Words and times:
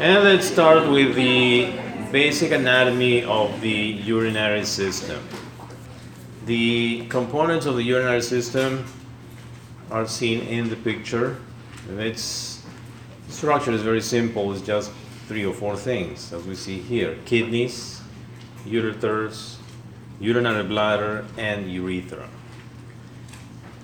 And 0.00 0.22
let's 0.22 0.46
start 0.46 0.88
with 0.88 1.16
the 1.16 1.72
basic 2.12 2.52
anatomy 2.52 3.24
of 3.24 3.60
the 3.60 3.68
urinary 3.68 4.64
system. 4.64 5.20
The 6.46 7.06
components 7.08 7.66
of 7.66 7.76
the 7.76 7.82
urinary 7.82 8.22
system 8.22 8.86
are 9.90 10.06
seen 10.06 10.42
in 10.42 10.68
the 10.68 10.76
picture. 10.76 11.36
And 11.88 12.00
its 12.00 12.62
structure 13.28 13.72
is 13.72 13.82
very 13.82 14.00
simple, 14.00 14.52
it's 14.52 14.62
just 14.62 14.92
three 15.26 15.44
or 15.44 15.52
four 15.52 15.76
things, 15.76 16.32
as 16.32 16.44
we 16.44 16.54
see 16.54 16.78
here 16.78 17.18
kidneys, 17.24 18.00
ureters, 18.64 19.56
urinary 20.20 20.64
bladder, 20.64 21.24
and 21.36 21.70
urethra. 21.70 22.28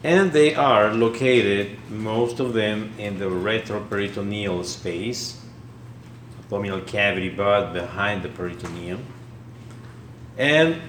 And 0.05 0.33
they 0.33 0.55
are 0.55 0.93
located, 0.93 1.79
most 1.89 2.39
of 2.39 2.53
them, 2.53 2.93
in 2.99 3.19
the 3.19 3.25
retroperitoneal 3.25 4.63
space, 4.67 5.41
abdominal 6.39 6.83
cavity, 6.83 7.31
but 7.31 7.73
behind 7.73 8.23
the 8.23 8.29
peritoneum, 8.29 9.03
and 10.37 10.83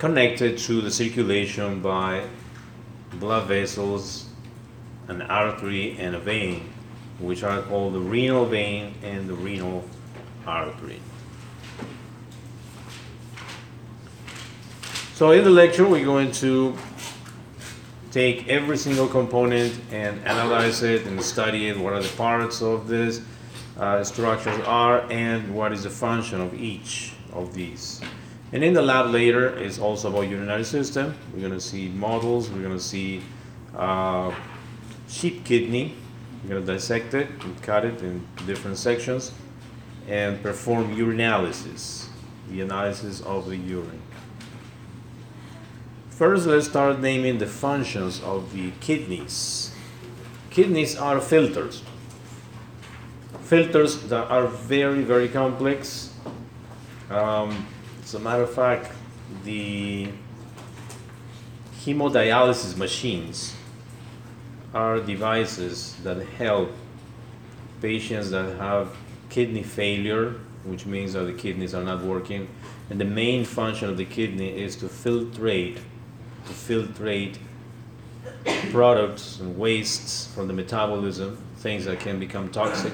connected 0.00 0.58
to 0.58 0.80
the 0.80 0.90
circulation 0.90 1.80
by 1.80 2.24
blood 3.12 3.46
vessels, 3.46 4.28
an 5.06 5.22
artery, 5.22 5.96
and 5.96 6.16
a 6.16 6.18
vein, 6.18 6.68
which 7.20 7.44
are 7.44 7.62
called 7.62 7.94
the 7.94 8.00
renal 8.00 8.44
vein 8.44 8.92
and 9.04 9.28
the 9.28 9.34
renal 9.34 9.84
artery. 10.44 11.00
So 15.14 15.30
in 15.30 15.44
the 15.44 15.50
lecture, 15.50 15.86
we're 15.86 16.04
going 16.04 16.32
to 16.32 16.76
take 18.10 18.48
every 18.48 18.76
single 18.76 19.06
component 19.06 19.78
and 19.90 20.24
analyze 20.24 20.82
it 20.82 21.06
and 21.06 21.22
study 21.22 21.68
it. 21.68 21.78
What 21.78 21.92
are 21.92 22.02
the 22.02 22.16
parts 22.16 22.62
of 22.62 22.88
this 22.88 23.20
uh, 23.78 24.02
structures 24.02 24.58
are 24.66 25.10
and 25.10 25.54
what 25.54 25.72
is 25.72 25.84
the 25.84 25.90
function 25.90 26.40
of 26.40 26.54
each 26.54 27.12
of 27.32 27.54
these. 27.54 28.00
And 28.52 28.64
in 28.64 28.72
the 28.72 28.82
lab 28.82 29.10
later 29.10 29.56
is 29.56 29.78
also 29.78 30.08
about 30.08 30.22
urinary 30.22 30.64
system. 30.64 31.14
We're 31.32 31.40
going 31.40 31.52
to 31.52 31.60
see 31.60 31.88
models. 31.88 32.50
We're 32.50 32.62
going 32.62 32.76
to 32.76 32.82
see 32.82 33.22
uh, 33.76 34.34
sheep 35.08 35.44
kidney. 35.44 35.94
We're 36.42 36.50
going 36.50 36.66
to 36.66 36.72
dissect 36.72 37.14
it 37.14 37.28
and 37.44 37.62
cut 37.62 37.84
it 37.84 38.00
in 38.02 38.26
different 38.46 38.78
sections 38.78 39.32
and 40.08 40.42
perform 40.42 40.96
urinalysis, 40.96 42.06
the 42.50 42.62
analysis 42.62 43.20
of 43.20 43.46
the 43.46 43.56
urine. 43.56 44.00
First, 46.18 46.48
let's 46.48 46.66
start 46.66 46.98
naming 46.98 47.38
the 47.38 47.46
functions 47.46 48.20
of 48.24 48.52
the 48.52 48.72
kidneys. 48.80 49.72
Kidneys 50.50 50.96
are 50.96 51.20
filters. 51.20 51.84
Filters 53.44 54.02
that 54.08 54.28
are 54.28 54.48
very, 54.48 55.04
very 55.04 55.28
complex. 55.28 56.12
Um, 57.08 57.68
as 58.02 58.14
a 58.14 58.18
matter 58.18 58.42
of 58.42 58.52
fact, 58.52 58.90
the 59.44 60.08
hemodialysis 61.82 62.76
machines 62.76 63.54
are 64.74 64.98
devices 64.98 65.94
that 66.02 66.16
help 66.30 66.72
patients 67.80 68.30
that 68.30 68.56
have 68.56 68.88
kidney 69.30 69.62
failure, 69.62 70.34
which 70.64 70.84
means 70.84 71.12
that 71.12 71.26
the 71.26 71.32
kidneys 71.32 71.76
are 71.76 71.84
not 71.84 72.02
working. 72.02 72.48
And 72.90 73.00
the 73.00 73.04
main 73.04 73.44
function 73.44 73.88
of 73.88 73.96
the 73.96 74.04
kidney 74.04 74.60
is 74.60 74.74
to 74.78 74.86
filtrate, 74.86 75.78
to 76.48 76.54
filtrate 76.54 77.36
products 78.70 79.38
and 79.40 79.56
wastes 79.56 80.26
from 80.34 80.48
the 80.48 80.52
metabolism, 80.52 81.38
things 81.56 81.84
that 81.84 82.00
can 82.00 82.18
become 82.18 82.50
toxic. 82.50 82.92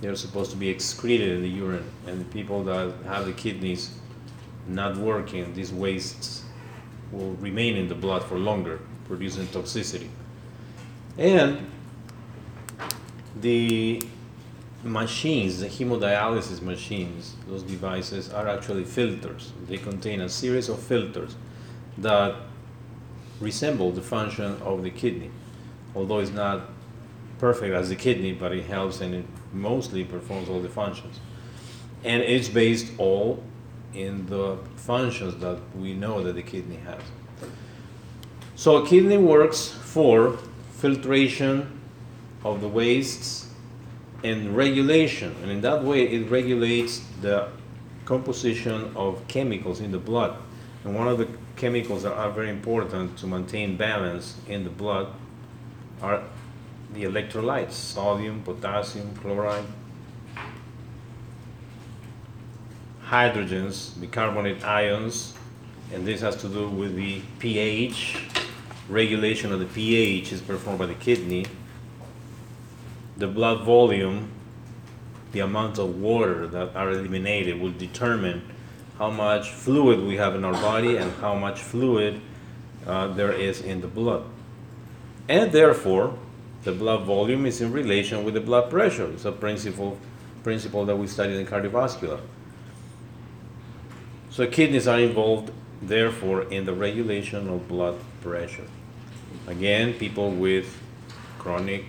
They're 0.00 0.16
supposed 0.16 0.50
to 0.52 0.56
be 0.56 0.68
excreted 0.68 1.30
in 1.32 1.42
the 1.42 1.48
urine. 1.48 1.88
And 2.06 2.20
the 2.20 2.24
people 2.26 2.64
that 2.64 2.92
have 3.04 3.26
the 3.26 3.32
kidneys 3.32 3.90
not 4.66 4.96
working, 4.96 5.52
these 5.54 5.72
wastes 5.72 6.44
will 7.12 7.32
remain 7.34 7.76
in 7.76 7.88
the 7.88 7.94
blood 7.94 8.24
for 8.24 8.38
longer, 8.38 8.80
producing 9.06 9.46
toxicity. 9.48 10.08
And 11.18 11.66
the 13.40 14.02
machines, 14.82 15.60
the 15.60 15.66
hemodialysis 15.66 16.62
machines, 16.62 17.34
those 17.46 17.62
devices 17.62 18.30
are 18.32 18.48
actually 18.48 18.84
filters. 18.84 19.52
They 19.66 19.76
contain 19.76 20.22
a 20.22 20.28
series 20.28 20.68
of 20.68 20.78
filters 20.80 21.36
that 21.98 22.36
resemble 23.40 23.90
the 23.90 24.02
function 24.02 24.60
of 24.62 24.82
the 24.82 24.90
kidney, 24.90 25.30
although 25.94 26.18
it's 26.18 26.30
not 26.30 26.62
perfect 27.38 27.74
as 27.74 27.88
the 27.88 27.96
kidney, 27.96 28.32
but 28.32 28.52
it 28.52 28.66
helps 28.66 29.00
and 29.00 29.14
it 29.14 29.24
mostly 29.52 30.04
performs 30.04 30.48
all 30.48 30.60
the 30.60 30.68
functions. 30.68 31.18
And 32.04 32.22
it's 32.22 32.48
based 32.48 32.92
all 32.98 33.42
in 33.94 34.26
the 34.26 34.58
functions 34.76 35.36
that 35.36 35.58
we 35.76 35.94
know 35.94 36.22
that 36.22 36.34
the 36.34 36.42
kidney 36.42 36.76
has. 36.76 37.02
So 38.54 38.76
a 38.76 38.86
kidney 38.86 39.16
works 39.16 39.68
for 39.68 40.38
filtration 40.72 41.80
of 42.44 42.60
the 42.60 42.68
wastes 42.68 43.48
and 44.22 44.54
regulation, 44.54 45.34
and 45.42 45.50
in 45.50 45.62
that 45.62 45.82
way 45.82 46.02
it 46.02 46.30
regulates 46.30 47.02
the 47.22 47.48
composition 48.04 48.92
of 48.94 49.26
chemicals 49.28 49.80
in 49.80 49.92
the 49.92 49.98
blood. 49.98 50.36
And 50.84 50.94
one 50.94 51.08
of 51.08 51.18
the 51.18 51.28
chemicals 51.60 52.04
that 52.04 52.14
are 52.14 52.30
very 52.30 52.48
important 52.48 53.18
to 53.18 53.26
maintain 53.26 53.76
balance 53.76 54.34
in 54.48 54.64
the 54.64 54.70
blood 54.70 55.08
are 56.00 56.22
the 56.94 57.04
electrolytes 57.04 57.72
sodium, 57.72 58.42
potassium, 58.42 59.14
chloride, 59.16 59.66
hydrogens, 63.04 64.00
bicarbonate 64.00 64.64
ions, 64.64 65.34
and 65.92 66.06
this 66.06 66.22
has 66.22 66.34
to 66.36 66.48
do 66.48 66.66
with 66.66 66.96
the 66.96 67.20
pH. 67.38 68.16
Regulation 68.88 69.52
of 69.52 69.60
the 69.60 69.66
pH 69.66 70.32
is 70.32 70.40
performed 70.40 70.78
by 70.78 70.86
the 70.86 70.94
kidney. 70.94 71.44
The 73.18 73.26
blood 73.26 73.64
volume, 73.64 74.30
the 75.32 75.40
amount 75.40 75.78
of 75.78 76.00
water 76.00 76.46
that 76.46 76.74
are 76.74 76.90
eliminated, 76.90 77.60
will 77.60 77.72
determine 77.72 78.42
how 79.00 79.08
much 79.08 79.48
fluid 79.48 79.98
we 80.06 80.18
have 80.18 80.34
in 80.34 80.44
our 80.44 80.52
body 80.52 80.98
and 80.98 81.10
how 81.22 81.34
much 81.34 81.58
fluid 81.58 82.20
uh, 82.86 83.08
there 83.08 83.32
is 83.32 83.62
in 83.62 83.80
the 83.80 83.86
blood. 83.86 84.22
And 85.26 85.50
therefore, 85.52 86.18
the 86.64 86.72
blood 86.72 87.04
volume 87.04 87.46
is 87.46 87.62
in 87.62 87.72
relation 87.72 88.24
with 88.24 88.34
the 88.34 88.42
blood 88.42 88.68
pressure. 88.68 89.10
It's 89.12 89.24
a 89.24 89.32
principle, 89.32 89.98
principle 90.42 90.84
that 90.84 90.96
we 90.96 91.06
studied 91.06 91.36
in 91.36 91.46
cardiovascular. 91.46 92.20
So 94.28 94.46
kidneys 94.46 94.86
are 94.86 95.00
involved, 95.00 95.50
therefore, 95.80 96.42
in 96.52 96.66
the 96.66 96.74
regulation 96.74 97.48
of 97.48 97.66
blood 97.68 97.96
pressure. 98.20 98.68
Again, 99.46 99.94
people 99.94 100.30
with 100.30 100.78
chronic 101.38 101.86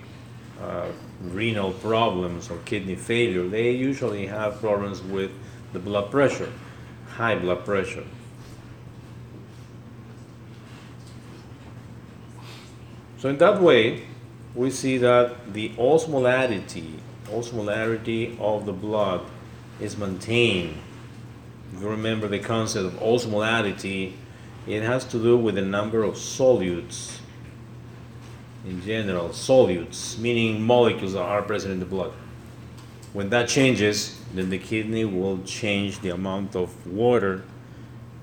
uh, 0.62 0.88
renal 1.24 1.74
problems 1.74 2.50
or 2.50 2.58
kidney 2.64 2.96
failure, 2.96 3.50
they 3.50 3.72
usually 3.72 4.28
have 4.28 4.62
problems 4.62 5.02
with 5.02 5.32
the 5.74 5.80
blood 5.80 6.10
pressure, 6.10 6.52
high 7.22 7.36
blood 7.36 7.64
pressure. 7.64 8.04
So 13.18 13.30
in 13.30 13.38
that 13.38 13.62
way, 13.62 14.04
we 14.56 14.72
see 14.72 14.98
that 14.98 15.54
the 15.54 15.70
osmolarity, 15.72 17.00
osmolarity 17.28 18.40
of 18.40 18.66
the 18.66 18.74
blood 18.74 19.22
is 19.80 19.98
maintained 19.98 20.78
if 21.74 21.82
you 21.82 21.88
remember 21.88 22.28
the 22.28 22.40
concept 22.40 22.86
of 22.86 22.94
osmolarity, 23.00 24.14
it 24.68 24.84
has 24.84 25.06
to 25.06 25.18
do 25.18 25.38
with 25.38 25.56
the 25.56 25.62
number 25.62 26.04
of 26.04 26.16
solutes 26.16 27.18
in 28.66 28.82
general, 28.82 29.30
solutes, 29.30 30.20
meaning 30.20 30.62
molecules 30.62 31.14
that 31.14 31.22
are 31.22 31.42
present 31.42 31.74
in 31.74 31.80
the 31.80 31.86
blood. 31.86 32.12
When 33.14 33.30
that 33.30 33.50
changes, 33.50 34.22
then 34.34 34.50
the 34.50 34.58
kidney 34.58 35.04
will 35.04 35.44
change 35.44 36.00
the 36.00 36.10
amount 36.10 36.56
of 36.56 36.88
water 36.88 37.44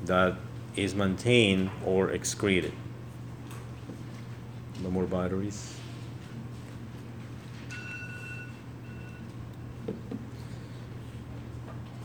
that 0.06 0.36
is 0.76 0.94
maintained 0.94 1.70
or 1.84 2.10
excreted. 2.10 2.72
No 4.82 4.90
more 4.90 5.04
batteries. 5.04 5.74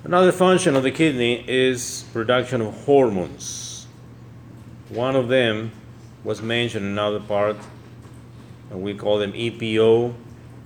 Another 0.03 0.33
function 0.33 0.75
of 0.75 0.83
the 0.83 0.91
kidney 0.91 1.45
is 1.47 2.03
production 2.11 2.59
of 2.59 2.73
hormones. 2.83 3.87
One 4.89 5.15
of 5.15 5.29
them 5.29 5.71
was 6.25 6.41
mentioned 6.41 6.85
in 6.85 6.91
another 6.91 7.21
part, 7.21 7.55
and 8.69 8.81
we 8.81 8.93
call 8.93 9.17
them 9.17 9.31
EPO, 9.31 10.13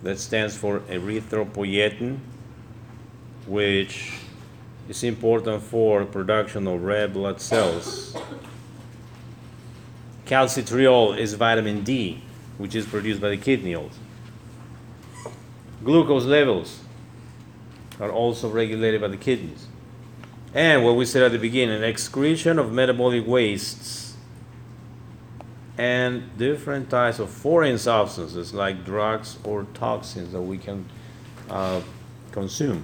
that 0.07 0.17
stands 0.17 0.55
for 0.55 0.79
erythropoietin, 0.87 2.17
which 3.45 4.13
is 4.87 5.03
important 5.03 5.61
for 5.61 6.05
production 6.05 6.65
of 6.65 6.81
red 6.81 7.11
blood 7.11 7.41
cells. 7.41 8.15
Calcitriol 10.25 11.17
is 11.17 11.33
vitamin 11.33 11.83
D, 11.83 12.21
which 12.57 12.73
is 12.73 12.85
produced 12.85 13.19
by 13.19 13.27
the 13.27 13.35
kidney 13.35 13.75
also. 13.75 13.99
Glucose 15.83 16.23
levels 16.23 16.79
are 17.99 18.09
also 18.09 18.49
regulated 18.49 19.01
by 19.01 19.09
the 19.09 19.17
kidneys. 19.17 19.67
And 20.53 20.85
what 20.85 20.95
we 20.95 21.03
said 21.03 21.21
at 21.21 21.33
the 21.33 21.37
beginning, 21.37 21.83
excretion 21.83 22.59
of 22.59 22.71
metabolic 22.71 23.27
wastes 23.27 24.06
and 25.77 26.35
different 26.37 26.89
types 26.89 27.19
of 27.19 27.29
foreign 27.29 27.77
substances 27.77 28.53
like 28.53 28.83
drugs 28.83 29.37
or 29.43 29.65
toxins 29.73 30.31
that 30.31 30.41
we 30.41 30.57
can 30.57 30.85
uh, 31.49 31.81
consume. 32.31 32.83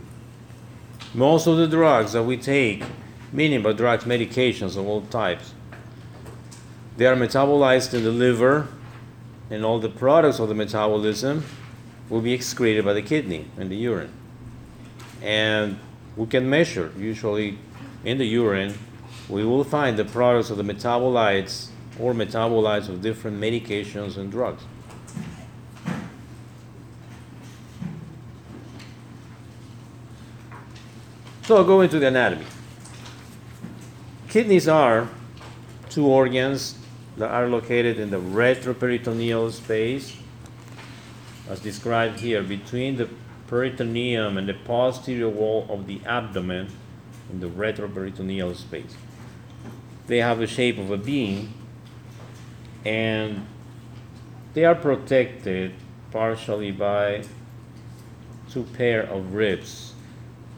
Most 1.13 1.47
of 1.47 1.57
the 1.57 1.67
drugs 1.67 2.13
that 2.13 2.23
we 2.23 2.37
take, 2.37 2.83
meaning 3.31 3.63
by 3.63 3.73
drugs, 3.73 4.03
medications 4.03 4.77
of 4.77 4.87
all 4.87 5.01
types, 5.01 5.53
they 6.97 7.07
are 7.07 7.15
metabolized 7.15 7.93
in 7.93 8.03
the 8.03 8.11
liver, 8.11 8.67
and 9.49 9.65
all 9.65 9.79
the 9.79 9.89
products 9.89 10.39
of 10.39 10.47
the 10.47 10.55
metabolism 10.55 11.43
will 12.09 12.21
be 12.21 12.33
excreted 12.33 12.85
by 12.85 12.93
the 12.93 13.01
kidney 13.01 13.47
and 13.57 13.71
the 13.71 13.75
urine. 13.75 14.11
And 15.21 15.79
we 16.15 16.27
can 16.27 16.47
measure, 16.49 16.91
usually 16.97 17.57
in 18.03 18.19
the 18.19 18.25
urine, 18.25 18.77
we 19.29 19.43
will 19.43 19.63
find 19.63 19.97
the 19.97 20.05
products 20.05 20.49
of 20.49 20.57
the 20.57 20.63
metabolites 20.63 21.69
or 21.99 22.13
metabolites 22.13 22.89
of 22.89 23.01
different 23.01 23.39
medications 23.39 24.17
and 24.17 24.31
drugs. 24.31 24.63
So 31.43 31.57
I'll 31.57 31.65
go 31.65 31.81
into 31.81 31.99
the 31.99 32.07
anatomy. 32.07 32.45
Kidneys 34.29 34.67
are 34.67 35.09
two 35.89 36.07
organs 36.07 36.77
that 37.17 37.29
are 37.29 37.47
located 37.47 37.99
in 37.99 38.09
the 38.09 38.19
retroperitoneal 38.19 39.51
space, 39.51 40.15
as 41.49 41.59
described 41.59 42.21
here, 42.21 42.41
between 42.41 42.95
the 42.95 43.09
peritoneum 43.47 44.37
and 44.37 44.47
the 44.47 44.53
posterior 44.53 45.29
wall 45.29 45.67
of 45.69 45.85
the 45.85 46.01
abdomen 46.05 46.69
in 47.29 47.39
the 47.41 47.47
retroperitoneal 47.47 48.55
space. 48.55 48.95
They 50.07 50.17
have 50.19 50.39
the 50.39 50.47
shape 50.47 50.77
of 50.77 50.89
a 50.89 50.97
bean 50.97 51.53
and 52.85 53.45
they 54.53 54.65
are 54.65 54.75
protected 54.75 55.73
partially 56.11 56.71
by 56.71 57.23
two 58.49 58.63
pair 58.73 59.01
of 59.03 59.33
ribs 59.33 59.93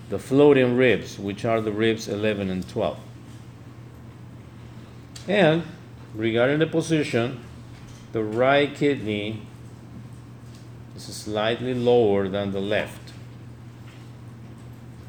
the 0.10 0.20
floating 0.20 0.76
ribs 0.76 1.18
which 1.18 1.46
are 1.46 1.62
the 1.62 1.72
ribs 1.72 2.08
11 2.08 2.50
and 2.50 2.68
12 2.68 3.00
and 5.28 5.64
regarding 6.14 6.60
the 6.60 6.68
position 6.68 7.40
the 8.12 8.24
right 8.24 8.74
kidney 8.74 9.42
is 10.96 11.04
slightly 11.04 11.74
lower 11.74 12.30
than 12.30 12.52
the 12.52 12.62
left. 12.62 13.12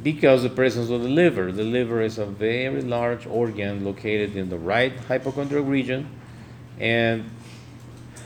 Because 0.02 0.42
the 0.42 0.48
presence 0.48 0.90
of 0.90 1.02
the 1.02 1.08
liver 1.08 1.52
the 1.52 1.62
liver 1.62 2.02
is 2.02 2.18
a 2.18 2.26
very 2.26 2.82
large 2.82 3.26
organ 3.26 3.84
located 3.84 4.36
in 4.36 4.50
the 4.50 4.58
right 4.58 4.92
hypochondrial 5.08 5.64
region 5.64 6.08
and 6.78 7.31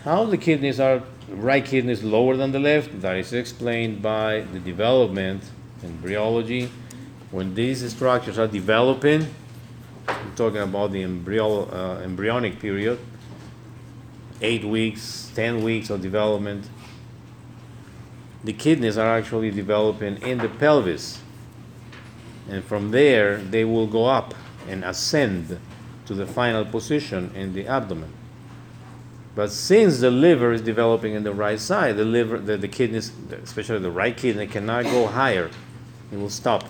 how 0.05 0.25
the 0.25 0.39
kidneys 0.39 0.81
are, 0.81 1.03
right 1.29 1.65
kidney 1.65 1.93
is 1.93 2.03
lower 2.03 2.37
than 2.37 2.53
the 2.53 2.59
left, 2.59 3.01
that 3.03 3.17
is 3.17 3.33
explained 3.33 4.03
by 4.03 4.41
the 4.53 4.59
development 4.59 5.43
in 5.83 5.91
embryology. 5.91 6.71
When 7.31 7.55
these 7.55 7.89
structures 7.93 8.39
are 8.39 8.49
developing, 8.49 9.27
I'm 10.09 10.35
talking 10.35 10.61
about 10.61 10.93
the 10.93 11.03
embryo, 11.03 11.69
uh, 11.71 12.01
embryonic 12.03 12.59
period, 12.59 12.99
eight 14.41 14.65
weeks, 14.65 15.31
10 15.35 15.63
weeks 15.63 15.91
of 15.91 16.03
development, 16.03 16.69
the 18.43 18.53
kidneys 18.53 18.97
are 18.97 19.17
actually 19.17 19.51
developing 19.51 20.17
in 20.23 20.39
the 20.39 20.49
pelvis. 20.49 21.21
And 22.49 22.65
from 22.65 22.91
there, 22.91 23.37
they 23.37 23.65
will 23.65 23.87
go 23.87 24.07
up 24.07 24.35
and 24.67 24.83
ascend 24.83 25.61
to 26.07 26.15
the 26.15 26.27
final 26.27 26.65
position 26.65 27.31
in 27.35 27.53
the 27.53 27.67
abdomen. 27.67 28.13
But 29.35 29.53
since 29.53 30.01
the 30.01 30.11
liver 30.11 30.53
is 30.53 30.61
developing 30.61 31.15
in 31.15 31.23
the 31.23 31.33
right 31.33 31.61
side, 31.61 31.97
the 31.97 32.05
liver, 32.05 32.39
the, 32.39 32.57
the 32.57 32.69
kidneys, 32.69 33.13
especially 33.43 33.79
the 33.79 33.91
right 33.91 34.17
kidney, 34.17 34.47
cannot 34.47 34.85
go 34.85 35.07
higher. 35.07 35.51
It 36.13 36.19
will 36.19 36.31
stop. 36.31 36.65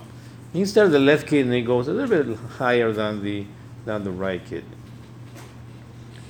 Instead, 0.53 0.91
the 0.91 0.99
left 0.99 1.27
kidney 1.27 1.63
goes 1.63 1.89
a 1.89 1.93
little 1.93 2.25
bit 2.25 2.37
higher 2.59 2.93
than 2.93 3.23
the, 3.23 3.47
than 3.85 4.05
the 4.05 4.11
right 4.11 4.45
kidney. 4.45 4.77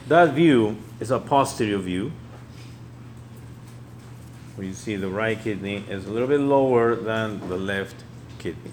That 0.07 0.35
view 0.35 0.77
is 1.01 1.11
a 1.11 1.19
posterior 1.19 1.79
view. 1.79 2.13
Where 4.55 4.67
you 4.67 4.75
see 4.75 4.97
the 4.97 5.09
right 5.09 5.41
kidney 5.43 5.85
is 5.89 6.07
a 6.07 6.11
little 6.11 6.29
bit 6.29 6.41
lower 6.41 6.95
than 6.95 7.49
the 7.49 7.57
left 7.57 8.05
kidney. 8.39 8.73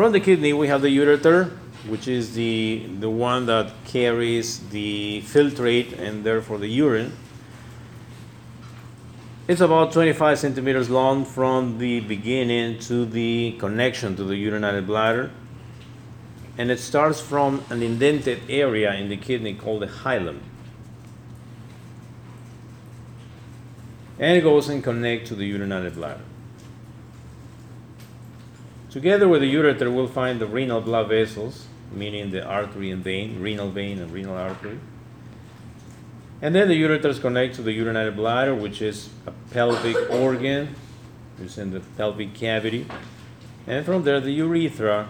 From 0.00 0.12
the 0.12 0.20
kidney, 0.20 0.54
we 0.54 0.68
have 0.68 0.80
the 0.80 0.88
ureter, 0.96 1.50
which 1.86 2.08
is 2.08 2.32
the, 2.32 2.86
the 3.00 3.10
one 3.10 3.44
that 3.44 3.70
carries 3.84 4.58
the 4.70 5.22
filtrate 5.26 5.92
and 5.98 6.24
therefore 6.24 6.56
the 6.56 6.68
urine. 6.68 7.12
It's 9.46 9.60
about 9.60 9.92
25 9.92 10.38
centimeters 10.38 10.88
long 10.88 11.26
from 11.26 11.76
the 11.76 12.00
beginning 12.00 12.78
to 12.78 13.04
the 13.04 13.54
connection 13.58 14.16
to 14.16 14.24
the 14.24 14.36
urinary 14.36 14.80
bladder. 14.80 15.32
And 16.56 16.70
it 16.70 16.80
starts 16.80 17.20
from 17.20 17.62
an 17.68 17.82
indented 17.82 18.40
area 18.48 18.94
in 18.94 19.10
the 19.10 19.18
kidney 19.18 19.52
called 19.52 19.82
the 19.82 19.86
hilum. 19.86 20.38
And 24.18 24.38
it 24.38 24.40
goes 24.40 24.70
and 24.70 24.82
connects 24.82 25.28
to 25.28 25.34
the 25.34 25.44
urinary 25.44 25.90
bladder. 25.90 26.24
Together 28.90 29.28
with 29.28 29.40
the 29.40 29.54
ureter, 29.54 29.94
we'll 29.94 30.08
find 30.08 30.40
the 30.40 30.46
renal 30.46 30.80
blood 30.80 31.08
vessels, 31.08 31.66
meaning 31.92 32.32
the 32.32 32.44
artery 32.44 32.90
and 32.90 33.04
vein, 33.04 33.40
renal 33.40 33.70
vein 33.70 34.00
and 34.00 34.10
renal 34.10 34.36
artery. 34.36 34.80
And 36.42 36.54
then 36.56 36.66
the 36.68 36.80
ureters 36.80 37.20
connect 37.20 37.54
to 37.56 37.62
the 37.62 37.70
urinary 37.70 38.10
bladder, 38.10 38.52
which 38.52 38.82
is 38.82 39.10
a 39.26 39.32
pelvic 39.52 40.10
organ, 40.10 40.74
which 41.38 41.50
is 41.50 41.58
in 41.58 41.70
the 41.70 41.80
pelvic 41.96 42.34
cavity. 42.34 42.86
And 43.66 43.86
from 43.86 44.02
there, 44.02 44.20
the 44.20 44.32
urethra 44.32 45.08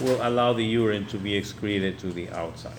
will 0.00 0.26
allow 0.26 0.54
the 0.54 0.64
urine 0.64 1.04
to 1.06 1.18
be 1.18 1.34
excreted 1.34 1.98
to 1.98 2.06
the 2.06 2.30
outside. 2.30 2.72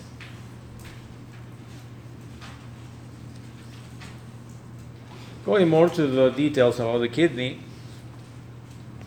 Going 5.44 5.68
more 5.68 5.88
to 5.90 6.06
the 6.06 6.30
details 6.30 6.80
about 6.80 6.98
the 6.98 7.08
kidney, 7.08 7.60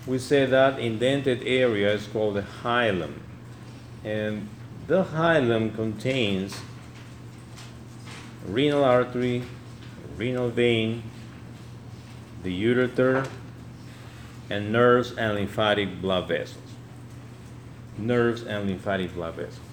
we 0.07 0.17
say 0.17 0.45
that 0.45 0.79
indented 0.79 1.43
area 1.45 1.93
is 1.93 2.07
called 2.07 2.35
the 2.35 2.45
hilum. 2.63 3.19
And 4.05 4.47
the 4.87 5.03
hilum 5.03 5.75
contains 5.75 6.61
renal 8.47 8.85
artery, 8.85 9.43
renal 10.15 10.49
vein, 10.49 11.03
the 12.43 12.63
ureter, 12.63 13.29
and 14.49 14.71
nerves 14.71 15.11
and 15.11 15.35
lymphatic 15.35 16.01
blood 16.01 16.29
vessels. 16.29 16.63
Nerves 17.97 18.43
and 18.43 18.69
lymphatic 18.69 19.13
blood 19.13 19.35
vessels. 19.35 19.66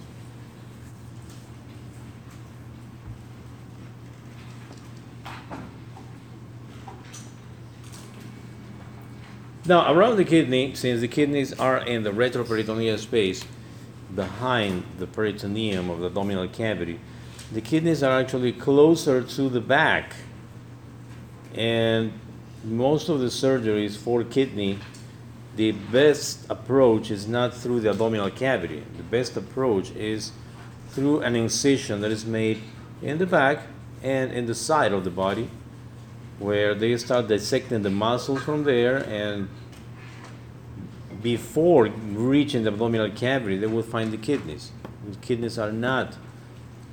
Now, 9.67 9.91
around 9.91 10.19
the 10.19 10.27
kidney, 10.27 10.75
since 10.75 11.01
the 11.01 11.09
kidneys 11.09 11.55
are 11.55 11.79
in 11.79 12.03
the 12.03 12.11
retroperitoneal 12.11 12.99
space 12.99 13.47
behind 14.15 14.85
the 14.99 15.07
peritoneum 15.07 15.89
of 15.89 16.01
the 16.01 16.07
abdominal 16.09 16.49
cavity, 16.49 17.01
the 17.51 17.63
kidneys 17.63 18.03
are 18.03 18.21
actually 18.21 18.53
closer 18.53 19.23
to 19.23 19.49
the 19.49 19.63
back. 19.63 20.17
And 21.55 22.13
most 22.63 23.09
of 23.09 23.21
the 23.21 23.29
surgeries 23.29 23.97
for 23.97 24.23
kidney, 24.23 24.81
the 25.57 25.73
best 25.73 26.45
approach 26.51 27.11
is 27.11 27.27
not 27.27 27.55
through 27.55 27.81
the 27.81 27.91
abdominal 27.91 28.31
cavity. 28.31 28.83
The 28.99 29.03
best 29.03 29.35
approach 29.35 29.93
is 29.93 30.33
through 30.91 31.21
an 31.21 31.37
incision 31.37 32.03
that 32.03 32.11
is 32.11 32.27
made 32.27 32.61
in 33.01 33.17
the 33.17 33.27
back 33.27 33.63
and 34.03 34.31
in 34.31 34.45
the 34.45 34.55
side 34.55 34.93
of 34.93 35.05
the 35.05 35.11
body 35.11 35.49
where 36.39 36.75
they 36.75 36.97
start 36.97 37.29
dissecting 37.29 37.83
the 37.83 37.91
muscles 37.91 38.43
from 38.43 38.65
there 38.65 38.99
and 39.09 39.49
before 41.23 41.87
reaching 41.87 42.65
the 42.65 42.71
abdominal 42.71 43.11
cavity 43.11 43.57
they 43.57 43.67
will 43.67 43.83
find 43.83 44.13
the 44.13 44.17
kidneys. 44.17 44.71
The 45.09 45.17
kidneys 45.17 45.59
are 45.59 45.73
not 45.73 46.17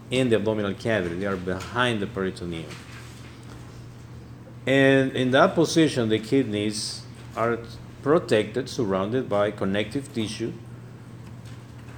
in 0.09 0.29
the 0.29 0.35
abdominal 0.35 0.73
cavity 0.73 1.15
they 1.15 1.25
are 1.25 1.35
behind 1.35 2.01
the 2.01 2.07
peritoneum. 2.07 2.69
And 4.65 5.11
in 5.13 5.31
that 5.31 5.55
position 5.55 6.09
the 6.09 6.19
kidneys 6.19 7.01
are 7.35 7.59
protected 8.01 8.69
surrounded 8.69 9.27
by 9.29 9.51
connective 9.51 10.13
tissue. 10.13 10.53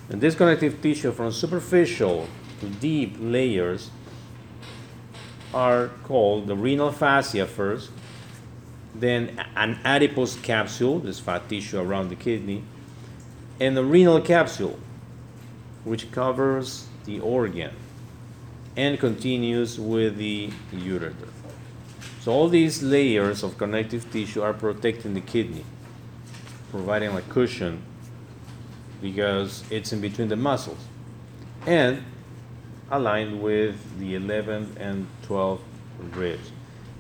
And 0.10 0.22
this 0.22 0.36
connective 0.36 0.82
tissue 0.82 1.12
from 1.12 1.32
superficial 1.32 2.28
to 2.60 2.68
deep 2.68 3.16
layers 3.20 3.90
are 5.54 5.90
called 6.04 6.48
the 6.48 6.56
renal 6.56 6.92
fascia 6.92 7.46
first, 7.46 7.92
then 8.96 9.40
an 9.56 9.80
adipose 9.84 10.36
capsule, 10.38 11.00
this 11.00 11.20
fat 11.20 11.48
tissue 11.50 11.80
around 11.80 12.10
the 12.10 12.16
kidney, 12.16 12.64
and 13.60 13.78
the 13.78 13.84
renal 13.84 14.22
capsule, 14.22 14.80
which 15.84 16.12
covers 16.12 16.88
the 17.06 17.20
organ 17.20 17.72
and 18.76 19.00
continues 19.00 19.80
with 19.80 20.18
the 20.18 20.50
ureter. 20.72 21.14
So 22.22 22.32
all 22.32 22.48
these 22.48 22.82
layers 22.82 23.44
of 23.44 23.58
connective 23.58 24.12
tissue 24.12 24.42
are 24.42 24.54
protecting 24.54 25.14
the 25.14 25.22
kidney, 25.22 25.66
providing 26.72 27.16
a 27.16 27.22
cushion 27.22 27.84
because 29.02 29.64
it's 29.70 29.92
in 29.92 30.00
between 30.00 30.30
the 30.30 30.38
muscles 30.38 30.80
and 31.68 32.04
aligned 32.94 33.42
with 33.42 34.00
the 34.00 34.14
11th 34.14 34.78
and 34.78 35.08
12th 35.28 35.62
ribs. 36.12 36.52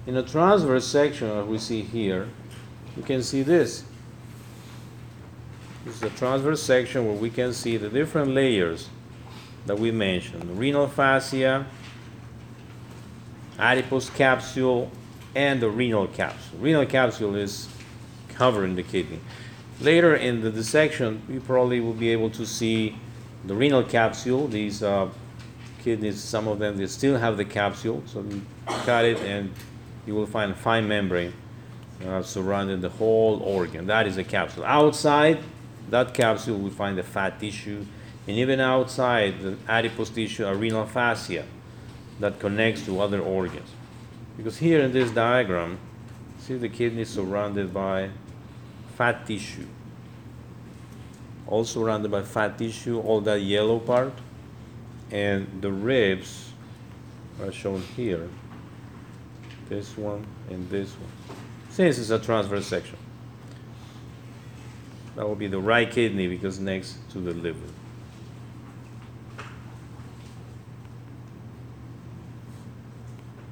In 0.07 0.15
the 0.15 0.23
transverse 0.23 0.87
section 0.87 1.29
that 1.29 1.47
we 1.47 1.59
see 1.59 1.81
here, 1.81 2.27
you 2.97 3.03
can 3.03 3.21
see 3.21 3.43
this. 3.43 3.83
This 5.85 5.97
is 5.97 6.03
a 6.03 6.09
transverse 6.09 6.63
section 6.63 7.05
where 7.05 7.15
we 7.15 7.29
can 7.29 7.53
see 7.53 7.77
the 7.77 7.89
different 7.89 8.31
layers 8.31 8.89
that 9.67 9.77
we 9.77 9.91
mentioned. 9.91 10.41
The 10.41 10.53
renal 10.53 10.87
fascia, 10.87 11.67
adipose 13.59 14.09
capsule, 14.09 14.89
and 15.35 15.61
the 15.61 15.69
renal 15.69 16.07
capsule. 16.07 16.57
Renal 16.59 16.87
capsule 16.87 17.35
is 17.35 17.67
covering 18.29 18.75
the 18.75 18.83
kidney. 18.83 19.19
Later 19.79 20.15
in 20.15 20.41
the 20.41 20.49
dissection, 20.49 21.21
you 21.29 21.39
probably 21.39 21.79
will 21.79 21.93
be 21.93 22.09
able 22.09 22.31
to 22.31 22.45
see 22.47 22.97
the 23.45 23.53
renal 23.53 23.83
capsule. 23.83 24.47
These 24.47 24.81
uh, 24.81 25.09
kidneys, 25.83 26.21
some 26.21 26.47
of 26.47 26.59
them, 26.59 26.77
they 26.77 26.87
still 26.87 27.17
have 27.17 27.37
the 27.37 27.45
capsule. 27.45 28.03
So 28.05 28.21
you 28.21 28.41
cut 28.85 29.05
it 29.05 29.19
and 29.19 29.53
you 30.05 30.15
will 30.15 30.25
find 30.25 30.51
a 30.51 30.55
fine 30.55 30.87
membrane 30.87 31.33
uh, 32.05 32.21
surrounding 32.21 32.81
the 32.81 32.89
whole 32.89 33.41
organ. 33.41 33.87
That 33.87 34.07
is 34.07 34.17
a 34.17 34.23
capsule. 34.23 34.65
Outside 34.65 35.39
that 35.89 36.13
capsule, 36.13 36.57
we 36.57 36.69
find 36.69 36.97
the 36.97 37.03
fat 37.03 37.39
tissue. 37.39 37.85
And 38.27 38.37
even 38.37 38.59
outside 38.59 39.41
the 39.41 39.57
adipose 39.67 40.09
tissue, 40.09 40.45
a 40.45 40.55
renal 40.55 40.85
fascia 40.85 41.45
that 42.19 42.39
connects 42.39 42.85
to 42.85 42.99
other 42.99 43.21
organs. 43.21 43.69
Because 44.37 44.57
here 44.57 44.79
in 44.79 44.93
this 44.93 45.11
diagram, 45.11 45.77
see 46.39 46.55
the 46.55 46.69
kidney 46.69 47.05
surrounded 47.05 47.73
by 47.73 48.09
fat 48.95 49.25
tissue. 49.25 49.67
All 51.47 51.65
surrounded 51.65 52.09
by 52.09 52.23
fat 52.23 52.57
tissue, 52.57 52.99
all 52.99 53.21
that 53.21 53.41
yellow 53.41 53.79
part, 53.79 54.13
and 55.13 55.61
the 55.61 55.71
ribs 55.71 56.51
are 57.39 57.51
shown 57.51 57.81
here. 57.95 58.27
This 59.69 59.95
one 59.95 60.25
and 60.49 60.67
this 60.69 60.91
one. 60.93 61.37
Since 61.69 61.99
it's 61.99 62.09
a 62.09 62.19
transverse 62.19 62.65
section. 62.65 62.97
That 65.15 65.27
will 65.27 65.35
be 65.35 65.47
the 65.47 65.59
right 65.59 65.89
kidney 65.89 66.27
because 66.27 66.59
next 66.59 66.97
to 67.11 67.19
the 67.19 67.31
liver. 67.31 67.59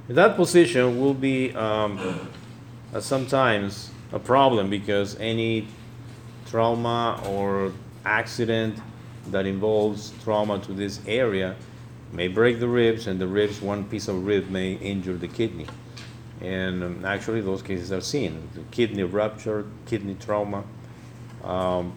That 0.09 0.35
position 0.35 0.99
will 0.99 1.13
be 1.13 1.53
um, 1.53 2.27
sometimes 2.99 3.91
a 4.11 4.19
problem 4.19 4.69
because 4.69 5.15
any 5.19 5.67
trauma 6.47 7.21
or 7.27 7.71
accident 8.03 8.79
that 9.27 9.45
involves 9.45 10.13
trauma 10.23 10.59
to 10.59 10.73
this 10.73 10.99
area 11.07 11.55
may 12.11 12.27
break 12.27 12.59
the 12.59 12.67
ribs, 12.67 13.07
and 13.07 13.19
the 13.19 13.27
ribs, 13.27 13.61
one 13.61 13.85
piece 13.85 14.07
of 14.07 14.25
rib 14.25 14.49
may 14.49 14.73
injure 14.73 15.15
the 15.15 15.27
kidney. 15.27 15.67
And 16.41 16.83
um, 16.83 17.05
actually, 17.05 17.41
those 17.41 17.61
cases 17.61 17.91
are 17.91 18.01
seen 18.01 18.49
the 18.53 18.61
kidney 18.71 19.03
rupture, 19.03 19.65
kidney 19.85 20.15
trauma, 20.19 20.63
um, 21.43 21.93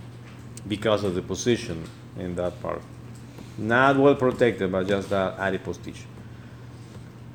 because 0.68 1.02
of 1.02 1.14
the 1.14 1.22
position 1.22 1.88
in 2.18 2.34
that 2.36 2.60
part. 2.62 2.82
Not 3.58 3.96
well 3.96 4.14
protected 4.14 4.70
by 4.70 4.84
just 4.84 5.10
that 5.10 5.38
adipose 5.38 5.78
tissue. 5.78 6.06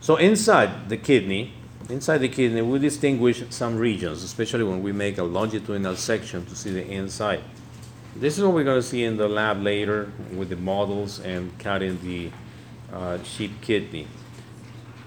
So, 0.01 0.15
inside 0.15 0.89
the 0.89 0.98
kidney, 0.98 1.53
Inside 1.89 2.19
the 2.19 2.29
kidney, 2.29 2.62
we 2.62 2.77
distinguish 2.77 3.43
some 3.50 3.75
regions, 3.75 4.22
especially 4.22 4.63
when 4.63 4.84
we 4.84 4.91
make 4.91 5.17
a 5.17 5.24
longitudinal 5.24 5.96
section 5.96 6.46
to 6.46 6.55
see 6.55 6.69
the 6.69 6.88
inside. 6.88 7.41
This 8.19 8.38
is 8.38 8.43
what 8.43 8.53
we're 8.53 8.65
going 8.65 8.81
to 8.81 8.85
see 8.85 9.05
in 9.05 9.15
the 9.15 9.29
lab 9.29 9.63
later 9.63 10.11
with 10.35 10.49
the 10.49 10.57
models 10.57 11.21
and 11.21 11.57
cutting 11.57 11.99
the 12.03 12.31
uh, 12.91 13.23
sheep 13.23 13.61
kidney. 13.61 14.07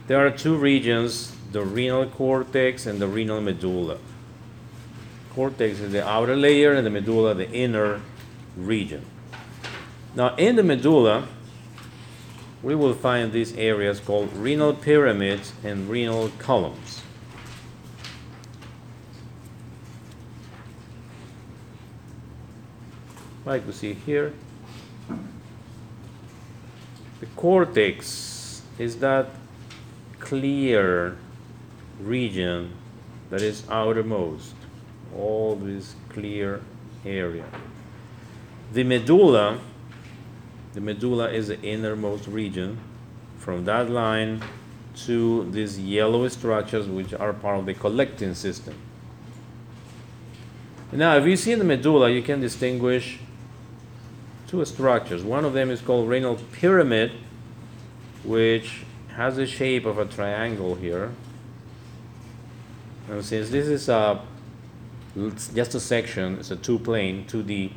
There 0.07 0.27
are 0.27 0.31
two 0.31 0.57
regions, 0.57 1.37
the 1.53 1.63
renal 1.63 2.07
cortex 2.07 2.87
and 2.87 3.03
the 3.03 3.07
renal 3.07 3.43
medulla. 3.43 3.99
Cortex 5.35 5.79
is 5.81 5.93
the 5.93 6.07
outer 6.09 6.35
layer 6.35 6.73
and 6.73 6.87
the 6.87 6.91
medulla 6.91 7.35
the 7.35 7.51
inner 7.51 8.01
region. 8.57 9.05
Now 10.15 10.35
in 10.37 10.57
the 10.57 10.63
medulla, 10.63 11.29
we 12.63 12.75
will 12.75 12.95
find 12.95 13.31
these 13.31 13.55
areas 13.59 14.01
called 14.01 14.33
renal 14.33 14.73
pyramids 14.73 15.53
and 15.63 15.91
renal 15.91 16.31
columns. 16.39 17.02
Like 23.45 23.67
we 23.67 23.73
see 23.73 23.95
here, 23.95 24.33
the 27.21 27.27
cortex 27.37 28.63
is 28.79 28.99
that 28.99 29.27
clear 30.21 31.17
region 32.01 32.73
that 33.31 33.43
is 33.43 33.65
outermost, 33.69 34.55
all 35.17 35.57
this 35.57 35.95
clear 36.09 36.61
area. 37.05 37.45
The 38.73 38.85
medulla 38.85 39.59
the 40.73 40.81
medulla 40.81 41.31
is 41.31 41.49
the 41.49 41.61
innermost 41.63 42.27
region. 42.27 42.79
From 43.39 43.65
that 43.65 43.91
line 43.91 44.43
to 45.05 45.51
these 45.51 45.79
yellow 45.79 46.27
structures, 46.29 46.87
which 46.87 47.13
are 47.13 47.33
part 47.33 47.59
of 47.59 47.67
the 47.67 47.75
collecting 47.75 48.35
system. 48.35 48.75
Now, 50.93 51.17
if 51.17 51.27
you 51.27 51.37
see 51.37 51.55
the 51.55 51.65
medulla, 51.65 52.11
you 52.11 52.23
can 52.23 52.41
distinguish 52.41 53.19
two 54.53 54.63
structures. 54.67 55.25
One 55.25 55.47
of 55.47 55.55
them 55.55 55.71
is 55.71 55.81
called 55.81 56.11
renal 56.11 56.37
pyramid, 56.53 57.13
which 58.23 58.83
has 59.17 59.37
the 59.37 59.47
shape 59.47 59.87
of 59.87 59.97
a 59.97 60.05
triangle 60.05 60.75
here. 60.75 61.11
And 63.09 63.25
since 63.25 63.49
this 63.49 63.67
is 63.67 63.89
a 63.89 64.21
just 65.55 65.75
a 65.75 65.81
section, 65.81 66.37
it's 66.39 66.51
a 66.51 66.57
two 66.57 66.79
plane, 66.79 67.25
2D, 67.27 67.73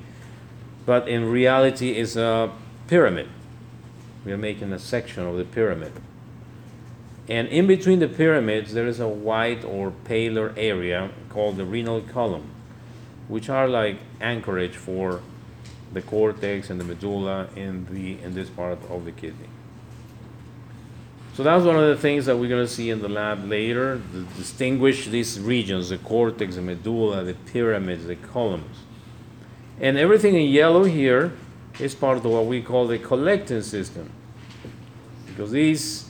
but 0.85 1.07
in 1.07 1.31
reality 1.31 1.91
it's 1.91 2.17
a 2.17 2.51
pyramid. 2.87 3.29
We 4.25 4.33
are 4.33 4.37
making 4.37 4.73
a 4.73 4.79
section 4.79 5.25
of 5.25 5.37
the 5.37 5.45
pyramid. 5.45 5.93
And 7.29 7.47
in 7.47 7.67
between 7.67 7.99
the 7.99 8.09
pyramids, 8.09 8.73
there 8.73 8.87
is 8.87 8.99
a 8.99 9.07
white 9.07 9.63
or 9.63 9.91
paler 9.91 10.53
area 10.57 11.11
called 11.29 11.55
the 11.55 11.63
renal 11.63 12.01
column, 12.01 12.49
which 13.29 13.47
are 13.47 13.69
like 13.69 13.99
anchorage 14.19 14.75
for 14.75 15.21
the 15.95 16.01
cortex 16.01 16.69
and 16.69 16.79
the 16.79 16.83
medulla 16.83 17.47
in, 17.55 17.87
the, 17.89 18.21
in 18.21 18.35
this 18.35 18.49
part 18.49 18.77
of 18.89 19.05
the 19.05 19.11
kidney. 19.11 19.47
So 21.33 21.43
that's 21.43 21.63
one 21.65 21.77
of 21.77 21.87
the 21.87 21.97
things 21.97 22.25
that 22.27 22.37
we're 22.37 22.49
going 22.49 22.65
to 22.65 22.71
see 22.71 22.89
in 22.89 23.01
the 23.01 23.09
lab 23.09 23.45
later. 23.45 24.01
To 24.11 24.23
distinguish 24.37 25.07
these 25.07 25.39
regions, 25.39 25.89
the 25.89 25.97
cortex, 25.97 26.55
the 26.55 26.61
medulla, 26.61 27.23
the 27.23 27.33
pyramids, 27.33 28.05
the 28.05 28.15
columns. 28.15 28.77
And 29.79 29.97
everything 29.97 30.35
in 30.35 30.49
yellow 30.49 30.83
here 30.83 31.33
is 31.79 31.95
part 31.95 32.17
of 32.17 32.25
what 32.25 32.45
we 32.45 32.61
call 32.61 32.87
the 32.87 32.99
collecting 32.99 33.61
system. 33.61 34.11
Because 35.27 35.51
these 35.51 36.09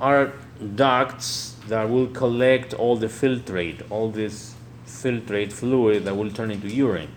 are 0.00 0.32
ducts 0.74 1.56
that 1.68 1.88
will 1.88 2.06
collect 2.08 2.74
all 2.74 2.96
the 2.96 3.06
filtrate, 3.06 3.82
all 3.90 4.10
this 4.10 4.54
filtrate 4.86 5.52
fluid 5.52 6.04
that 6.04 6.14
will 6.14 6.30
turn 6.30 6.50
into 6.50 6.68
urine. 6.68 7.10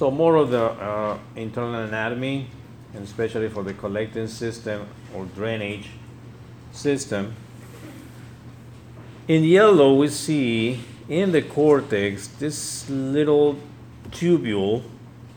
So 0.00 0.10
more 0.10 0.36
of 0.36 0.48
the 0.48 0.62
uh, 0.64 1.18
internal 1.36 1.74
anatomy, 1.74 2.46
and 2.94 3.04
especially 3.04 3.50
for 3.50 3.62
the 3.62 3.74
collecting 3.74 4.28
system 4.28 4.86
or 5.14 5.26
drainage 5.26 5.90
system. 6.72 7.34
In 9.28 9.44
yellow, 9.44 9.94
we 9.94 10.08
see 10.08 10.80
in 11.06 11.32
the 11.32 11.42
cortex 11.42 12.28
this 12.28 12.88
little 12.88 13.58
tubule 14.10 14.84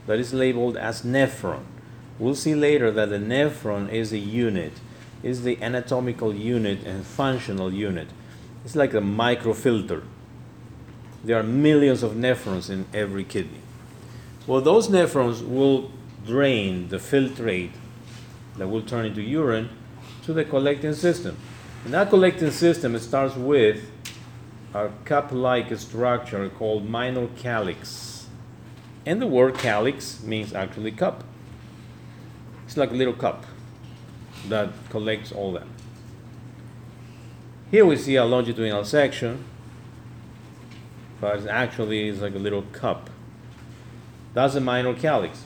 that 0.07 0.17
is 0.17 0.33
labeled 0.33 0.77
as 0.77 1.01
nephron. 1.01 1.65
We'll 2.17 2.33
see 2.33 2.55
later 2.55 2.89
that 2.89 3.09
the 3.09 3.17
nephron 3.17 3.91
is 3.91 4.13
a 4.13 4.17
unit, 4.17 4.71
is 5.23 5.43
the 5.43 5.61
anatomical 5.61 6.33
unit 6.33 6.85
and 6.85 7.05
functional 7.05 7.73
unit. 7.73 8.07
It's 8.63 8.77
like 8.77 8.93
a 8.93 9.01
microfilter 9.01 10.03
there 11.23 11.39
are 11.39 11.43
millions 11.43 12.03
of 12.03 12.13
nephrons 12.13 12.69
in 12.69 12.85
every 12.93 13.23
kidney. 13.23 13.62
Well, 14.45 14.59
those 14.59 14.89
nephrons 14.89 15.47
will 15.47 15.89
drain 16.25 16.89
the 16.89 16.97
filtrate 16.97 17.71
that 18.57 18.67
will 18.67 18.81
turn 18.81 19.05
into 19.05 19.21
urine 19.21 19.69
to 20.23 20.33
the 20.33 20.43
collecting 20.43 20.93
system. 20.93 21.37
And 21.85 21.93
that 21.93 22.09
collecting 22.09 22.51
system 22.51 22.97
starts 22.99 23.35
with 23.35 23.89
a 24.73 24.89
cup-like 25.05 25.75
structure 25.77 26.49
called 26.49 26.89
minor 26.89 27.27
calyx. 27.37 28.27
And 29.05 29.21
the 29.21 29.27
word 29.27 29.55
calyx 29.55 30.21
means 30.23 30.53
actually 30.53 30.91
cup. 30.91 31.23
It's 32.65 32.75
like 32.75 32.91
a 32.91 32.95
little 32.95 33.13
cup 33.13 33.45
that 34.49 34.69
collects 34.89 35.31
all 35.31 35.53
that. 35.53 35.67
Here 37.71 37.85
we 37.85 37.95
see 37.97 38.15
a 38.15 38.25
longitudinal 38.25 38.83
section, 38.83 39.43
but 41.21 41.47
actually 41.47 42.09
it's 42.09 42.21
like 42.21 42.35
a 42.35 42.39
little 42.39 42.63
cup. 42.73 43.09
That's 44.33 44.55
a 44.55 44.61
minor 44.61 44.93
calyx. 44.93 45.43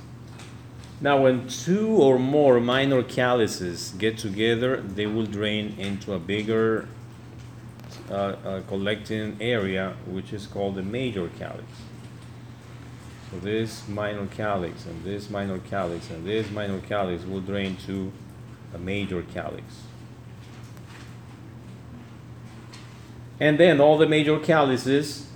Now, 1.00 1.22
when 1.22 1.48
two 1.48 1.90
or 1.90 2.18
more 2.18 2.60
minor 2.60 3.04
calyces 3.04 3.94
get 3.98 4.18
together, 4.18 4.82
they 4.82 5.06
will 5.06 5.26
drain 5.28 5.76
into 5.78 6.14
a 6.14 6.20
bigger 6.20 6.88
uh, 8.10 8.14
uh, 8.14 8.62
collecting 8.68 9.38
area, 9.40 9.96
which 10.08 10.34
is 10.34 10.48
called 10.48 10.76
the 10.76 10.82
major 10.82 11.30
calyx. 11.38 11.68
So 13.30 13.40
this 13.40 13.88
minor 13.88 14.26
calyx 14.28 14.86
and 14.86 15.04
this 15.04 15.30
minor 15.30 15.60
calyx 15.60 16.10
and 16.10 16.26
this 16.26 16.50
minor 16.50 16.80
calyx 16.80 17.26
will 17.26 17.42
drain 17.42 17.76
to 17.86 18.12
a 18.74 18.78
major 18.78 19.22
calyx. 19.22 19.66
And 23.40 23.60
then 23.60 23.80
all 23.80 23.98
the 23.98 24.08
major 24.08 24.40
calyces 24.40 25.28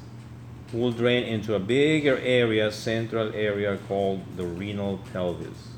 will 0.73 0.91
drain 0.91 1.23
into 1.23 1.55
a 1.55 1.59
bigger 1.59 2.17
area, 2.19 2.71
central 2.71 3.33
area 3.33 3.77
called 3.87 4.21
the 4.37 4.45
renal 4.45 4.99
pelvis, 5.11 5.69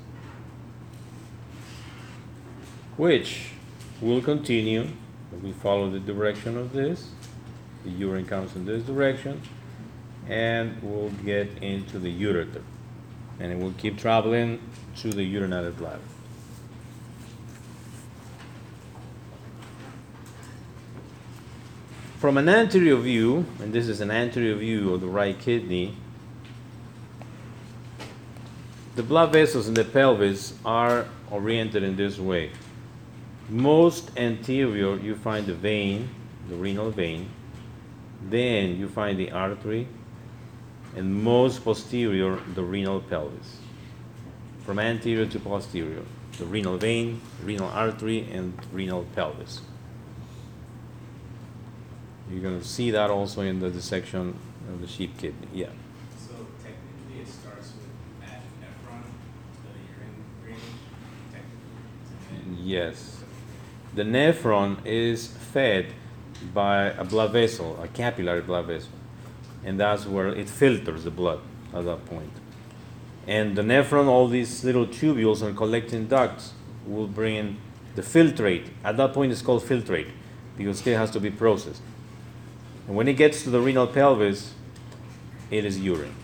which 2.98 3.50
will 4.02 4.22
continue. 4.22 4.88
We 5.42 5.52
follow 5.52 5.90
the 5.90 6.00
direction 6.00 6.58
of 6.58 6.74
this. 6.74 7.10
The 7.84 7.90
urine 7.90 8.26
comes 8.26 8.56
in 8.56 8.66
this 8.66 8.84
direction, 8.84 9.42
and 10.30 10.82
we'll 10.84 11.10
get 11.10 11.50
into 11.62 11.98
the 11.98 12.14
ureter, 12.22 12.62
and 13.40 13.52
it 13.52 13.58
will 13.58 13.74
keep 13.74 13.98
traveling 13.98 14.60
to 14.98 15.10
the 15.10 15.24
urinary 15.24 15.72
bladder. 15.72 16.00
From 22.24 22.38
an 22.38 22.48
anterior 22.48 22.96
view, 22.96 23.46
and 23.60 23.74
this 23.74 23.90
is 23.90 24.00
an 24.00 24.10
anterior 24.10 24.56
view 24.56 24.94
of 24.94 25.02
the 25.02 25.08
right 25.08 25.38
kidney, 25.38 25.94
the 28.96 29.04
blood 29.04 29.34
vessels 29.34 29.68
in 29.68 29.74
the 29.74 29.84
pelvis 29.84 30.54
are 30.64 31.06
oriented 31.30 31.84
in 31.84 31.98
this 31.98 32.18
way. 32.18 32.52
Most 33.50 34.18
anterior, 34.18 34.98
you 34.98 35.16
find 35.16 35.46
the 35.48 35.54
vein, 35.54 36.08
the 36.48 36.56
renal 36.56 36.92
vein, 36.92 37.28
then 38.30 38.78
you 38.78 38.88
find 38.88 39.20
the 39.20 39.32
artery, 39.32 39.90
and 40.96 41.14
most 41.26 41.66
posterior, 41.66 42.40
the 42.56 42.64
renal 42.64 43.02
pelvis. 43.02 43.58
From 44.66 44.80
anterior 44.80 45.26
to 45.26 45.40
posterior, 45.42 46.04
the 46.38 46.46
renal 46.46 46.78
vein, 46.78 47.20
renal 47.44 47.68
artery, 47.68 48.32
and 48.32 48.58
renal 48.72 49.04
pelvis. 49.14 49.60
You're 52.34 52.42
going 52.42 52.60
to 52.60 52.66
see 52.66 52.90
that 52.90 53.12
also 53.12 53.42
in 53.42 53.60
the 53.60 53.70
dissection 53.70 54.36
of 54.68 54.82
the 54.82 54.88
sheep 54.88 55.16
kidney. 55.20 55.48
Yeah. 55.54 55.68
So 56.18 56.34
technically, 56.64 57.22
it 57.22 57.28
starts 57.28 57.74
with 57.78 58.28
at 58.28 58.42
nephron, 58.60 59.04
the 59.64 59.70
urine 60.02 60.24
technically. 61.32 62.64
Yes. 62.64 63.24
The 63.94 64.02
nephron 64.02 64.84
is 64.84 65.28
fed 65.28 65.94
by 66.56 66.86
a 66.86 67.04
blood 67.04 67.34
vessel, 67.34 67.80
a 67.80 67.88
capillary 67.88 68.42
blood 68.42 68.66
vessel. 68.66 68.90
And 69.64 69.80
that's 69.80 70.08
where 70.08 70.30
it 70.30 70.50
filters 70.50 71.04
the 71.04 71.12
blood 71.12 71.40
at 71.72 71.86
that 71.86 72.04
point. 72.08 72.32
And 73.28 73.56
the 73.56 73.62
nephron, 73.62 74.08
all 74.08 74.28
these 74.28 74.64
little 74.64 74.88
tubules 74.88 75.44
and 75.44 75.56
collecting 75.56 76.08
ducts 76.08 76.54
will 76.88 77.08
bring 77.08 77.36
in 77.36 77.58
the 77.94 78.02
filtrate. 78.02 78.70
At 78.84 78.98
that 78.98 79.14
point, 79.14 79.32
it's 79.32 79.44
called 79.44 79.62
filtrate 79.62 80.10
because 80.58 80.86
it 80.88 80.98
has 80.98 81.12
to 81.12 81.20
be 81.20 81.30
processed. 81.30 81.84
And 82.88 82.96
when 82.96 83.08
it 83.08 83.14
gets 83.14 83.44
to 83.44 83.50
the 83.50 83.62
renal 83.62 83.88
pelvis, 83.88 84.54
it 85.50 85.66
is 85.66 85.80
urine. 85.80 86.16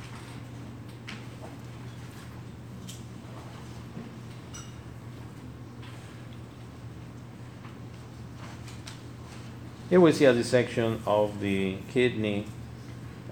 Here 9.90 10.00
we 10.00 10.12
see 10.12 10.26
a 10.26 10.34
dissection 10.34 11.02
of 11.08 11.40
the 11.40 11.78
kidney 11.92 12.46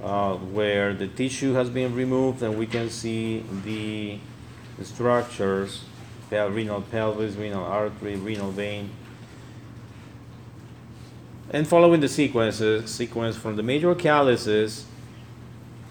uh, 0.02 0.36
where 0.36 0.92
the 0.94 1.08
tissue 1.08 1.54
has 1.54 1.70
been 1.70 1.94
removed 1.94 2.42
and 2.42 2.58
we 2.58 2.66
can 2.66 2.90
see 2.90 3.44
the, 3.64 4.18
the 4.80 4.86
structures, 4.86 5.84
renal 6.32 6.82
pelvis, 6.82 7.36
renal 7.36 7.64
artery, 7.64 8.16
renal 8.16 8.50
vein. 8.50 8.90
And 11.50 11.66
following 11.66 12.02
the 12.02 12.10
sequences, 12.10 12.92
sequence 12.92 13.38
from 13.38 13.56
the 13.56 13.64
major 13.64 13.96
calyces, 13.96 14.86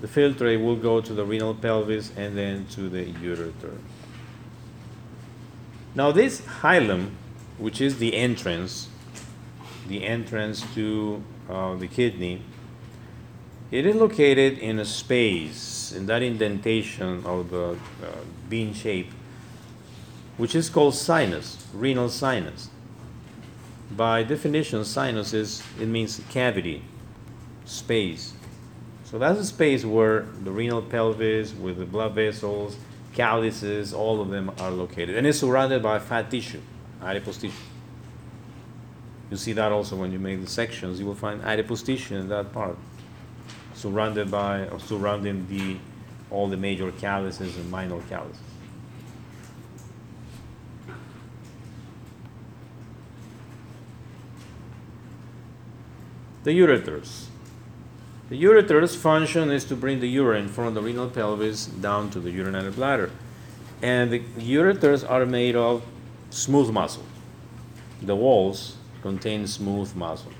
the 0.02 0.06
filtrate 0.06 0.62
will 0.62 0.76
go 0.76 1.00
to 1.00 1.14
the 1.14 1.24
renal 1.24 1.54
pelvis 1.54 2.12
and 2.14 2.36
then 2.36 2.66
to 2.72 2.90
the 2.90 3.06
ureter. 3.14 3.78
Now 5.94 6.12
this 6.12 6.42
hilum, 6.42 7.12
which 7.56 7.80
is 7.80 7.98
the 7.98 8.14
entrance, 8.14 8.88
the 9.88 10.04
entrance 10.04 10.62
to 10.74 11.22
uh, 11.48 11.74
the 11.76 11.86
kidney, 11.86 12.42
it 13.70 13.86
is 13.86 13.96
located 13.96 14.58
in 14.58 14.78
a 14.78 14.84
space, 14.84 15.90
in 15.90 16.04
that 16.06 16.22
indentation 16.22 17.24
of 17.24 17.50
the 17.50 17.78
uh, 18.02 18.08
bean 18.50 18.74
shape, 18.74 19.10
which 20.36 20.54
is 20.54 20.68
called 20.68 20.94
sinus, 20.94 21.66
renal 21.72 22.10
sinus. 22.10 22.68
By 23.90 24.24
definition, 24.24 24.84
sinus 24.84 25.32
is, 25.32 25.62
it 25.80 25.86
means 25.86 26.20
cavity, 26.30 26.82
space. 27.64 28.32
So 29.04 29.18
that's 29.18 29.38
a 29.38 29.44
space 29.44 29.84
where 29.84 30.22
the 30.42 30.50
renal 30.50 30.82
pelvis 30.82 31.54
with 31.54 31.78
the 31.78 31.84
blood 31.84 32.14
vessels, 32.14 32.76
calyces, 33.14 33.94
all 33.94 34.20
of 34.20 34.28
them 34.28 34.50
are 34.58 34.70
located. 34.70 35.16
And 35.16 35.26
it's 35.26 35.38
surrounded 35.38 35.82
by 35.82 35.98
fat 36.00 36.30
tissue, 36.30 36.60
adipose 37.00 37.38
tissue. 37.38 37.54
You 39.30 39.36
see 39.36 39.52
that 39.54 39.72
also 39.72 39.96
when 39.96 40.12
you 40.12 40.18
make 40.18 40.40
the 40.40 40.50
sections, 40.50 41.00
you 41.00 41.06
will 41.06 41.14
find 41.14 41.42
adipose 41.42 41.82
tissue 41.82 42.16
in 42.16 42.28
that 42.28 42.52
part, 42.52 42.76
surrounded 43.74 44.30
by, 44.30 44.66
or 44.68 44.80
surrounding 44.80 45.46
the, 45.48 45.76
all 46.30 46.48
the 46.48 46.56
major 46.56 46.90
calyces 46.92 47.56
and 47.56 47.70
minor 47.70 48.00
calyces. 48.08 48.40
The 56.46 56.52
ureters. 56.52 57.24
The 58.28 58.40
ureter's 58.40 58.94
function 58.94 59.50
is 59.50 59.64
to 59.64 59.74
bring 59.74 59.98
the 59.98 60.08
urine 60.08 60.46
from 60.46 60.74
the 60.74 60.80
renal 60.80 61.10
pelvis 61.10 61.66
down 61.66 62.08
to 62.10 62.20
the 62.20 62.30
urinary 62.30 62.70
bladder. 62.70 63.10
And 63.82 64.12
the 64.12 64.20
ureters 64.38 65.04
are 65.10 65.26
made 65.26 65.56
of 65.56 65.82
smooth 66.30 66.70
muscle. 66.70 67.02
The 68.00 68.14
walls 68.14 68.76
contain 69.02 69.48
smooth 69.48 69.96
muscle. 69.96 70.30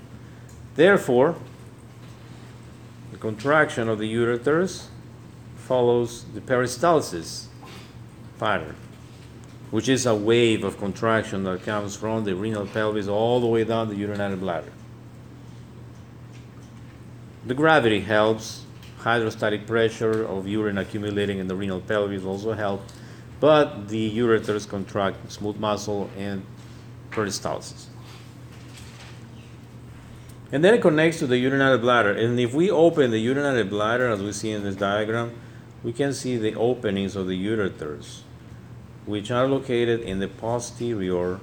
Therefore, 0.76 1.34
the 3.10 3.18
contraction 3.18 3.88
of 3.88 3.98
the 3.98 4.14
ureters 4.14 4.86
follows 5.56 6.24
the 6.34 6.40
peristalsis 6.40 7.46
pattern, 8.38 8.76
which 9.72 9.88
is 9.88 10.06
a 10.06 10.14
wave 10.14 10.62
of 10.62 10.78
contraction 10.78 11.42
that 11.42 11.64
comes 11.64 11.96
from 11.96 12.22
the 12.22 12.36
renal 12.36 12.66
pelvis 12.66 13.08
all 13.08 13.40
the 13.40 13.48
way 13.48 13.64
down 13.64 13.88
the 13.88 13.96
urinary 13.96 14.36
bladder. 14.36 14.70
The 17.46 17.54
gravity 17.54 18.00
helps. 18.00 18.64
Hydrostatic 18.98 19.68
pressure 19.68 20.24
of 20.24 20.48
urine 20.48 20.78
accumulating 20.78 21.38
in 21.38 21.46
the 21.46 21.54
renal 21.54 21.80
pelvis 21.80 22.24
also 22.24 22.54
help, 22.54 22.82
but 23.38 23.86
the 23.86 24.18
ureters 24.18 24.68
contract 24.68 25.30
smooth 25.30 25.56
muscle 25.58 26.10
and 26.18 26.44
peristalsis. 27.12 27.86
And 30.50 30.64
then 30.64 30.74
it 30.74 30.82
connects 30.82 31.20
to 31.20 31.28
the 31.28 31.38
urinary 31.38 31.78
bladder. 31.78 32.10
And 32.10 32.40
if 32.40 32.52
we 32.52 32.68
open 32.68 33.12
the 33.12 33.20
urinary 33.20 33.62
bladder, 33.62 34.08
as 34.10 34.20
we 34.20 34.32
see 34.32 34.50
in 34.50 34.64
this 34.64 34.74
diagram, 34.74 35.38
we 35.84 35.92
can 35.92 36.12
see 36.12 36.36
the 36.36 36.56
openings 36.56 37.14
of 37.14 37.28
the 37.28 37.46
ureters, 37.46 38.22
which 39.04 39.30
are 39.30 39.46
located 39.46 40.00
in 40.00 40.18
the 40.18 40.26
posterior 40.26 41.38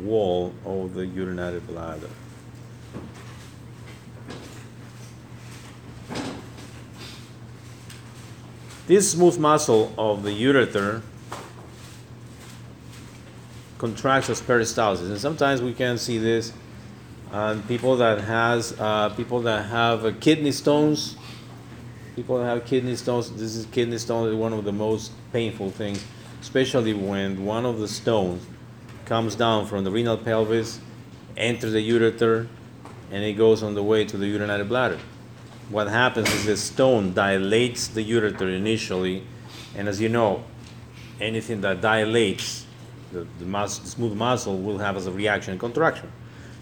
wall 0.00 0.52
of 0.64 0.94
the 0.94 1.06
urinary 1.06 1.60
bladder. 1.60 2.10
This 8.86 9.10
smooth 9.10 9.36
muscle 9.38 9.92
of 9.98 10.22
the 10.22 10.30
ureter 10.30 11.02
contracts 13.78 14.30
as 14.30 14.40
peristalsis, 14.40 15.08
and 15.08 15.18
sometimes 15.18 15.60
we 15.60 15.74
can 15.74 15.98
see 15.98 16.18
this 16.18 16.52
on 17.32 17.64
people 17.64 17.96
that 17.96 18.20
has 18.20 18.78
uh, 18.78 19.08
people 19.16 19.40
that 19.40 19.66
have 19.66 20.04
uh, 20.04 20.12
kidney 20.20 20.52
stones. 20.52 21.16
People 22.14 22.38
that 22.38 22.44
have 22.44 22.64
kidney 22.64 22.94
stones. 22.94 23.32
This 23.32 23.56
is 23.56 23.66
kidney 23.66 23.98
stone 23.98 24.28
is 24.28 24.36
one 24.36 24.52
of 24.52 24.64
the 24.64 24.72
most 24.72 25.10
painful 25.32 25.70
things, 25.72 26.04
especially 26.40 26.94
when 26.94 27.44
one 27.44 27.66
of 27.66 27.80
the 27.80 27.88
stones 27.88 28.46
comes 29.04 29.34
down 29.34 29.66
from 29.66 29.82
the 29.82 29.90
renal 29.90 30.16
pelvis, 30.16 30.78
enters 31.36 31.72
the 31.72 31.90
ureter, 31.90 32.46
and 33.10 33.24
it 33.24 33.32
goes 33.32 33.64
on 33.64 33.74
the 33.74 33.82
way 33.82 34.04
to 34.04 34.16
the 34.16 34.28
urinary 34.28 34.64
bladder. 34.64 35.00
What 35.68 35.88
happens 35.88 36.32
is 36.32 36.46
the 36.46 36.56
stone 36.56 37.12
dilates 37.12 37.88
the 37.88 38.04
ureter 38.04 38.56
initially, 38.56 39.24
and 39.74 39.88
as 39.88 40.00
you 40.00 40.08
know, 40.08 40.44
anything 41.20 41.60
that 41.62 41.80
dilates 41.80 42.66
the, 43.12 43.26
the, 43.38 43.44
mus- 43.44 43.78
the 43.78 43.88
smooth 43.88 44.16
muscle 44.16 44.58
will 44.58 44.78
have 44.78 44.96
as 44.96 45.06
a 45.06 45.12
reaction 45.12 45.54
a 45.54 45.58
contraction. 45.58 46.10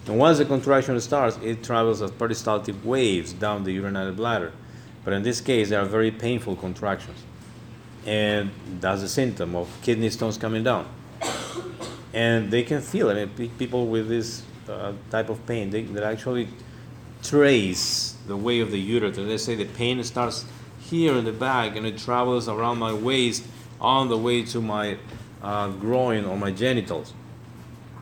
And 0.06 0.18
once 0.18 0.38
the 0.38 0.44
contraction 0.44 0.98
starts, 1.00 1.38
it 1.42 1.62
travels 1.62 2.02
as 2.02 2.10
peristaltic 2.10 2.76
waves 2.84 3.32
down 3.32 3.64
the 3.64 3.72
urinary 3.72 4.12
bladder. 4.12 4.52
But 5.04 5.14
in 5.14 5.22
this 5.22 5.40
case, 5.40 5.70
they 5.70 5.76
are 5.76 5.84
very 5.84 6.10
painful 6.10 6.56
contractions. 6.56 7.18
And 8.06 8.50
that's 8.80 9.02
a 9.02 9.08
symptom 9.08 9.54
of 9.56 9.68
kidney 9.82 10.10
stones 10.10 10.36
coming 10.36 10.62
down. 10.62 10.86
And 12.12 12.50
they 12.50 12.62
can 12.62 12.80
feel. 12.80 13.10
I 13.10 13.14
mean, 13.14 13.30
pe- 13.30 13.48
people 13.48 13.86
with 13.86 14.08
this 14.08 14.42
uh, 14.68 14.92
type 15.10 15.30
of 15.30 15.44
pain, 15.46 15.70
they, 15.70 15.82
they 15.82 16.02
actually 16.02 16.48
trace 17.22 18.13
the 18.26 18.36
way 18.36 18.60
of 18.60 18.70
the 18.70 19.00
ureter. 19.00 19.26
They 19.26 19.38
say 19.38 19.54
the 19.54 19.64
pain 19.64 20.02
starts 20.04 20.44
here 20.80 21.14
in 21.14 21.24
the 21.24 21.32
back 21.32 21.76
and 21.76 21.86
it 21.86 21.98
travels 21.98 22.48
around 22.48 22.78
my 22.78 22.92
waist 22.92 23.44
on 23.80 24.08
the 24.08 24.18
way 24.18 24.42
to 24.42 24.60
my 24.60 24.98
uh, 25.42 25.68
groin 25.68 26.24
or 26.24 26.36
my 26.36 26.50
genitals. 26.50 27.12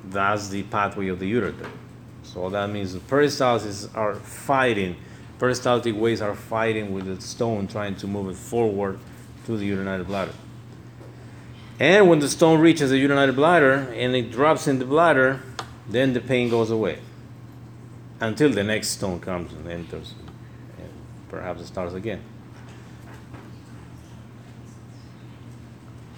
That's 0.04 0.48
the 0.48 0.62
pathway 0.64 1.08
of 1.08 1.18
the 1.18 1.32
ureter. 1.32 1.68
So 2.22 2.48
that 2.50 2.70
means 2.70 2.92
the 2.92 3.00
peristalses 3.00 3.94
are 3.96 4.14
fighting, 4.14 4.96
peristaltic 5.38 5.96
waves 5.96 6.20
are 6.20 6.34
fighting 6.34 6.92
with 6.92 7.06
the 7.06 7.20
stone, 7.20 7.66
trying 7.66 7.96
to 7.96 8.06
move 8.06 8.30
it 8.30 8.36
forward 8.36 8.98
to 9.46 9.56
the 9.56 9.66
urinary 9.66 10.04
bladder. 10.04 10.34
And 11.80 12.08
when 12.08 12.20
the 12.20 12.28
stone 12.28 12.60
reaches 12.60 12.90
the 12.90 12.98
urinary 12.98 13.32
bladder 13.32 13.92
and 13.92 14.14
it 14.14 14.30
drops 14.30 14.68
in 14.68 14.78
the 14.78 14.84
bladder, 14.84 15.40
then 15.88 16.12
the 16.12 16.20
pain 16.20 16.48
goes 16.48 16.70
away 16.70 17.00
until 18.22 18.50
the 18.50 18.62
next 18.62 18.90
stone 18.90 19.18
comes 19.18 19.52
and 19.52 19.68
enters 19.68 20.14
and 20.78 20.88
perhaps 21.28 21.60
it 21.60 21.66
starts 21.66 21.92
again. 21.94 22.22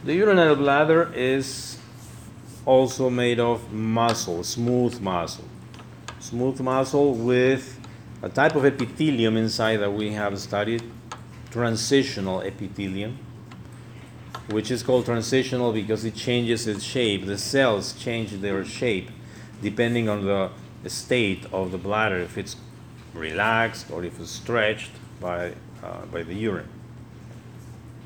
The 0.04 0.14
urinary 0.14 0.54
bladder 0.54 1.10
is 1.14 1.78
also 2.66 3.08
made 3.08 3.40
of 3.40 3.72
muscle, 3.72 4.44
smooth 4.44 5.00
muscle. 5.00 5.46
Smooth 6.20 6.60
muscle 6.60 7.14
with 7.14 7.80
a 8.22 8.28
type 8.28 8.54
of 8.54 8.66
epithelium 8.66 9.38
inside 9.38 9.78
that 9.78 9.90
we 9.90 10.12
have 10.12 10.38
studied, 10.38 10.82
transitional 11.50 12.42
epithelium, 12.42 13.18
which 14.50 14.70
is 14.70 14.82
called 14.82 15.06
transitional 15.06 15.72
because 15.72 16.04
it 16.04 16.14
changes 16.14 16.66
its 16.66 16.84
shape. 16.84 17.24
The 17.24 17.38
cells 17.38 17.94
change 17.94 18.32
their 18.32 18.62
shape 18.62 19.10
depending 19.62 20.10
on 20.10 20.26
the 20.26 20.50
state 20.90 21.46
of 21.52 21.72
the 21.72 21.78
bladder, 21.78 22.18
if 22.18 22.36
it's 22.36 22.56
relaxed 23.14 23.90
or 23.90 24.04
if 24.04 24.20
it's 24.20 24.30
stretched 24.30 24.90
by, 25.20 25.52
uh, 25.82 26.04
by 26.12 26.22
the 26.22 26.34
urine. 26.34 26.68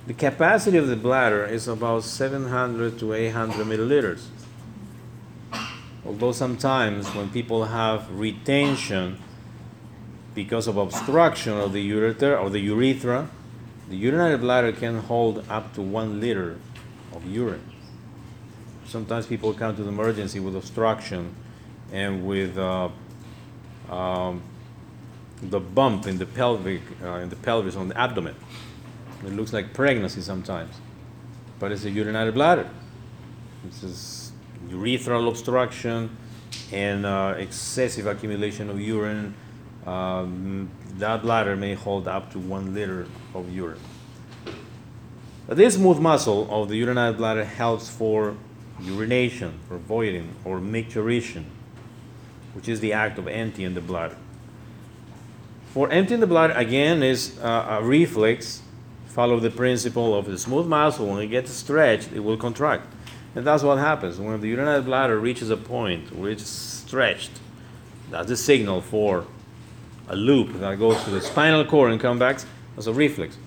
The 0.07 0.15
capacity 0.15 0.79
of 0.79 0.89
the 0.89 0.97
bladder 0.97 1.45
is 1.45 1.69
about 1.69 2.05
700 2.05 2.99
to 3.01 3.13
800 3.13 3.67
milliliters. 3.67 4.27
Although 6.07 6.33
sometimes 6.33 7.15
when 7.15 7.29
people 7.29 7.67
have 7.67 8.11
retention 8.11 9.19
because 10.35 10.67
of 10.67 10.77
obstruction 10.77 11.55
of 11.55 11.73
the 11.73 11.91
ureter 11.91 12.41
or 12.41 12.49
the 12.49 12.61
urethra, 12.61 13.29
the 13.91 13.97
urinary 13.97 14.39
bladder 14.39 14.73
can 14.73 15.01
hold 15.01 15.45
up 15.51 15.75
to 15.75 15.83
one 15.83 16.21
liter 16.21 16.57
of 17.15 17.27
urine. 17.27 17.71
Sometimes 18.87 19.27
people 19.27 19.53
come 19.53 19.77
to 19.77 19.83
the 19.83 19.89
emergency 19.89 20.41
with 20.41 20.57
obstruction 20.57 21.35
and 21.93 22.27
with 22.27 22.59
uh, 22.59 22.89
um, 23.91 24.43
the 25.43 25.61
bump 25.61 26.07
in 26.07 26.19
the 26.19 26.27
pelvic, 26.27 26.83
uh, 27.03 27.15
in 27.15 27.29
the 27.29 27.37
pelvis 27.37 27.77
on 27.77 27.89
the 27.89 27.99
abdomen. 27.99 28.35
It 29.25 29.33
looks 29.33 29.53
like 29.53 29.73
pregnancy 29.73 30.21
sometimes, 30.21 30.75
but 31.59 31.73
it's 31.73 31.85
a 31.85 31.91
urinary 31.91 32.33
bladder. 32.33 32.69
This 33.65 33.83
is 33.83 34.33
urethral 34.69 35.29
obstruction 35.29 36.17
and 36.73 37.07
uh, 37.07 37.35
excessive 37.37 38.07
accumulation 38.07 38.71
of 38.71 38.81
urine. 38.81 39.35
Um, 39.87 40.71
that 40.99 41.23
bladder 41.23 41.57
may 41.57 41.75
hold 41.75 42.09
up 42.09 42.31
to 42.33 42.39
one 42.39 42.75
liter 42.75 43.07
of 43.35 43.51
urine. 43.51 43.81
This 45.49 45.75
smooth 45.75 45.99
muscle 45.99 46.47
of 46.51 46.69
the 46.69 46.77
urinary 46.77 47.15
bladder 47.15 47.45
helps 47.45 47.89
for 47.89 48.37
urination, 48.81 49.59
for 49.67 49.79
voiding, 49.79 50.35
or 50.45 50.59
micturition, 50.59 51.45
which 52.59 52.69
is 52.69 52.81
the 52.81 52.93
act 52.93 53.19
of 53.19 53.29
emptying 53.29 53.75
the 53.75 53.81
bladder. 53.81 54.17
For 55.69 55.89
emptying 55.93 56.19
the 56.19 56.27
bladder, 56.27 56.55
again, 56.55 57.05
is 57.05 57.39
uh, 57.39 57.79
a 57.79 57.85
reflex. 57.85 58.63
Follow 59.07 59.39
the 59.39 59.51
principle 59.51 60.13
of 60.19 60.27
the 60.27 60.37
smooth 60.37 60.67
muscle. 60.67 61.07
When 61.07 61.23
it 61.23 61.29
gets 61.29 61.53
stretched, 61.53 62.11
it 62.13 62.19
will 62.19 62.37
contract. 62.37 62.93
And 63.37 63.47
that's 63.47 63.63
what 63.63 63.79
happens. 63.79 64.19
When 64.19 64.41
the 64.41 64.49
urinary 64.49 64.83
bladder 64.83 65.21
reaches 65.21 65.51
a 65.51 65.57
point 65.57 66.13
where 66.13 66.33
it's 66.33 66.49
stretched, 66.49 67.31
that's 68.11 68.27
the 68.27 68.37
signal 68.37 68.81
for 68.81 69.25
a 70.09 70.17
loop 70.17 70.59
that 70.59 70.81
goes 70.81 71.01
to 71.05 71.11
the 71.11 71.21
spinal 71.21 71.65
cord 71.65 71.93
and 71.93 72.01
comes 72.01 72.19
back 72.19 72.41
as 72.77 72.89
a 72.89 72.93
reflex. 72.93 73.39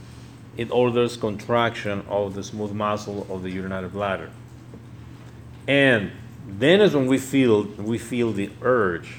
It 0.55 0.71
orders 0.71 1.17
contraction 1.17 2.05
of 2.07 2.33
the 2.35 2.45
smooth 2.45 2.71
muscle 2.71 3.27
of 3.29 3.43
the 3.43 3.49
urinary 3.49 3.89
bladder. 3.89 4.29
And 5.67 6.13
then 6.47 6.81
is 6.81 6.95
when 6.95 7.07
we 7.07 7.17
feel 7.17 7.63
we 7.63 7.97
feel 7.97 8.31
the 8.31 8.49
urge. 8.61 9.15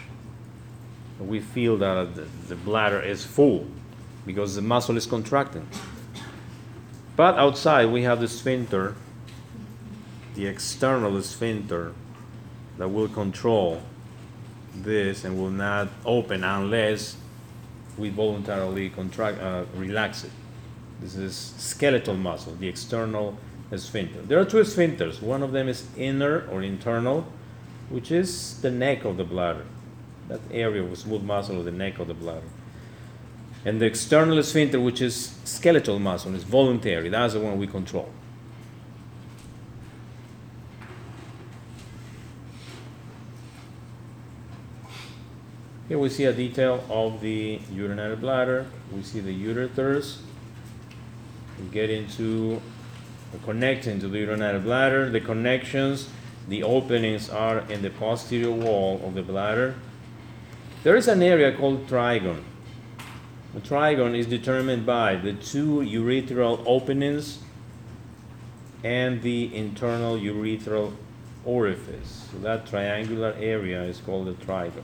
We 1.19 1.41
feel 1.41 1.77
that 1.79 2.15
the, 2.17 2.27
the 2.49 2.57
bladder 2.57 3.01
is 3.01 3.25
full 3.25 3.67
because 4.27 4.57
the 4.57 4.63
muscle 4.63 4.97
is 4.97 5.07
contracting. 5.07 5.69
But 7.17 7.39
outside 7.39 7.87
we 7.87 8.03
have 8.03 8.21
the 8.21 8.29
sphincter, 8.29 8.97
the 10.35 10.47
external 10.47 11.21
sphincter 11.23 11.93
that 12.79 12.89
will 12.89 13.09
control 13.09 13.83
this 14.75 15.25
and 15.25 15.39
will 15.39 15.51
not 15.51 15.89
open 16.05 16.43
unless 16.43 17.17
we 17.99 18.09
voluntarily 18.09 18.89
contract, 18.89 19.41
uh, 19.41 19.65
relax 19.75 20.25
it. 20.25 20.31
This 21.01 21.17
is 21.17 21.55
skeletal 21.59 22.15
muscle, 22.15 22.55
the 22.55 22.69
external 22.69 23.37
sphincter. 23.79 24.21
There 24.23 24.39
are 24.39 24.45
two 24.45 24.59
sphincters. 24.59 25.23
One 25.23 25.43
of 25.43 25.53
them 25.53 25.69
is 25.69 25.87
inner 25.97 26.47
or 26.51 26.63
internal, 26.63 27.27
which 27.89 28.11
is 28.11 28.61
the 28.61 28.71
neck 28.71 29.05
of 29.05 29.17
the 29.17 29.25
bladder, 29.25 29.65
that 30.29 30.41
area 30.51 30.83
of 30.83 30.97
smooth 30.99 31.23
muscle 31.23 31.59
of 31.59 31.65
the 31.65 31.73
neck 31.73 31.99
of 31.99 32.09
the 32.09 32.15
bladder. 32.15 32.49
And 33.65 33.81
the 33.81 33.87
external 33.87 34.43
sphincter, 34.43 34.81
which 34.81 35.01
is 35.01 35.39
skeletal 35.45 35.99
muscle, 35.99 36.35
is 36.35 36.43
voluntary. 36.43 37.09
That's 37.09 37.35
the 37.35 37.41
one 37.41 37.59
we 37.59 37.67
control. 37.67 38.11
Here 45.89 45.99
we 45.99 46.09
see 46.09 46.25
a 46.25 46.33
detail 46.33 46.83
of 46.89 47.21
the 47.21 47.61
urinary 47.71 48.17
bladder. 48.17 48.67
We 48.95 49.03
see 49.03 49.21
the 49.21 49.33
ureters. 49.33 50.19
We 51.61 51.69
get 51.69 51.91
into 51.91 52.63
connecting 53.39 54.01
to 54.01 54.09
the 54.09 54.19
urinary 54.19 54.59
bladder. 54.59 55.11
The 55.11 55.21
connections, 55.21 56.09
the 56.49 56.63
openings 56.63 57.31
are 57.31 57.61
in 57.71 57.83
the 57.83 57.91
posterior 57.91 58.51
wall 58.51 59.01
of 59.05 59.15
the 59.15 59.23
bladder. 59.23 59.75
There 60.83 60.97
is 60.97 61.09
an 61.09 61.23
area 61.23 61.57
called 61.57 61.87
trigone. 61.87 62.43
The 63.55 63.61
trigone 63.61 64.17
is 64.17 64.27
determined 64.27 64.87
by 64.87 65.17
the 65.17 65.35
two 65.35 65.81
urethral 65.81 66.63
openings 66.67 67.39
and 68.83 69.23
the 69.23 69.55
internal 69.55 70.17
urethral 70.17 70.95
orifice. 71.45 72.29
So 72.33 72.39
that 72.39 72.67
triangular 72.67 73.35
area 73.39 73.83
is 73.83 73.99
called 73.99 74.27
the 74.27 74.33
trigone. 74.33 74.83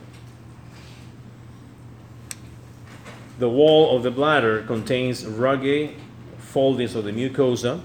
The 3.39 3.49
wall 3.49 3.95
of 3.95 4.03
the 4.03 4.11
bladder 4.11 4.63
contains 4.63 5.25
rugged 5.25 5.95
foldings 6.37 6.95
of 6.95 7.05
the 7.05 7.11
mucosa, 7.11 7.81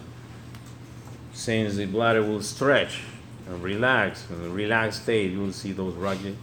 since 1.34 1.76
the 1.76 1.84
bladder 1.84 2.22
will 2.22 2.40
stretch 2.40 3.02
and 3.46 3.62
relax. 3.62 4.24
In 4.30 4.42
a 4.46 4.48
relaxed 4.48 5.02
state, 5.02 5.32
you 5.32 5.40
will 5.40 5.52
see 5.52 5.72
those 5.72 5.94
rugged. 5.94 6.36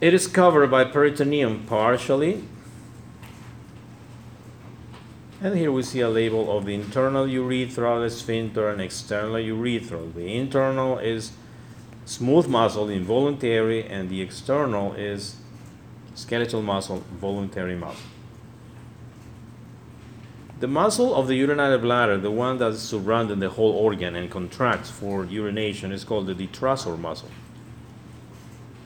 It 0.00 0.14
is 0.14 0.28
covered 0.28 0.70
by 0.70 0.84
peritoneum 0.84 1.66
partially, 1.66 2.44
And 5.40 5.56
here 5.56 5.70
we 5.70 5.84
see 5.84 6.00
a 6.00 6.08
label 6.08 6.56
of 6.56 6.66
the 6.66 6.74
internal 6.74 7.24
urethral 7.24 8.10
sphincter 8.10 8.68
and 8.70 8.80
external 8.80 9.36
urethral. 9.36 10.12
The 10.12 10.34
internal 10.34 10.98
is 10.98 11.30
smooth 12.06 12.48
muscle, 12.48 12.88
involuntary, 12.88 13.84
and 13.84 14.10
the 14.10 14.20
external 14.20 14.94
is 14.94 15.36
skeletal 16.16 16.60
muscle, 16.60 17.04
voluntary 17.20 17.76
muscle. 17.76 18.17
The 20.60 20.66
muscle 20.66 21.14
of 21.14 21.28
the 21.28 21.36
urinary 21.36 21.78
bladder, 21.78 22.18
the 22.18 22.32
one 22.32 22.58
that 22.58 22.74
surrounds 22.74 23.32
the 23.38 23.48
whole 23.48 23.70
organ 23.70 24.16
and 24.16 24.28
contracts 24.28 24.90
for 24.90 25.24
urination, 25.24 25.92
is 25.92 26.02
called 26.02 26.26
the 26.26 26.34
detrusor 26.34 26.98
muscle. 26.98 27.30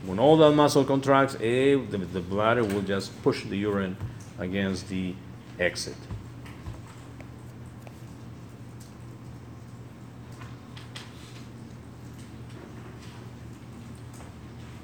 When 0.04 0.18
all 0.18 0.36
that 0.36 0.52
muscle 0.52 0.84
contracts, 0.84 1.34
eh, 1.36 1.76
the, 1.90 1.98
the 2.12 2.20
bladder 2.20 2.62
will 2.62 2.82
just 2.82 3.22
push 3.22 3.44
the 3.44 3.56
urine 3.56 3.96
against 4.38 4.88
the 4.90 5.14
exit. 5.58 5.96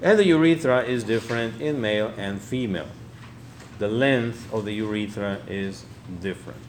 And 0.00 0.18
the 0.18 0.24
urethra 0.24 0.84
is 0.84 1.04
different 1.04 1.60
in 1.60 1.82
male 1.82 2.14
and 2.16 2.40
female. 2.40 2.88
The 3.78 3.88
length 3.88 4.50
of 4.54 4.64
the 4.64 4.72
urethra 4.72 5.40
is 5.48 5.84
different. 6.22 6.67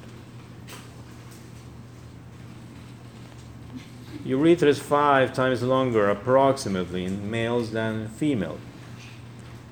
Urethra 4.30 4.70
is 4.70 4.78
five 4.78 5.34
times 5.34 5.64
longer 5.64 6.08
approximately 6.08 7.04
in 7.04 7.32
males 7.32 7.72
than 7.72 8.10
females. 8.10 8.60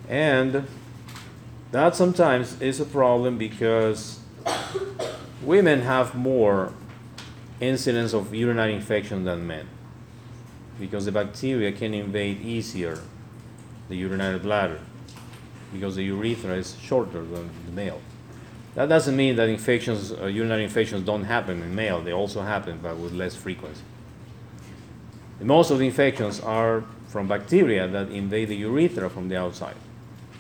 And 0.10 0.68
that 1.72 1.96
sometimes 1.96 2.60
is 2.60 2.80
a 2.80 2.86
problem 2.86 3.38
because 3.38 4.20
women 5.44 5.82
have 5.82 6.16
more 6.16 6.74
incidence 7.60 8.14
of 8.14 8.34
urinary 8.34 8.74
infection 8.74 9.26
than 9.26 9.46
men 9.46 9.68
because 10.80 11.06
the 11.06 11.12
bacteria 11.12 11.72
can 11.72 11.94
invade 11.94 12.42
easier 12.42 13.00
the 13.90 13.96
urinary 13.96 14.40
bladder 14.40 14.80
because 15.72 15.96
the 15.96 16.04
urethra 16.04 16.56
is 16.56 16.76
shorter 16.82 17.24
than 17.24 17.52
the 17.68 17.72
male. 17.72 18.02
That 18.74 18.90
doesn't 18.90 19.16
mean 19.16 19.36
that 19.36 19.50
infections, 19.50 20.12
uh, 20.12 20.26
urinary 20.26 20.64
infections 20.64 21.06
don't 21.06 21.26
happen 21.26 21.62
in 21.62 21.76
male. 21.76 22.02
They 22.02 22.14
also 22.14 22.42
happen, 22.42 22.80
but 22.82 22.98
with 22.98 23.14
less 23.14 23.36
frequency. 23.36 23.84
Most 25.40 25.70
of 25.70 25.80
the 25.80 25.86
infections 25.86 26.40
are 26.40 26.84
from 27.08 27.28
bacteria 27.28 27.88
that 27.88 28.10
invade 28.10 28.50
the 28.50 28.56
urethra 28.56 29.10
from 29.10 29.30
the 29.30 29.38
outside 29.38 29.76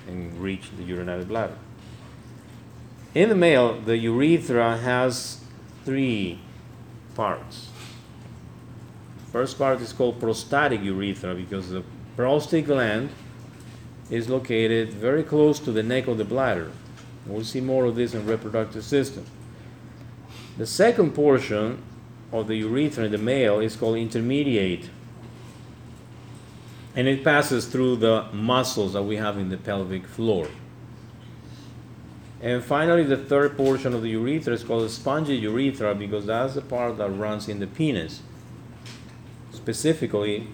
and 0.07 0.38
reach 0.39 0.71
the 0.75 0.83
urinary 0.83 1.23
bladder. 1.23 1.57
In 3.13 3.29
the 3.29 3.36
male, 3.36 3.79
the 3.79 3.97
urethra 3.97 4.77
has 4.77 5.41
three 5.86 6.39
parts. 7.15 7.69
First 9.31 9.57
part 9.57 9.81
is 9.81 9.93
called 9.93 10.19
prostatic 10.19 10.81
urethra 10.81 11.36
because 11.36 11.69
the 11.69 11.83
prostate 12.15 12.65
gland 12.65 13.10
is 14.10 14.29
located 14.29 14.93
very 14.93 15.23
close 15.23 15.60
to 15.60 15.71
the 15.71 15.83
neck 15.83 16.07
of 16.07 16.17
the 16.17 16.25
bladder. 16.25 16.71
We'll 17.25 17.43
see 17.43 17.62
more 17.62 17.86
of 17.86 17.95
this 17.95 18.13
in 18.13 18.25
reproductive 18.25 18.83
system. 18.83 19.25
The 20.57 20.65
second 20.65 21.12
portion 21.13 21.83
of 22.31 22.47
the 22.47 22.55
urethra 22.55 23.05
in 23.05 23.11
the 23.11 23.17
male 23.17 23.59
is 23.59 23.75
called 23.75 23.97
intermediate. 23.97 24.89
And 26.95 27.07
it 27.07 27.23
passes 27.23 27.67
through 27.67 27.97
the 27.97 28.25
muscles 28.33 28.93
that 28.93 29.03
we 29.03 29.17
have 29.17 29.37
in 29.37 29.49
the 29.49 29.57
pelvic 29.57 30.05
floor. 30.05 30.47
And 32.41 32.63
finally, 32.63 33.03
the 33.03 33.17
third 33.17 33.57
portion 33.57 33.93
of 33.93 34.01
the 34.01 34.09
urethra 34.09 34.53
is 34.53 34.63
called 34.63 34.83
the 34.83 34.89
spongy 34.89 35.35
urethra 35.35 35.95
because 35.95 36.25
that's 36.25 36.53
the 36.53 36.61
part 36.61 36.97
that 36.97 37.09
runs 37.09 37.47
in 37.49 37.59
the 37.59 37.67
penis, 37.67 38.21
specifically 39.51 40.47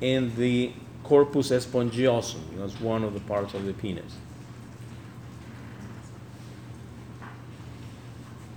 in 0.00 0.34
the 0.36 0.72
corpus 1.04 1.50
spongiosum. 1.50 2.40
That's 2.56 2.80
one 2.80 3.04
of 3.04 3.14
the 3.14 3.20
parts 3.20 3.54
of 3.54 3.66
the 3.66 3.72
penis. 3.72 4.14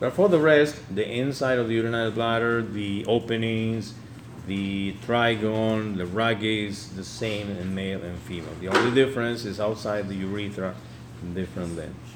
But 0.01 0.13
for 0.13 0.27
the 0.29 0.39
rest, 0.39 0.81
the 0.95 1.07
inside 1.07 1.59
of 1.59 1.67
the 1.67 1.75
urinary 1.75 2.09
bladder, 2.09 2.63
the 2.63 3.05
openings, 3.05 3.93
the 4.47 4.95
trigone, 5.05 5.95
the 5.95 6.05
rugae 6.05 6.67
is 6.67 6.89
the 6.95 7.03
same 7.03 7.51
in 7.51 7.75
male 7.75 8.01
and 8.01 8.17
female. 8.17 8.49
The 8.59 8.69
only 8.69 8.95
difference 8.95 9.45
is 9.45 9.59
outside 9.59 10.09
the 10.09 10.15
urethra 10.15 10.73
different 11.35 11.77
lengths. 11.77 12.15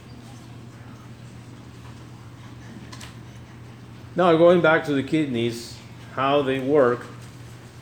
Now, 4.15 4.35
going 4.35 4.61
back 4.61 4.83
to 4.85 4.93
the 4.95 5.03
kidneys, 5.03 5.77
how 6.13 6.41
they 6.41 6.59
work, 6.59 7.05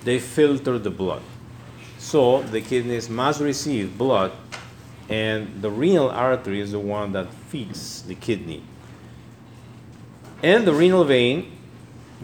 they 0.03 0.19
filter 0.19 0.77
the 0.77 0.89
blood. 0.89 1.21
So 1.97 2.43
the 2.43 2.59
kidneys 2.59 3.09
must 3.09 3.39
receive 3.39 3.97
blood, 3.97 4.33
and 5.07 5.61
the 5.61 5.71
renal 5.71 6.09
artery 6.09 6.59
is 6.59 6.73
the 6.73 6.79
one 6.79 7.13
that 7.13 7.33
feeds 7.33 8.01
the 8.01 8.15
kidney. 8.15 8.63
And 10.43 10.67
the 10.67 10.73
renal 10.73 11.05
vein 11.05 11.57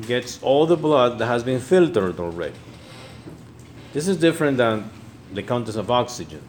gets 0.01 0.43
all 0.43 0.65
the 0.65 0.75
blood 0.75 1.19
that 1.19 1.27
has 1.27 1.41
been 1.41 1.61
filtered 1.61 2.19
already. 2.19 2.55
This 3.93 4.07
is 4.07 4.17
different 4.17 4.57
than 4.57 4.91
the 5.33 5.41
contents 5.41 5.77
of 5.77 5.89
oxygen, 5.89 6.41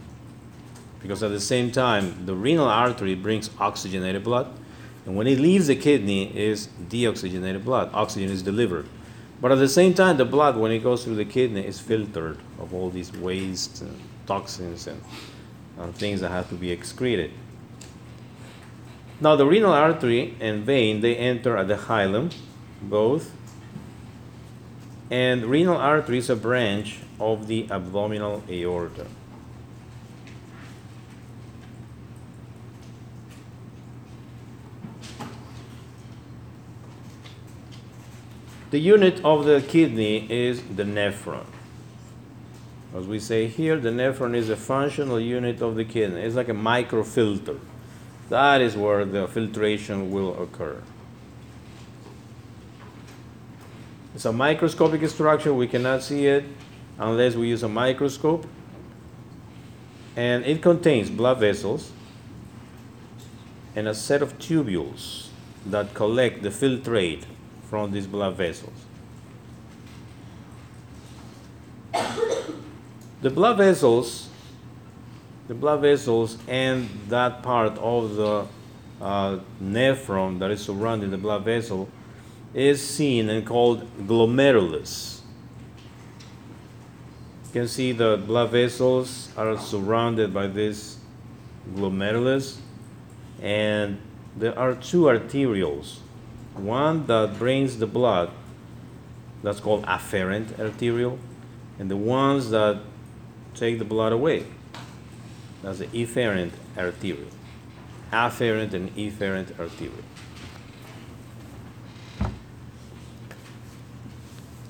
because 1.00 1.22
at 1.22 1.30
the 1.30 1.40
same 1.40 1.70
time, 1.70 2.26
the 2.26 2.34
renal 2.34 2.66
artery 2.66 3.14
brings 3.14 3.50
oxygenated 3.58 4.24
blood, 4.24 4.52
and 5.06 5.16
when 5.16 5.26
it 5.26 5.38
leaves 5.38 5.68
the 5.68 5.76
kidney, 5.76 6.36
is 6.36 6.68
deoxygenated 6.88 7.64
blood. 7.64 7.90
Oxygen 7.94 8.30
is 8.30 8.42
delivered. 8.42 8.86
But 9.40 9.52
at 9.52 9.58
the 9.58 9.68
same 9.68 9.94
time, 9.94 10.18
the 10.18 10.26
blood, 10.26 10.56
when 10.56 10.70
it 10.72 10.80
goes 10.80 11.04
through 11.04 11.16
the 11.16 11.24
kidney, 11.24 11.66
is 11.66 11.80
filtered 11.80 12.36
of 12.58 12.74
all 12.74 12.90
these 12.90 13.12
waste 13.12 13.80
and 13.80 13.98
toxins 14.26 14.86
and, 14.86 15.00
and 15.78 15.94
things 15.94 16.20
that 16.20 16.30
have 16.30 16.48
to 16.50 16.56
be 16.56 16.70
excreted. 16.70 17.30
Now, 19.22 19.36
the 19.36 19.44
renal 19.44 19.72
artery 19.72 20.34
and 20.40 20.64
vein, 20.64 21.02
they 21.02 21.14
enter 21.14 21.56
at 21.56 21.68
the 21.68 21.76
hilum, 21.76 22.34
both. 22.80 23.32
And 25.10 25.44
renal 25.44 25.76
artery 25.76 26.18
is 26.18 26.30
a 26.30 26.36
branch 26.36 27.00
of 27.18 27.46
the 27.46 27.66
abdominal 27.70 28.42
aorta. 28.48 29.06
The 38.70 38.78
unit 38.78 39.22
of 39.24 39.44
the 39.44 39.60
kidney 39.60 40.30
is 40.30 40.62
the 40.62 40.84
nephron. 40.84 41.44
As 42.96 43.04
we 43.06 43.18
say 43.18 43.48
here, 43.48 43.76
the 43.76 43.90
nephron 43.90 44.34
is 44.34 44.48
a 44.48 44.56
functional 44.56 45.20
unit 45.20 45.60
of 45.60 45.74
the 45.74 45.84
kidney. 45.84 46.20
It's 46.20 46.36
like 46.36 46.48
a 46.48 46.54
microfilter. 46.54 47.58
That 48.30 48.60
is 48.60 48.76
where 48.76 49.04
the 49.04 49.26
filtration 49.26 50.10
will 50.10 50.40
occur. 50.42 50.80
It's 54.14 54.24
a 54.24 54.32
microscopic 54.32 55.06
structure. 55.08 55.52
We 55.52 55.66
cannot 55.66 56.02
see 56.02 56.26
it 56.26 56.44
unless 56.98 57.34
we 57.34 57.48
use 57.48 57.62
a 57.62 57.68
microscope. 57.68 58.46
And 60.16 60.44
it 60.44 60.62
contains 60.62 61.10
blood 61.10 61.40
vessels 61.40 61.92
and 63.76 63.86
a 63.88 63.94
set 63.94 64.22
of 64.22 64.38
tubules 64.38 65.28
that 65.66 65.92
collect 65.94 66.42
the 66.42 66.50
filtrate 66.50 67.24
from 67.68 67.90
these 67.90 68.06
blood 68.06 68.36
vessels. 68.36 68.86
the 73.22 73.30
blood 73.30 73.58
vessels, 73.58 74.29
the 75.50 75.56
blood 75.56 75.80
vessels, 75.80 76.38
and 76.46 76.88
that 77.08 77.42
part 77.42 77.76
of 77.78 78.14
the 78.14 78.46
uh, 79.00 79.36
nephron 79.60 80.38
that 80.38 80.48
is 80.48 80.60
surrounding 80.60 81.10
the 81.10 81.18
blood 81.18 81.44
vessel 81.44 81.88
is 82.54 82.80
seen 82.80 83.28
and 83.28 83.44
called 83.44 83.84
glomerulus. 84.06 85.22
You 87.46 87.52
can 87.52 87.66
see 87.66 87.90
the 87.90 88.22
blood 88.24 88.50
vessels 88.50 89.30
are 89.36 89.58
surrounded 89.58 90.32
by 90.32 90.46
this 90.46 90.98
glomerulus, 91.74 92.58
and 93.42 94.00
there 94.36 94.56
are 94.56 94.76
two 94.76 95.02
arterioles 95.02 95.96
one 96.54 97.06
that 97.06 97.40
brings 97.40 97.78
the 97.78 97.88
blood, 97.88 98.30
that's 99.42 99.58
called 99.58 99.84
afferent 99.86 100.60
arteriole, 100.60 101.18
and 101.80 101.90
the 101.90 101.96
ones 101.96 102.50
that 102.50 102.78
take 103.56 103.80
the 103.80 103.84
blood 103.84 104.12
away, 104.12 104.46
that's 105.62 105.78
the 105.78 105.86
efferent 105.86 106.52
arteriole. 106.76 107.28
Afferent 108.12 108.72
and 108.72 108.94
efferent 108.96 109.58
arteriole. 109.58 110.04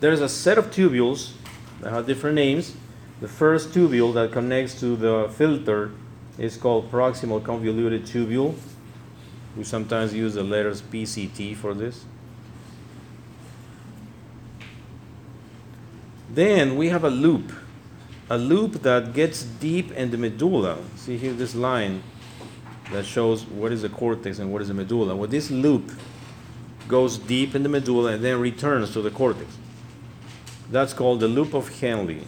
There's 0.01 0.21
a 0.21 0.29
set 0.29 0.57
of 0.59 0.71
tubules 0.71 1.33
that 1.81 1.93
have 1.93 2.07
different 2.07 2.35
names. 2.35 2.75
The 3.21 3.29
first 3.29 3.71
tubule 3.71 4.15
that 4.15 4.33
connects 4.33 4.81
to 4.81 4.97
the 4.97 5.31
filter 5.37 5.93
is 6.39 6.57
called 6.57 6.91
proximal 6.91 7.45
convoluted 7.45 8.05
tubule. 8.05 8.55
We 9.57 9.65
sometimes 9.65 10.15
use 10.15 10.35
the 10.35 10.43
letters 10.43 10.81
PCT 10.81 11.55
for 11.57 11.75
this. 11.75 12.05
Then 16.33 16.77
we 16.77 16.89
have 16.89 17.05
a 17.05 17.11
loop, 17.11 17.53
a 18.31 18.39
loop 18.39 18.83
that 18.83 19.13
gets 19.13 19.43
deep 19.43 19.91
in 19.93 20.13
the 20.13 20.17
medulla. 20.17 20.79
See 20.97 21.19
here 21.19 21.33
this 21.33 21.55
line 21.55 22.03
that 22.93 23.05
shows 23.05 23.45
what 23.45 23.73
is 23.73 23.83
the 23.83 23.89
cortex 23.89 24.39
and 24.39 24.53
what 24.53 24.63
is 24.63 24.69
the 24.69 24.75
medulla. 24.75 25.17
Well, 25.17 25.29
this 25.29 25.51
loop 25.51 25.91
goes 26.87 27.19
deep 27.19 27.57
in 27.57 27.65
the 27.65 27.69
medulla 27.69 28.13
and 28.13 28.25
then 28.25 28.41
returns 28.41 28.93
to 28.93 29.03
the 29.03 29.11
cortex. 29.11 29.59
That's 30.71 30.93
called 30.93 31.19
the 31.19 31.29
loop 31.29 31.55
of 31.55 31.69
Henle. 31.81 32.25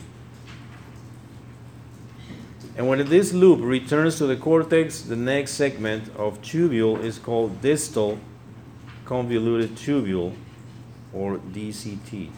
And 2.77 2.89
when 2.89 3.07
this 3.09 3.33
loop 3.33 3.61
returns 3.63 4.19
to 4.19 4.27
the 4.27 4.37
cortex, 4.37 5.03
the 5.03 5.17
next 5.17 5.53
segment 5.53 6.09
of 6.17 6.43
tubule 6.43 7.01
is 7.01 7.19
called 7.19 7.61
distal 7.61 8.19
convoluted 9.05 9.77
tubule 9.77 10.35
or 11.13 11.37
DCT. 11.39 12.31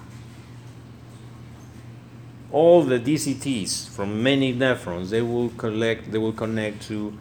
All 2.54 2.84
the 2.84 3.00
DCTs 3.00 3.88
from 3.88 4.22
many 4.22 4.54
nephrons, 4.54 5.10
they 5.10 5.22
will 5.22 5.48
collect, 5.48 6.12
they 6.12 6.18
will 6.18 6.32
connect 6.32 6.82
to 6.82 7.18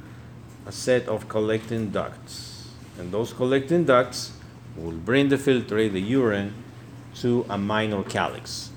a 0.67 0.71
set 0.71 1.07
of 1.07 1.27
collecting 1.27 1.89
ducts. 1.89 2.69
And 2.99 3.11
those 3.11 3.33
collecting 3.33 3.83
ducts 3.83 4.33
will 4.77 4.91
bring 4.91 5.29
the 5.29 5.37
filtrate, 5.37 5.93
the 5.93 6.01
urine, 6.01 6.53
to 7.15 7.47
a 7.49 7.57
minor 7.57 8.03
calyx. 8.03 8.69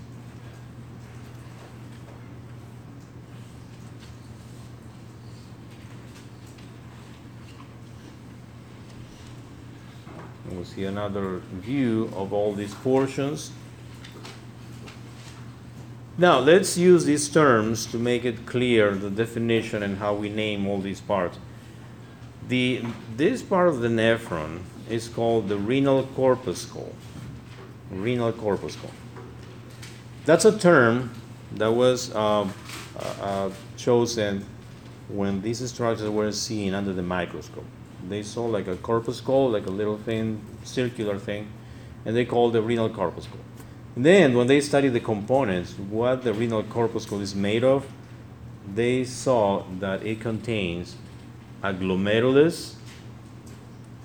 We'll 10.48 10.64
see 10.64 10.84
another 10.84 11.42
view 11.52 12.10
of 12.16 12.32
all 12.32 12.54
these 12.54 12.72
portions. 12.72 13.50
Now, 16.18 16.38
let's 16.38 16.79
use 16.79 17.05
these 17.05 17.29
terms 17.29 17.85
to 17.87 17.98
make 17.98 18.24
it 18.24 18.46
clear 18.46 18.94
the 18.94 19.11
definition 19.11 19.83
and 19.83 19.98
how 19.98 20.14
we 20.14 20.31
name 20.31 20.66
all 20.66 20.81
these 20.81 21.00
parts. 21.00 21.38
The, 22.48 22.83
this 23.14 23.42
part 23.42 23.68
of 23.68 23.81
the 23.81 23.88
nephron 23.88 24.61
is 24.88 25.09
called 25.09 25.48
the 25.48 25.59
renal 25.59 26.05
corpuscle. 26.14 26.94
Renal 27.90 28.33
corpuscle. 28.33 28.90
That's 30.24 30.46
a 30.46 30.59
term 30.59 31.11
that 31.52 31.72
was 31.72 32.14
uh, 32.14 32.40
uh, 32.40 32.48
uh, 33.20 33.50
chosen 33.76 34.46
when 35.09 35.42
these 35.42 35.68
structures 35.70 36.09
were 36.09 36.33
seen 36.33 36.72
under 36.72 36.94
the 36.94 37.02
microscope. 37.02 37.66
They 38.09 38.22
saw 38.22 38.46
like 38.46 38.68
a 38.68 38.76
corpuscle, 38.76 39.50
like 39.50 39.66
a 39.66 39.70
little 39.70 39.98
thin 39.98 40.40
circular 40.64 41.18
thing, 41.18 41.52
and 42.07 42.16
they 42.16 42.24
called 42.24 42.55
the 42.55 42.62
renal 42.62 42.88
corpuscle. 42.88 43.38
Then, 43.96 44.35
when 44.35 44.46
they 44.46 44.61
studied 44.61 44.90
the 44.90 45.00
components, 45.00 45.72
what 45.78 46.22
the 46.22 46.35
renal 46.35 46.62
corpuscle 46.62 47.22
is 47.22 47.35
made 47.35 47.64
of, 47.64 47.87
they 48.74 49.04
saw 49.04 49.64
that 49.80 50.04
it 50.04 50.20
contains 50.20 50.96
a 51.62 51.72
glomerulus, 51.72 52.74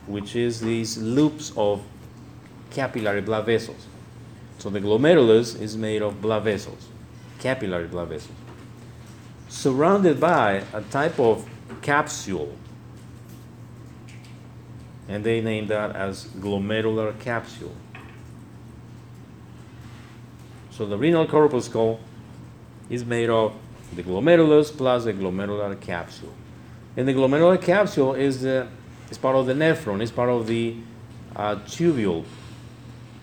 which 0.07 0.35
is 0.35 0.61
these 0.61 0.97
loops 0.97 1.51
of 1.57 1.83
capillary 2.69 3.19
blood 3.19 3.45
vessels. 3.45 3.85
So 4.59 4.69
the 4.69 4.79
glomerulus 4.79 5.59
is 5.59 5.75
made 5.75 6.01
of 6.01 6.21
blood 6.21 6.43
vessels, 6.43 6.87
capillary 7.39 7.87
blood 7.87 8.09
vessels, 8.09 8.37
surrounded 9.49 10.21
by 10.21 10.63
a 10.73 10.81
type 10.83 11.19
of 11.19 11.45
capsule. 11.81 12.55
And 15.09 15.23
they 15.25 15.41
named 15.41 15.67
that 15.67 15.93
as 15.95 16.27
glomerular 16.27 17.19
capsule. 17.19 17.75
So 20.71 20.85
the 20.85 20.97
renal 20.97 21.27
corpuscle 21.27 21.99
is 22.89 23.05
made 23.05 23.29
of 23.29 23.53
the 23.95 24.03
glomerulus 24.03 24.75
plus 24.75 25.03
the 25.03 25.13
glomerular 25.13 25.79
capsule. 25.79 26.33
And 26.95 27.07
the 27.07 27.13
glomerular 27.13 27.61
capsule 27.61 28.13
is, 28.13 28.43
is 28.43 29.17
part 29.21 29.35
of 29.35 29.45
the 29.45 29.53
nephron, 29.53 30.01
is 30.01 30.11
part 30.11 30.29
of 30.29 30.47
the 30.47 30.75
uh, 31.35 31.55
tubule 31.65 32.25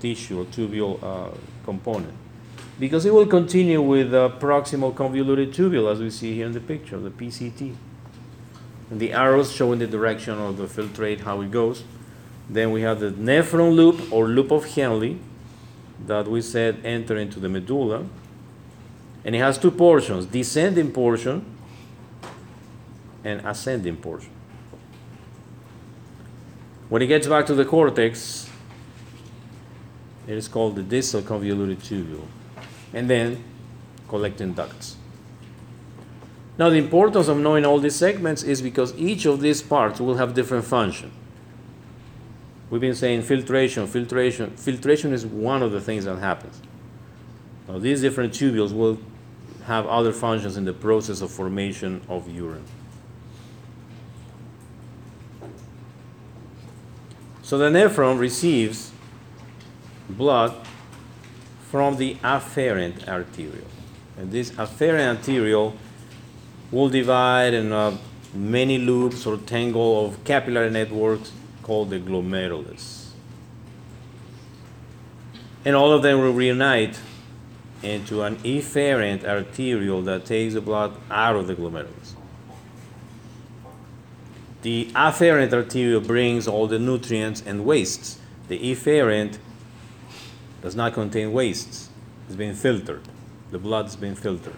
tissue 0.01 0.41
or 0.41 0.45
tubule 0.47 1.03
uh, 1.03 1.37
component. 1.65 2.15
Because 2.79 3.05
it 3.05 3.13
will 3.13 3.27
continue 3.27 3.83
with 3.83 4.13
the 4.13 4.31
proximal 4.31 4.95
convoluted 4.95 5.53
tubule, 5.53 5.91
as 5.91 6.01
we 6.01 6.11
see 6.11 6.35
here 6.35 6.47
in 6.47 6.53
the 6.53 6.61
picture, 6.61 6.99
the 6.99 7.11
PCT. 7.11 7.75
And 8.91 9.01
the 9.01 9.13
arrows 9.13 9.53
showing 9.53 9.81
the 9.81 9.87
direction 9.87 10.39
of 10.39 10.57
the 10.57 10.67
filtrate, 10.67 11.21
how 11.21 11.41
it 11.41 11.51
goes. 11.51 11.83
Then 12.49 12.71
we 12.71 12.83
have 12.83 13.01
the 13.01 13.11
nephron 13.11 13.75
loop 13.75 14.13
or 14.13 14.29
loop 14.29 14.51
of 14.51 14.65
Henle 14.65 15.17
that 16.07 16.29
we 16.29 16.41
said 16.41 16.81
enter 16.85 17.17
into 17.17 17.41
the 17.41 17.49
medulla. 17.49 18.07
And 19.25 19.35
it 19.35 19.39
has 19.39 19.59
two 19.59 19.71
portions 19.71 20.27
descending 20.27 20.93
portion 20.93 21.45
and 23.25 23.41
ascending 23.47 23.97
portion. 23.97 24.31
When 26.89 27.03
it 27.03 27.07
gets 27.07 27.27
back 27.27 27.47
to 27.47 27.55
the 27.55 27.65
cortex, 27.65 28.49
it 30.27 30.37
is 30.37 30.49
called 30.49 30.77
the 30.77 30.83
distal 30.83 31.23
convoluted 31.23 31.81
tubule. 31.81 32.27
And 32.93 33.11
then 33.11 33.45
collecting 34.09 34.55
ducts. 34.55 34.97
Now, 36.59 36.71
the 36.71 36.77
importance 36.77 37.29
of 37.29 37.39
knowing 37.39 37.65
all 37.65 37.79
these 37.79 37.95
segments 37.95 38.43
is 38.43 38.63
because 38.63 38.97
each 38.97 39.27
of 39.27 39.41
these 39.41 39.63
parts 39.63 40.01
will 40.01 40.17
have 40.17 40.35
different 40.35 40.65
function. 40.65 41.13
We've 42.71 42.81
been 42.81 42.95
saying 42.95 43.23
filtration, 43.23 43.87
filtration. 43.87 44.51
Filtration 44.57 45.13
is 45.13 45.25
one 45.25 45.63
of 45.63 45.73
the 45.73 45.81
things 45.81 46.05
that 46.05 46.19
happens. 46.19 46.61
Now, 47.67 47.79
these 47.79 48.01
different 48.01 48.33
tubules 48.33 48.73
will 48.73 48.99
have 49.65 49.87
other 49.87 50.13
functions 50.13 50.57
in 50.57 50.65
the 50.65 50.73
process 50.73 51.21
of 51.21 51.31
formation 51.31 52.03
of 52.09 52.31
urine. 52.31 52.65
So 57.43 57.57
the 57.57 57.71
nephron 57.71 58.19
receives 58.19 58.93
blood 60.11 60.55
from 61.71 61.97
the 61.97 62.17
afferent 62.17 63.09
arteriole. 63.09 63.67
And 64.19 64.31
this 64.31 64.51
afferent 64.53 65.17
arteriole 65.17 65.75
will 66.71 66.91
divide 66.91 67.55
in 67.55 67.73
uh, 67.73 67.97
many 68.35 68.79
loops 68.79 69.27
or 69.27 69.39
tangle 69.39 70.07
of 70.07 70.23
capillary 70.25 70.71
networks 70.71 71.33
called 71.69 71.91
the 71.91 72.01
glomerulus. 72.01 73.11
And 75.67 75.77
all 75.77 75.93
of 75.93 76.03
them 76.03 76.19
will 76.19 76.33
reunite 76.33 76.99
into 77.83 78.23
an 78.23 78.37
efferent 78.37 79.23
arteriole 79.23 80.01
that 80.01 80.25
takes 80.25 80.55
the 80.55 80.63
blood 80.63 80.97
out 81.11 81.37
of 81.37 81.47
the 81.47 81.55
glomerulus. 81.55 82.15
The 84.63 84.87
afferent 84.95 85.53
arteriole 85.53 86.01
brings 86.01 86.49
all 86.49 86.67
the 86.67 86.79
nutrients 86.79 87.43
and 87.45 87.67
wastes. 87.67 88.19
The 88.49 88.59
efferent 88.59 89.37
does 90.63 90.75
not 90.75 90.95
contain 90.95 91.35
wastes. 91.35 91.91
It's 92.29 92.37
been 92.37 92.55
filtered. 92.55 93.03
The 93.51 93.59
blood's 93.59 93.95
been 93.95 94.15
filtered. 94.15 94.57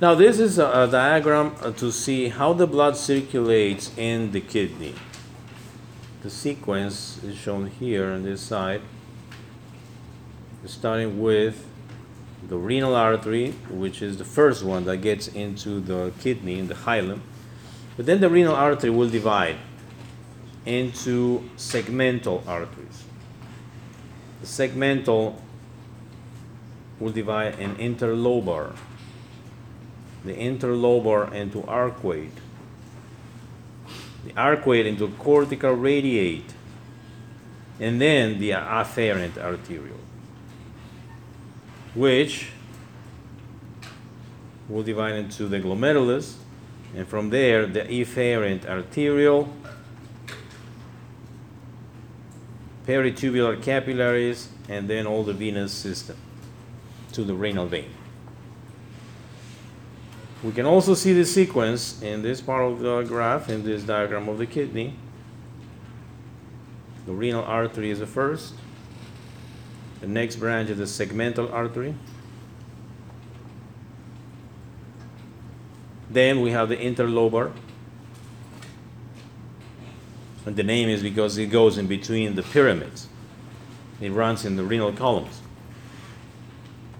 Now, 0.00 0.14
this 0.14 0.38
is 0.38 0.60
a, 0.60 0.82
a 0.82 0.86
diagram 0.86 1.56
uh, 1.60 1.72
to 1.72 1.90
see 1.90 2.28
how 2.28 2.52
the 2.52 2.68
blood 2.68 2.96
circulates 2.96 3.90
in 3.98 4.30
the 4.30 4.40
kidney. 4.40 4.94
The 6.22 6.30
sequence 6.30 7.20
is 7.24 7.36
shown 7.36 7.66
here 7.66 8.12
on 8.12 8.22
this 8.22 8.40
side, 8.40 8.80
starting 10.66 11.20
with 11.20 11.66
the 12.46 12.56
renal 12.56 12.94
artery, 12.94 13.50
which 13.70 14.00
is 14.00 14.18
the 14.18 14.24
first 14.24 14.62
one 14.62 14.84
that 14.84 14.98
gets 14.98 15.26
into 15.26 15.80
the 15.80 16.12
kidney 16.20 16.60
in 16.60 16.68
the 16.68 16.74
hilum. 16.74 17.18
But 17.96 18.06
then 18.06 18.20
the 18.20 18.30
renal 18.30 18.54
artery 18.54 18.90
will 18.90 19.10
divide 19.10 19.56
into 20.64 21.50
segmental 21.56 22.46
arteries. 22.46 23.02
The 24.42 24.46
segmental 24.46 25.40
will 27.00 27.10
divide 27.10 27.58
in 27.58 27.74
interlobar 27.74 28.76
the 30.28 30.34
interlobar 30.34 31.32
into 31.32 31.62
arcuate, 31.62 32.30
the 34.24 34.32
arcuate 34.32 34.86
into 34.86 35.08
cortical 35.18 35.72
radiate, 35.72 36.52
and 37.80 38.00
then 38.00 38.38
the 38.38 38.50
afferent 38.50 39.38
arteriole, 39.38 39.96
which 41.94 42.50
will 44.68 44.82
divide 44.82 45.14
into 45.14 45.48
the 45.48 45.58
glomerulus, 45.58 46.34
and 46.94 47.08
from 47.08 47.30
there 47.30 47.66
the 47.66 47.80
efferent 47.80 48.66
arteriole, 48.66 49.48
peritubular 52.86 53.62
capillaries, 53.62 54.48
and 54.68 54.88
then 54.88 55.06
all 55.06 55.24
the 55.24 55.32
venous 55.32 55.72
system 55.72 56.16
to 57.12 57.24
the 57.24 57.34
renal 57.34 57.66
vein. 57.66 57.90
We 60.42 60.52
can 60.52 60.66
also 60.66 60.94
see 60.94 61.12
the 61.12 61.24
sequence 61.24 62.00
in 62.00 62.22
this 62.22 62.40
part 62.40 62.70
of 62.70 62.78
the 62.78 63.02
graph, 63.02 63.48
in 63.48 63.64
this 63.64 63.82
diagram 63.82 64.28
of 64.28 64.38
the 64.38 64.46
kidney. 64.46 64.94
The 67.06 67.12
renal 67.12 67.42
artery 67.42 67.90
is 67.90 67.98
the 67.98 68.06
first. 68.06 68.54
The 70.00 70.06
next 70.06 70.36
branch 70.36 70.70
is 70.70 70.78
the 70.78 70.84
segmental 70.84 71.52
artery. 71.52 71.94
Then 76.08 76.40
we 76.40 76.52
have 76.52 76.68
the 76.68 76.76
interlobar. 76.76 77.52
And 80.46 80.54
the 80.54 80.62
name 80.62 80.88
is 80.88 81.02
because 81.02 81.36
it 81.36 81.46
goes 81.46 81.76
in 81.76 81.88
between 81.88 82.36
the 82.36 82.42
pyramids. 82.44 83.08
It 84.00 84.10
runs 84.10 84.44
in 84.44 84.54
the 84.54 84.62
renal 84.62 84.92
columns. 84.92 85.40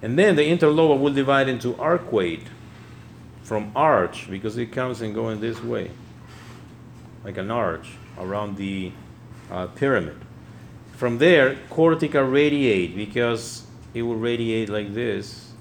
And 0.02 0.18
then 0.18 0.34
the 0.34 0.42
interlobar 0.42 0.98
will 0.98 1.14
divide 1.14 1.48
into 1.48 1.74
arcuate 1.74 2.42
from 3.48 3.72
arch 3.74 4.28
because 4.30 4.58
it 4.58 4.66
comes 4.72 5.00
and 5.00 5.14
going 5.14 5.40
this 5.40 5.62
way, 5.62 5.90
like 7.24 7.38
an 7.38 7.50
arch 7.50 7.88
around 8.18 8.58
the 8.58 8.92
uh, 9.50 9.66
pyramid. 9.68 10.18
From 10.92 11.16
there, 11.16 11.56
cortical 11.70 12.24
radiate 12.24 12.94
because 12.94 13.64
it 13.94 14.02
will 14.02 14.16
radiate 14.16 14.68
like 14.68 14.92
this 14.92 15.52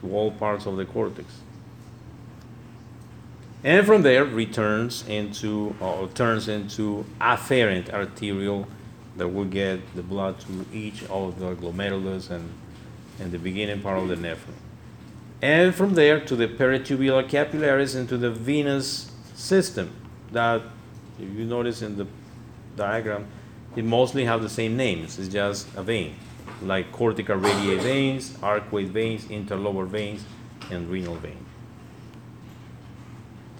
to 0.00 0.10
all 0.10 0.30
parts 0.30 0.64
of 0.64 0.78
the 0.78 0.86
cortex. 0.86 1.28
And 3.62 3.86
from 3.86 4.00
there, 4.00 4.24
returns 4.24 5.06
into 5.06 5.76
or 5.80 6.08
turns 6.08 6.48
into 6.48 7.04
afferent 7.20 7.92
arteriole 7.92 8.66
that 9.18 9.28
will 9.28 9.44
get 9.44 9.94
the 9.94 10.02
blood 10.02 10.40
to 10.40 10.66
each 10.72 11.04
of 11.10 11.38
the 11.38 11.54
glomerulus 11.56 12.30
and, 12.30 12.50
and 13.20 13.30
the 13.30 13.38
beginning 13.38 13.82
part 13.82 13.98
of 13.98 14.08
the 14.08 14.16
nephron. 14.16 14.56
And 15.42 15.74
from 15.74 15.94
there 15.94 16.20
to 16.20 16.36
the 16.36 16.46
peritubular 16.46 17.28
capillaries 17.28 17.96
into 17.96 18.16
the 18.16 18.30
venous 18.30 19.10
system 19.34 19.90
that, 20.30 20.62
if 21.18 21.28
you 21.36 21.44
notice 21.44 21.82
in 21.82 21.96
the 21.96 22.06
diagram, 22.76 23.26
it 23.74 23.84
mostly 23.84 24.24
have 24.24 24.40
the 24.42 24.48
same 24.48 24.76
names. 24.76 25.18
It's 25.18 25.28
just 25.28 25.66
a 25.74 25.82
vein, 25.82 26.14
like 26.62 26.92
cortical 26.92 27.36
radiate 27.36 27.82
veins, 27.82 28.30
arcuate 28.34 28.90
veins, 28.90 29.24
interlobar 29.24 29.88
veins, 29.88 30.24
and 30.70 30.88
renal 30.88 31.16
veins. 31.16 31.48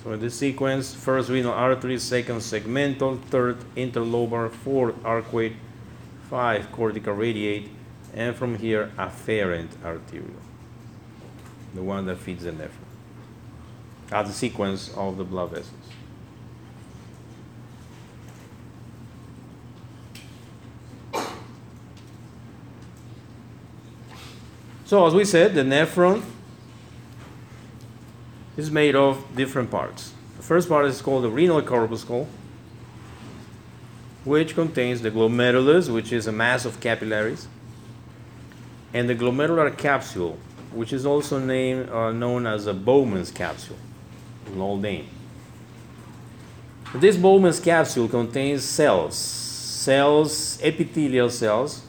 So 0.04 0.12
in 0.12 0.20
this 0.20 0.36
sequence, 0.36 0.94
first 0.94 1.30
renal 1.30 1.52
artery, 1.52 1.98
second 1.98 2.38
segmental, 2.38 3.20
third 3.22 3.58
interlobar, 3.76 4.50
fourth 4.50 4.96
arcuate, 5.02 5.54
five 6.28 6.70
cortical 6.72 7.14
radiate, 7.14 7.70
and 8.14 8.36
from 8.36 8.58
here 8.58 8.92
afferent 8.98 9.68
arteriole, 9.84 10.30
the 11.74 11.82
one 11.82 12.06
that 12.06 12.16
feeds 12.16 12.44
the 12.44 12.52
nephron. 12.52 12.70
That's 14.08 14.28
the 14.28 14.34
sequence 14.34 14.92
of 14.94 15.16
the 15.16 15.24
blood 15.24 15.50
vessels. 15.50 15.72
So 24.84 25.06
as 25.06 25.14
we 25.14 25.24
said, 25.24 25.54
the 25.54 25.62
nephron 25.62 26.22
is 28.58 28.70
made 28.70 28.94
of 28.94 29.24
different 29.34 29.70
parts. 29.70 30.12
The 30.36 30.42
first 30.42 30.68
part 30.68 30.84
is 30.84 31.00
called 31.00 31.24
the 31.24 31.30
renal 31.30 31.62
corpuscle, 31.62 32.28
which 34.24 34.54
contains 34.54 35.00
the 35.00 35.10
glomerulus, 35.10 35.88
which 35.88 36.12
is 36.12 36.26
a 36.26 36.32
mass 36.32 36.66
of 36.66 36.80
capillaries, 36.80 37.48
and 38.92 39.08
the 39.08 39.14
glomerular 39.14 39.74
capsule, 39.78 40.38
which 40.74 40.92
is 40.92 41.06
also 41.06 41.38
named, 41.38 41.88
uh, 41.90 42.12
known 42.12 42.46
as 42.46 42.66
a 42.66 42.74
Bowman's 42.74 43.30
capsule, 43.30 43.78
an 44.46 44.60
old 44.60 44.82
name. 44.82 45.08
This 46.94 47.16
Bowman's 47.16 47.60
capsule 47.60 48.08
contains 48.08 48.64
cells, 48.64 49.16
cells, 49.16 50.58
epithelial 50.62 51.30
cells, 51.30 51.82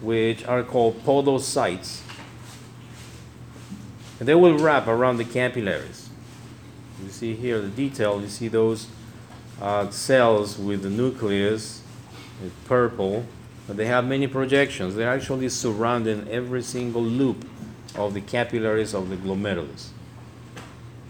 which 0.00 0.44
are 0.46 0.62
called 0.62 1.04
podocytes 1.04 2.00
and 4.20 4.28
they 4.28 4.34
will 4.34 4.56
wrap 4.58 4.86
around 4.86 5.16
the 5.16 5.24
capillaries. 5.24 6.10
You 7.02 7.08
see 7.08 7.34
here 7.34 7.60
the 7.60 7.68
detail, 7.68 8.20
you 8.20 8.28
see 8.28 8.48
those 8.48 8.86
uh, 9.60 9.88
cells 9.90 10.58
with 10.58 10.82
the 10.82 10.90
nucleus, 10.90 11.82
purple, 12.66 13.24
they 13.72 13.86
have 13.86 14.04
many 14.04 14.26
projections. 14.26 14.94
They're 14.94 15.10
actually 15.10 15.48
surrounding 15.48 16.28
every 16.28 16.62
single 16.62 17.02
loop 17.02 17.48
of 17.94 18.14
the 18.14 18.20
capillaries 18.20 18.94
of 18.94 19.08
the 19.08 19.16
glomerulus. 19.16 19.88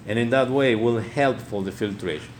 And 0.07 0.19
in 0.19 0.31
that 0.31 0.51
way 0.51 0.75
will 0.75 0.99
help 0.99 1.39
for 1.39 1.63
the 1.63 1.73
filtration. 1.73 2.33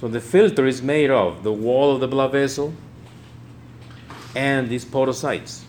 So 0.00 0.08
the 0.08 0.20
filter 0.20 0.66
is 0.66 0.82
made 0.82 1.10
of 1.10 1.42
the 1.42 1.52
wall 1.52 1.94
of 1.94 2.00
the 2.00 2.08
blood 2.08 2.32
vessel 2.32 2.74
and 4.34 4.68
these 4.68 4.84
podocytes 4.84 5.62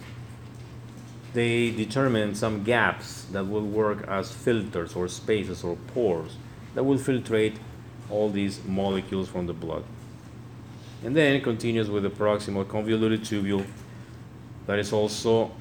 they 1.36 1.70
determine 1.70 2.34
some 2.34 2.63
gaps 2.63 3.26
that 3.34 3.45
will 3.45 3.66
work 3.66 4.07
as 4.07 4.32
filters 4.32 4.95
or 4.95 5.07
spaces 5.09 5.66
or 5.66 5.76
pores 5.93 6.38
that 6.74 6.84
will 6.84 6.97
filtrate 6.97 7.57
all 8.09 8.30
these 8.30 8.63
molecules 8.63 9.28
from 9.28 9.45
the 9.45 9.53
blood. 9.53 9.84
And 11.03 11.15
then 11.15 11.35
it 11.35 11.43
continues 11.43 11.89
with 11.89 12.03
the 12.03 12.09
proximal 12.09 12.67
convoluted 12.67 13.21
tubule 13.21 13.65
that 14.65 14.79
is 14.79 14.91
also 14.91 15.51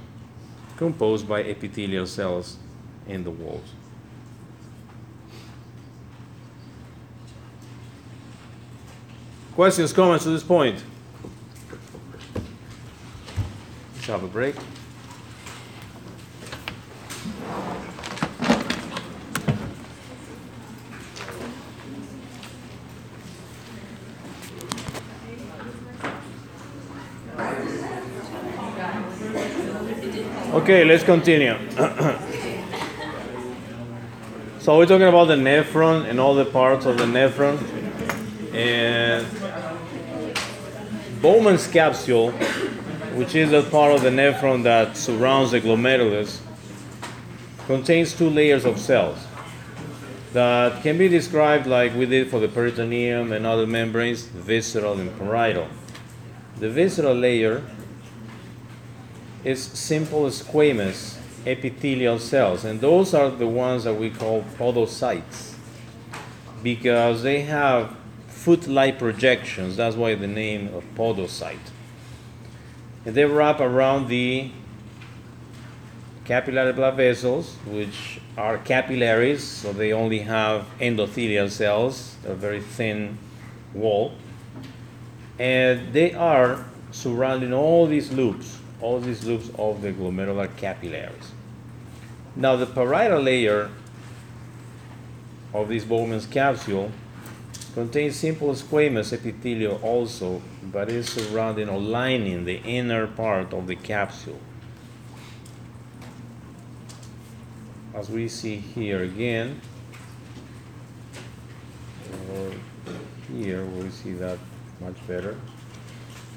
composed 0.76 1.28
by 1.28 1.43
epithelial 1.43 2.07
cells 2.07 2.57
in 3.07 3.24
the 3.24 3.30
walls. 3.30 3.68
Questions, 9.55 9.93
comments 9.93 10.24
to 10.24 10.30
this 10.30 10.43
point? 10.43 10.82
Let's 13.95 14.07
have 14.07 14.24
a 14.24 14.26
break. 14.26 14.57
Okay, 30.65 30.83
let's 30.83 31.05
continue. 31.05 31.59
so 34.61 34.79
we're 34.79 34.87
talking 34.87 35.07
about 35.07 35.27
the 35.27 35.37
nephron 35.37 36.09
and 36.09 36.19
all 36.19 36.35
the 36.35 36.47
parts 36.47 36.87
of 36.87 36.97
the 36.97 37.05
nephron. 37.05 37.59
And 38.55 39.27
Bowman's 41.21 41.67
capsule, 41.67 42.31
which 43.12 43.35
is 43.35 43.53
a 43.53 43.62
part 43.65 43.93
of 43.93 44.01
the 44.01 44.09
nephron 44.09 44.62
that 44.62 44.97
surrounds 44.97 45.51
the 45.51 45.61
glomerulus, 45.61 46.41
contains 47.67 48.15
two 48.15 48.31
layers 48.31 48.65
of 48.65 48.79
cells 48.79 49.19
that 50.33 50.83
can 50.83 50.97
be 50.97 51.09
described 51.09 51.67
like 51.67 51.95
we 51.95 52.07
did 52.07 52.31
for 52.31 52.41
the 52.41 52.49
peritoneum 52.49 53.33
and 53.33 53.45
other 53.45 53.67
membranes, 53.67 54.23
visceral 54.23 54.99
and 54.99 55.15
parietal. 55.19 55.69
The 56.57 56.71
visceral 56.71 57.17
layer 57.17 57.62
is 59.45 59.63
simple 59.63 60.23
squamous 60.25 61.19
epithelial 61.47 62.19
cells, 62.19 62.65
and 62.65 62.81
those 62.81 63.13
are 63.13 63.31
the 63.31 63.47
ones 63.47 63.85
that 63.85 63.95
we 63.95 64.11
call 64.11 64.43
podocytes 64.59 65.55
because 66.63 67.23
they 67.23 67.43
have 67.43 67.95
foot-like 68.29 68.99
projections. 68.99 69.77
That's 69.77 69.97
why 69.97 70.15
the 70.15 70.27
name 70.27 70.75
of 70.75 70.83
podocyte. 70.95 71.59
And 73.05 73.15
they 73.15 73.27
wrap 73.27 73.61
around 73.61 74.09
the 74.09 74.51
capillary 76.25 76.73
blood 76.73 76.97
vessels, 76.97 77.57
which 77.67 78.21
are 78.39 78.57
capillaries, 78.57 79.45
so 79.45 79.75
they 79.75 79.93
only 79.93 80.21
have 80.21 80.67
endothelial 80.81 81.51
cells, 81.51 82.17
a 82.25 82.35
very 82.35 82.63
thin 82.63 83.19
wall, 83.75 84.13
and 85.39 85.93
they 85.93 86.15
are 86.15 86.65
surrounding 86.93 87.53
all 87.53 87.87
these 87.87 88.11
loops 88.11 88.59
all 88.85 89.01
these 89.01 89.24
loops 89.24 89.49
of 89.59 89.80
the 89.80 89.91
glomerular 89.91 90.55
capillaries. 90.59 91.32
Now 92.37 92.55
the 92.57 92.66
parietal 92.66 93.22
layer 93.22 93.70
of 95.55 95.68
this 95.68 95.85
Bowman's 95.85 96.26
capsule 96.26 96.93
contains 97.72 98.16
simple 98.16 98.51
squamous 98.51 99.14
epithelium 99.14 99.82
also, 99.82 100.43
but 100.62 100.91
is 100.91 101.09
surrounding 101.09 101.70
or 101.70 101.80
lining 101.80 102.45
the 102.45 102.59
inner 102.59 103.07
part 103.07 103.55
of 103.55 103.66
the 103.66 103.74
capsule. 103.74 104.41
As 107.95 108.11
we 108.11 108.28
see 108.28 108.57
here 108.57 109.03
again, 109.03 109.62
or 112.35 112.53
here 113.32 113.64
we 113.64 113.89
see 113.89 114.12
that 114.12 114.39
much 114.78 114.97
better 115.07 115.39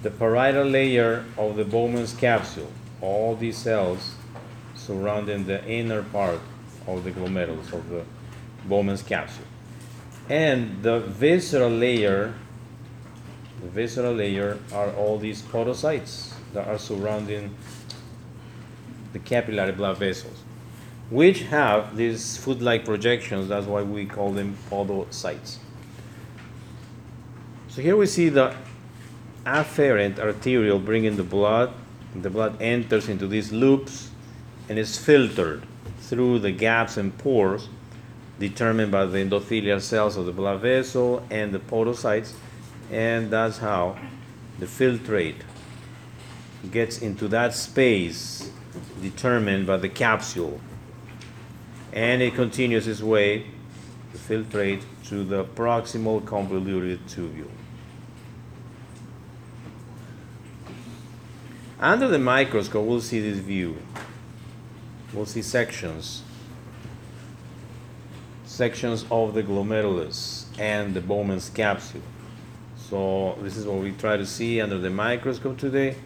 the 0.03 0.11
parietal 0.11 0.65
layer 0.65 1.25
of 1.37 1.55
the 1.55 1.65
Bowman's 1.65 2.13
capsule, 2.13 2.71
all 3.01 3.35
these 3.35 3.57
cells 3.57 4.15
surrounding 4.75 5.45
the 5.45 5.65
inner 5.65 6.03
part 6.03 6.39
of 6.87 7.03
the 7.03 7.11
glomerulus, 7.11 7.73
of 7.73 7.89
the 7.89 8.03
Bowman's 8.65 9.01
capsule. 9.01 9.45
And 10.29 10.83
the 10.83 10.99
visceral 10.99 11.69
layer, 11.69 12.33
the 13.61 13.67
visceral 13.67 14.13
layer 14.13 14.59
are 14.73 14.91
all 14.93 15.17
these 15.17 15.41
podocytes 15.41 16.33
that 16.53 16.67
are 16.67 16.77
surrounding 16.77 17.55
the 19.13 19.19
capillary 19.19 19.71
blood 19.71 19.97
vessels, 19.97 20.43
which 21.09 21.41
have 21.43 21.95
these 21.95 22.37
foot-like 22.37 22.85
projections. 22.85 23.47
That's 23.47 23.65
why 23.65 23.81
we 23.81 24.05
call 24.05 24.31
them 24.31 24.57
podocytes. 24.69 25.57
So 27.69 27.81
here 27.81 27.95
we 27.95 28.05
see 28.05 28.29
the 28.29 28.55
afferent 29.47 30.19
arteriole 30.19 30.79
bringing 30.79 31.15
the 31.15 31.23
blood. 31.23 31.73
The 32.13 32.29
blood 32.29 32.61
enters 32.61 33.07
into 33.07 33.27
these 33.27 33.51
loops 33.53 34.11
and 34.67 34.77
is 34.77 34.97
filtered 34.97 35.63
through 35.99 36.39
the 36.39 36.51
gaps 36.51 36.97
and 36.97 37.17
pores 37.17 37.69
determined 38.39 38.91
by 38.91 39.05
the 39.05 39.17
endothelial 39.19 39.81
cells 39.81 40.17
of 40.17 40.25
the 40.25 40.31
blood 40.31 40.61
vessel 40.61 41.25
and 41.31 41.53
the 41.53 41.59
podocytes, 41.59 42.33
and 42.91 43.31
that's 43.31 43.57
how 43.57 43.97
the 44.59 44.65
filtrate 44.65 45.41
gets 46.71 46.99
into 46.99 47.27
that 47.27 47.53
space 47.53 48.51
determined 49.01 49.65
by 49.65 49.77
the 49.77 49.89
capsule. 49.89 50.59
And 51.93 52.21
it 52.21 52.35
continues 52.35 52.87
its 52.87 53.01
way, 53.01 53.45
the 54.11 54.19
filtrate, 54.19 54.83
to 55.05 55.23
the 55.23 55.45
proximal 55.45 56.23
convoluted 56.25 57.05
tubule. 57.07 57.56
Under 61.79 62.07
the 62.07 62.17
microscope, 62.17 62.87
we'll 62.87 63.01
see 63.01 63.19
this 63.19 63.37
view. 63.37 63.77
We'll 65.13 65.27
see 65.27 65.43
sections. 65.43 66.23
Sections 68.45 69.05
of 69.11 69.35
the 69.35 69.43
glomerulus 69.43 70.45
and 70.57 70.95
the 70.95 71.01
Bowman's 71.01 71.51
capsule. 71.51 72.01
So, 72.77 73.37
this 73.41 73.55
is 73.55 73.67
what 73.67 73.77
we 73.77 73.91
try 73.91 74.17
to 74.17 74.25
see 74.25 74.59
under 74.59 74.79
the 74.79 74.89
microscope 74.89 75.59
today. 75.59 75.97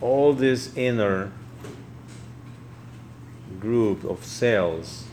All 0.00 0.32
this 0.32 0.76
inner 0.76 1.32
group 3.58 4.04
of 4.04 4.24
cells 4.24 5.06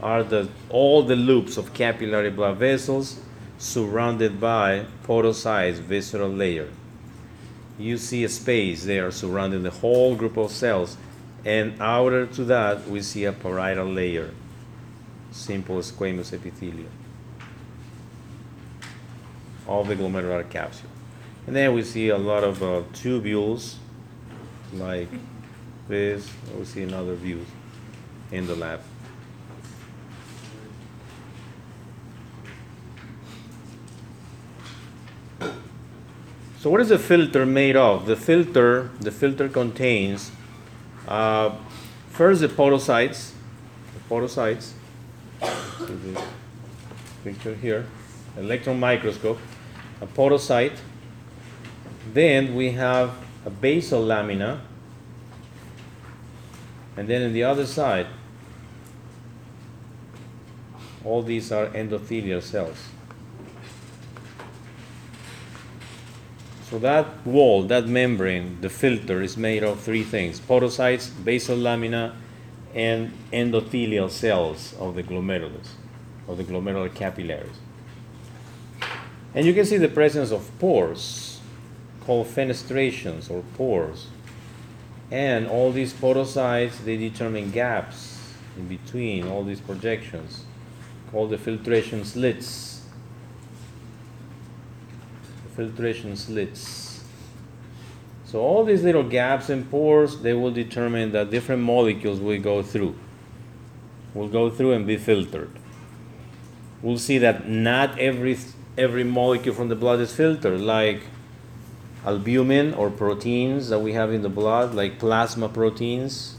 are 0.00 0.22
the 0.22 0.48
all 0.68 1.02
the 1.02 1.16
loops 1.16 1.56
of 1.56 1.72
capillary 1.74 2.30
blood 2.30 2.58
vessels 2.58 3.18
surrounded 3.58 4.38
by 4.38 4.86
podocytes 5.04 5.78
visceral 5.78 6.28
layer 6.28 6.68
you 7.80 7.96
see 7.98 8.24
a 8.24 8.28
space 8.28 8.84
there 8.84 9.10
surrounding 9.10 9.62
the 9.62 9.70
whole 9.70 10.14
group 10.14 10.36
of 10.36 10.50
cells 10.50 10.96
and 11.44 11.80
outer 11.80 12.26
to 12.26 12.44
that 12.44 12.86
we 12.86 13.00
see 13.00 13.24
a 13.24 13.32
parietal 13.32 13.86
layer. 13.86 14.30
Simple 15.30 15.76
squamous 15.76 16.32
epithelium. 16.32 16.90
Of 19.66 19.88
the 19.88 19.96
glomerular 19.96 20.48
capsule. 20.50 20.90
And 21.46 21.56
then 21.56 21.72
we 21.72 21.82
see 21.82 22.08
a 22.08 22.18
lot 22.18 22.44
of 22.44 22.62
uh, 22.62 22.82
tubules 22.92 23.76
like 24.72 25.08
this 25.88 26.30
we 26.56 26.64
see 26.64 26.82
in 26.82 26.94
other 26.94 27.14
views 27.14 27.46
in 28.30 28.46
the 28.46 28.54
lab 28.54 28.80
So 36.60 36.68
what 36.68 36.82
is 36.82 36.90
a 36.90 36.98
filter 36.98 37.46
made 37.46 37.74
of? 37.74 38.04
The 38.04 38.16
filter, 38.16 38.90
the 39.00 39.10
filter 39.10 39.48
contains 39.48 40.30
uh, 41.08 41.56
first 42.10 42.42
the 42.42 42.48
podocytes, 42.48 43.30
the 43.94 44.14
podocytes. 44.14 44.72
Picture 47.24 47.54
here, 47.54 47.86
electron 48.36 48.78
microscope, 48.78 49.38
a 50.02 50.06
podocyte. 50.06 50.76
Then 52.12 52.54
we 52.54 52.72
have 52.72 53.14
a 53.46 53.50
basal 53.50 54.04
lamina, 54.04 54.60
and 56.94 57.08
then 57.08 57.22
on 57.22 57.32
the 57.32 57.42
other 57.42 57.64
side, 57.64 58.06
all 61.06 61.22
these 61.22 61.50
are 61.50 61.68
endothelial 61.68 62.42
cells. 62.42 62.76
So 66.70 66.78
that 66.78 67.26
wall, 67.26 67.64
that 67.64 67.88
membrane, 67.88 68.60
the 68.60 68.68
filter 68.68 69.20
is 69.20 69.36
made 69.36 69.64
of 69.64 69.80
three 69.80 70.04
things: 70.04 70.38
podocytes, 70.38 71.10
basal 71.24 71.56
lamina, 71.56 72.14
and 72.72 73.12
endothelial 73.32 74.08
cells 74.08 74.74
of 74.78 74.94
the 74.94 75.02
glomerulus, 75.02 75.70
of 76.28 76.36
the 76.36 76.44
glomerular 76.44 76.94
capillaries. 76.94 77.58
And 79.34 79.44
you 79.46 79.52
can 79.52 79.64
see 79.64 79.78
the 79.78 79.88
presence 79.88 80.30
of 80.30 80.48
pores, 80.60 81.40
called 82.06 82.28
fenestrations 82.28 83.28
or 83.28 83.42
pores. 83.56 84.06
And 85.10 85.48
all 85.48 85.72
these 85.72 85.92
podocytes, 85.92 86.84
they 86.84 86.96
determine 86.96 87.50
gaps 87.50 88.16
in 88.56 88.68
between 88.68 89.26
all 89.26 89.42
these 89.42 89.60
projections, 89.60 90.44
called 91.10 91.30
the 91.30 91.38
filtration 91.38 92.04
slits 92.04 92.69
filtration 95.60 96.16
slits. 96.16 97.04
So 98.24 98.40
all 98.40 98.64
these 98.64 98.82
little 98.82 99.02
gaps 99.02 99.50
and 99.50 99.70
pores, 99.70 100.22
they 100.22 100.32
will 100.32 100.52
determine 100.52 101.12
that 101.12 101.30
different 101.30 101.62
molecules 101.62 102.18
will 102.18 102.40
go 102.40 102.62
through. 102.62 102.94
Will 104.14 104.28
go 104.28 104.48
through 104.48 104.72
and 104.72 104.86
be 104.86 104.96
filtered. 104.96 105.50
We'll 106.80 106.98
see 106.98 107.18
that 107.18 107.46
not 107.48 107.98
every 107.98 108.38
every 108.78 109.04
molecule 109.04 109.54
from 109.54 109.68
the 109.68 109.76
blood 109.76 110.00
is 110.00 110.14
filtered, 110.14 110.60
like 110.60 111.02
albumin 112.06 112.72
or 112.72 112.88
proteins 112.88 113.68
that 113.68 113.80
we 113.80 113.92
have 113.92 114.10
in 114.12 114.22
the 114.22 114.30
blood, 114.30 114.74
like 114.74 114.98
plasma 114.98 115.48
proteins, 115.48 116.36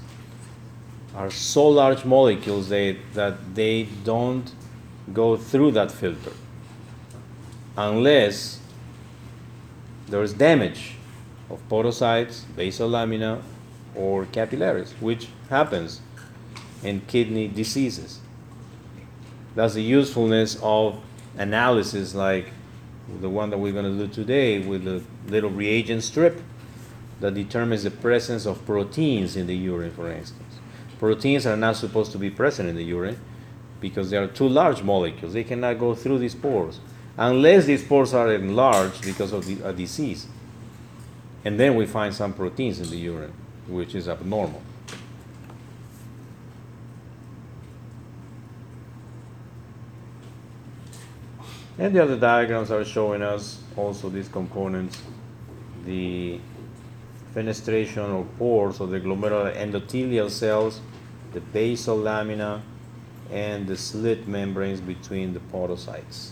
are 1.13 1.29
so 1.29 1.67
large 1.67 2.03
molecules 2.05 2.69
they, 2.69 2.97
that 3.13 3.53
they 3.53 3.83
don't 4.03 4.51
go 5.13 5.37
through 5.37 5.71
that 5.71 5.91
filter 5.91 6.33
unless 7.77 8.60
there 10.11 10.21
is 10.21 10.33
damage 10.33 10.95
of 11.49 11.67
podocytes, 11.69 12.43
basal 12.55 12.89
lamina, 12.89 13.41
or 13.95 14.25
capillaries, 14.25 14.91
which 14.99 15.29
happens 15.49 16.01
in 16.83 17.01
kidney 17.07 17.47
diseases. 17.47 18.19
That's 19.55 19.73
the 19.73 19.81
usefulness 19.81 20.59
of 20.61 21.01
analysis 21.37 22.13
like 22.13 22.47
the 23.21 23.29
one 23.29 23.49
that 23.49 23.57
we're 23.57 23.73
going 23.73 23.97
to 23.97 24.05
do 24.05 24.13
today 24.13 24.59
with 24.59 24.83
the 24.83 25.01
little 25.27 25.49
reagent 25.49 26.03
strip 26.03 26.41
that 27.21 27.33
determines 27.33 27.83
the 27.83 27.91
presence 27.91 28.45
of 28.45 28.65
proteins 28.65 29.35
in 29.35 29.47
the 29.47 29.55
urine, 29.55 29.91
for 29.91 30.11
instance. 30.11 30.55
Proteins 30.99 31.45
are 31.45 31.57
not 31.57 31.77
supposed 31.77 32.11
to 32.11 32.17
be 32.17 32.29
present 32.29 32.67
in 32.69 32.75
the 32.75 32.83
urine 32.83 33.19
because 33.79 34.09
they 34.09 34.17
are 34.17 34.27
too 34.27 34.47
large 34.47 34.83
molecules. 34.83 35.33
They 35.33 35.43
cannot 35.43 35.79
go 35.79 35.95
through 35.95 36.19
these 36.19 36.35
pores 36.35 36.79
unless 37.17 37.65
these 37.65 37.83
pores 37.83 38.13
are 38.13 38.33
enlarged 38.33 39.03
because 39.03 39.33
of 39.33 39.45
the, 39.45 39.67
a 39.67 39.73
disease. 39.73 40.27
And 41.43 41.59
then 41.59 41.75
we 41.75 41.85
find 41.85 42.13
some 42.13 42.33
proteins 42.33 42.79
in 42.79 42.89
the 42.89 42.97
urine, 42.97 43.33
which 43.67 43.95
is 43.95 44.07
abnormal. 44.07 44.61
And 51.77 51.95
the 51.95 52.03
other 52.03 52.17
diagrams 52.17 52.69
are 52.69 52.85
showing 52.85 53.23
us 53.23 53.59
also 53.75 54.09
these 54.09 54.27
components, 54.27 55.01
the 55.83 56.39
fenestration 57.33 58.13
or 58.13 58.25
pores 58.37 58.79
of 58.79 58.91
the 58.91 58.99
glomerular 58.99 59.55
endothelial 59.55 60.29
cells, 60.29 60.79
the 61.33 61.39
basal 61.39 61.97
lamina, 61.97 62.61
and 63.31 63.65
the 63.65 63.77
slit 63.77 64.27
membranes 64.27 64.81
between 64.81 65.33
the 65.33 65.39
podocytes. 65.39 66.31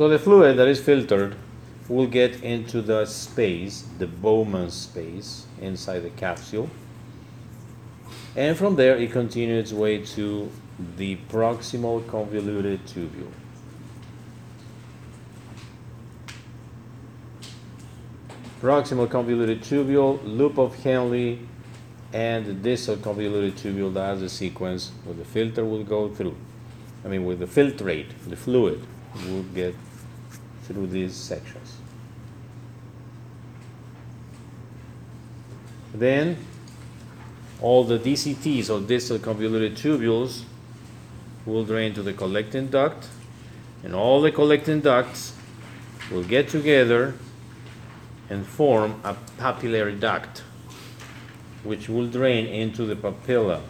So 0.00 0.08
the 0.08 0.18
fluid 0.18 0.56
that 0.56 0.66
is 0.66 0.80
filtered 0.80 1.36
will 1.86 2.06
get 2.06 2.42
into 2.42 2.80
the 2.80 3.04
space, 3.04 3.84
the 3.98 4.06
Bowman 4.06 4.70
space, 4.70 5.44
inside 5.60 5.98
the 5.98 6.08
capsule. 6.08 6.70
And 8.34 8.56
from 8.56 8.76
there, 8.76 8.96
it 8.96 9.12
continues 9.12 9.64
its 9.64 9.72
way 9.74 9.98
to 10.16 10.50
the 10.96 11.18
proximal 11.28 12.08
convoluted 12.08 12.86
tubule. 12.86 13.30
Proximal 18.62 19.10
convoluted 19.10 19.60
tubule, 19.60 20.18
loop 20.24 20.56
of 20.56 20.76
Henle, 20.76 21.40
and 22.14 22.46
the 22.46 22.54
distal 22.54 22.96
convoluted 22.96 23.54
tubule, 23.56 23.92
that's 23.92 24.20
the 24.20 24.30
sequence 24.30 24.92
where 25.04 25.14
the 25.14 25.26
filter 25.26 25.62
will 25.62 25.84
go 25.84 26.08
through. 26.08 26.36
I 27.04 27.08
mean, 27.08 27.26
with 27.26 27.40
the 27.40 27.44
filtrate, 27.44 28.08
the 28.26 28.36
fluid 28.36 28.80
will 29.26 29.42
get 29.42 29.74
through 30.70 30.86
these 30.86 31.14
sections. 31.14 31.76
Then 35.92 36.36
all 37.60 37.82
the 37.82 37.98
DCTs 37.98 38.70
or 38.70 38.80
distal 38.86 39.18
convoluted 39.18 39.74
tubules 39.74 40.44
will 41.44 41.64
drain 41.64 41.92
to 41.94 42.02
the 42.02 42.12
collecting 42.12 42.68
duct, 42.68 43.08
and 43.82 43.94
all 43.94 44.20
the 44.20 44.30
collecting 44.30 44.80
ducts 44.80 45.34
will 46.10 46.22
get 46.22 46.48
together 46.48 47.14
and 48.28 48.46
form 48.46 49.00
a 49.02 49.16
papillary 49.38 49.98
duct, 49.98 50.44
which 51.64 51.88
will 51.88 52.06
drain 52.06 52.46
into 52.46 52.84
the 52.86 52.94
papilla. 52.94 53.60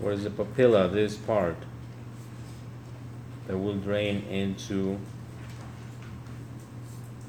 Where 0.00 0.12
is 0.12 0.24
the 0.24 0.30
papilla? 0.30 0.92
This 0.92 1.14
part 1.14 1.56
that 3.46 3.56
will 3.56 3.76
drain 3.76 4.24
into 4.28 4.98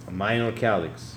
a 0.07 0.11
minor 0.11 0.51
calyx. 0.51 1.15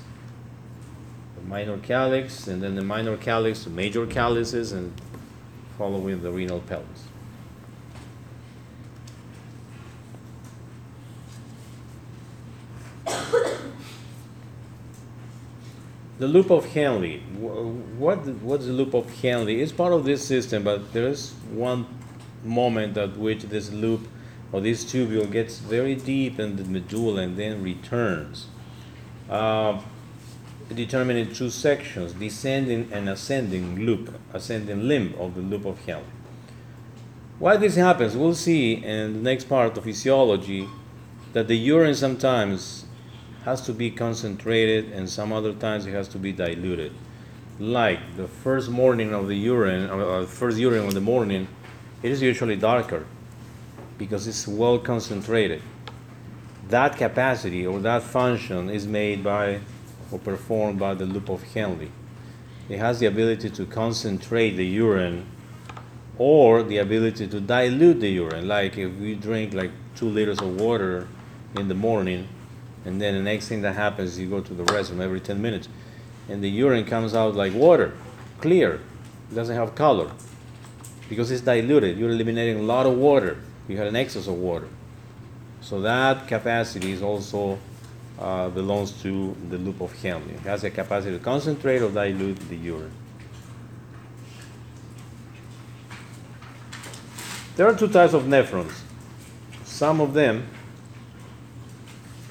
The 1.36 1.48
minor 1.48 1.78
calyx, 1.78 2.48
and 2.48 2.62
then 2.62 2.74
the 2.74 2.82
minor 2.82 3.16
calyx 3.16 3.64
to 3.64 3.70
major 3.70 4.06
calyces, 4.06 4.72
and 4.72 4.92
following 5.78 6.22
the 6.22 6.30
renal 6.30 6.60
pelvis. 6.60 7.04
The 16.18 16.28
loop 16.28 16.50
of 16.50 16.66
Henle. 16.66 17.18
What 17.96 18.26
what's 18.42 18.66
the 18.66 18.72
loop 18.72 18.92
of 18.92 19.10
Henle? 19.22 19.48
It's 19.48 19.72
part 19.72 19.94
of 19.94 20.04
this 20.04 20.22
system, 20.22 20.64
but 20.64 20.92
there 20.92 21.08
is 21.08 21.32
one 21.50 21.86
moment 22.44 22.98
at 22.98 23.16
which 23.16 23.44
this 23.44 23.72
loop 23.72 24.06
or 24.52 24.60
this 24.60 24.84
tubule 24.84 25.30
gets 25.30 25.58
very 25.60 25.94
deep 25.94 26.38
in 26.38 26.56
the 26.56 26.64
medulla 26.64 27.22
and 27.22 27.38
then 27.38 27.62
returns. 27.62 28.48
Uh, 29.30 29.80
determined 30.74 31.18
in 31.18 31.32
two 31.32 31.50
sections, 31.50 32.12
descending 32.14 32.92
and 32.92 33.08
ascending 33.08 33.86
loop, 33.86 34.12
ascending 34.32 34.88
limb 34.88 35.14
of 35.18 35.36
the 35.36 35.40
loop 35.40 35.64
of 35.64 35.78
Henle. 35.84 36.02
Why 37.38 37.56
this 37.56 37.76
happens, 37.76 38.16
we'll 38.16 38.34
see 38.34 38.74
in 38.74 39.14
the 39.14 39.20
next 39.20 39.44
part 39.44 39.76
of 39.76 39.84
physiology 39.84 40.68
that 41.32 41.48
the 41.48 41.56
urine 41.56 41.94
sometimes 41.94 42.86
has 43.44 43.60
to 43.62 43.72
be 43.72 43.90
concentrated 43.90 44.92
and 44.92 45.08
some 45.08 45.32
other 45.32 45.52
times 45.54 45.86
it 45.86 45.92
has 45.92 46.08
to 46.08 46.18
be 46.18 46.32
diluted. 46.32 46.92
Like 47.58 48.16
the 48.16 48.26
first 48.26 48.68
morning 48.68 49.14
of 49.14 49.28
the 49.28 49.36
urine, 49.36 49.90
or 49.90 50.02
or 50.02 50.26
first 50.26 50.58
urine 50.58 50.86
of 50.86 50.94
the 50.94 51.00
morning, 51.00 51.46
it 52.02 52.10
is 52.10 52.20
usually 52.20 52.56
darker 52.56 53.06
because 53.96 54.26
it's 54.26 54.48
well 54.48 54.78
concentrated. 54.78 55.62
That 56.70 56.96
capacity 56.96 57.66
or 57.66 57.80
that 57.80 58.04
function 58.04 58.70
is 58.70 58.86
made 58.86 59.24
by 59.24 59.58
or 60.12 60.20
performed 60.20 60.78
by 60.78 60.94
the 60.94 61.04
loop 61.04 61.28
of 61.28 61.42
Henle. 61.42 61.88
It 62.68 62.78
has 62.78 63.00
the 63.00 63.06
ability 63.06 63.50
to 63.50 63.66
concentrate 63.66 64.50
the 64.50 64.64
urine 64.64 65.26
or 66.16 66.62
the 66.62 66.78
ability 66.78 67.26
to 67.26 67.40
dilute 67.40 67.98
the 67.98 68.10
urine. 68.10 68.46
Like 68.46 68.78
if 68.78 68.94
we 69.00 69.16
drink 69.16 69.52
like 69.52 69.72
two 69.96 70.08
liters 70.08 70.38
of 70.38 70.60
water 70.60 71.08
in 71.56 71.66
the 71.66 71.74
morning, 71.74 72.28
and 72.84 73.00
then 73.00 73.14
the 73.14 73.22
next 73.22 73.48
thing 73.48 73.62
that 73.62 73.74
happens, 73.74 74.16
you 74.16 74.30
go 74.30 74.40
to 74.40 74.54
the 74.54 74.62
restroom 74.62 75.00
every 75.00 75.18
10 75.18 75.42
minutes, 75.42 75.68
and 76.28 76.40
the 76.40 76.48
urine 76.48 76.84
comes 76.84 77.16
out 77.16 77.34
like 77.34 77.52
water, 77.52 77.94
clear, 78.40 78.74
it 79.30 79.34
doesn't 79.34 79.56
have 79.56 79.74
color 79.74 80.12
because 81.08 81.32
it's 81.32 81.42
diluted. 81.42 81.98
You're 81.98 82.10
eliminating 82.10 82.60
a 82.60 82.62
lot 82.62 82.86
of 82.86 82.96
water. 82.96 83.38
You 83.66 83.76
had 83.76 83.88
an 83.88 83.96
excess 83.96 84.28
of 84.28 84.34
water. 84.34 84.68
So 85.60 85.80
that 85.82 86.26
capacity 86.26 86.92
is 86.92 87.02
also 87.02 87.58
uh, 88.18 88.48
belongs 88.48 88.92
to 89.02 89.36
the 89.48 89.58
loop 89.58 89.80
of 89.80 89.92
Henle. 90.02 90.28
It 90.30 90.40
has 90.40 90.64
a 90.64 90.70
capacity 90.70 91.16
to 91.16 91.22
concentrate 91.22 91.80
or 91.80 91.90
dilute 91.90 92.38
the 92.48 92.56
urine. 92.56 92.92
There 97.56 97.66
are 97.66 97.74
two 97.74 97.88
types 97.88 98.14
of 98.14 98.24
nephrons. 98.24 98.72
Some 99.64 100.00
of 100.00 100.14
them 100.14 100.46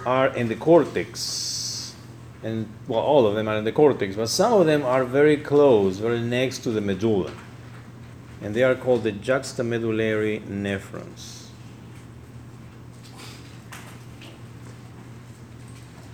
are 0.05 0.27
in 0.35 0.47
the 0.47 0.55
cortex, 0.55 1.93
and 2.43 2.67
well, 2.87 2.99
all 2.99 3.27
of 3.27 3.35
them 3.35 3.47
are 3.47 3.57
in 3.57 3.63
the 3.63 3.71
cortex, 3.71 4.15
but 4.15 4.29
some 4.29 4.53
of 4.53 4.65
them 4.65 4.83
are 4.83 5.03
very 5.03 5.37
close, 5.37 5.97
very 5.97 6.19
next 6.19 6.59
to 6.59 6.71
the 6.71 6.81
medulla, 6.81 7.31
and 8.41 8.55
they 8.55 8.63
are 8.63 8.75
called 8.75 9.03
the 9.03 9.11
juxtamedullary 9.11 10.41
nephrons. 10.47 11.38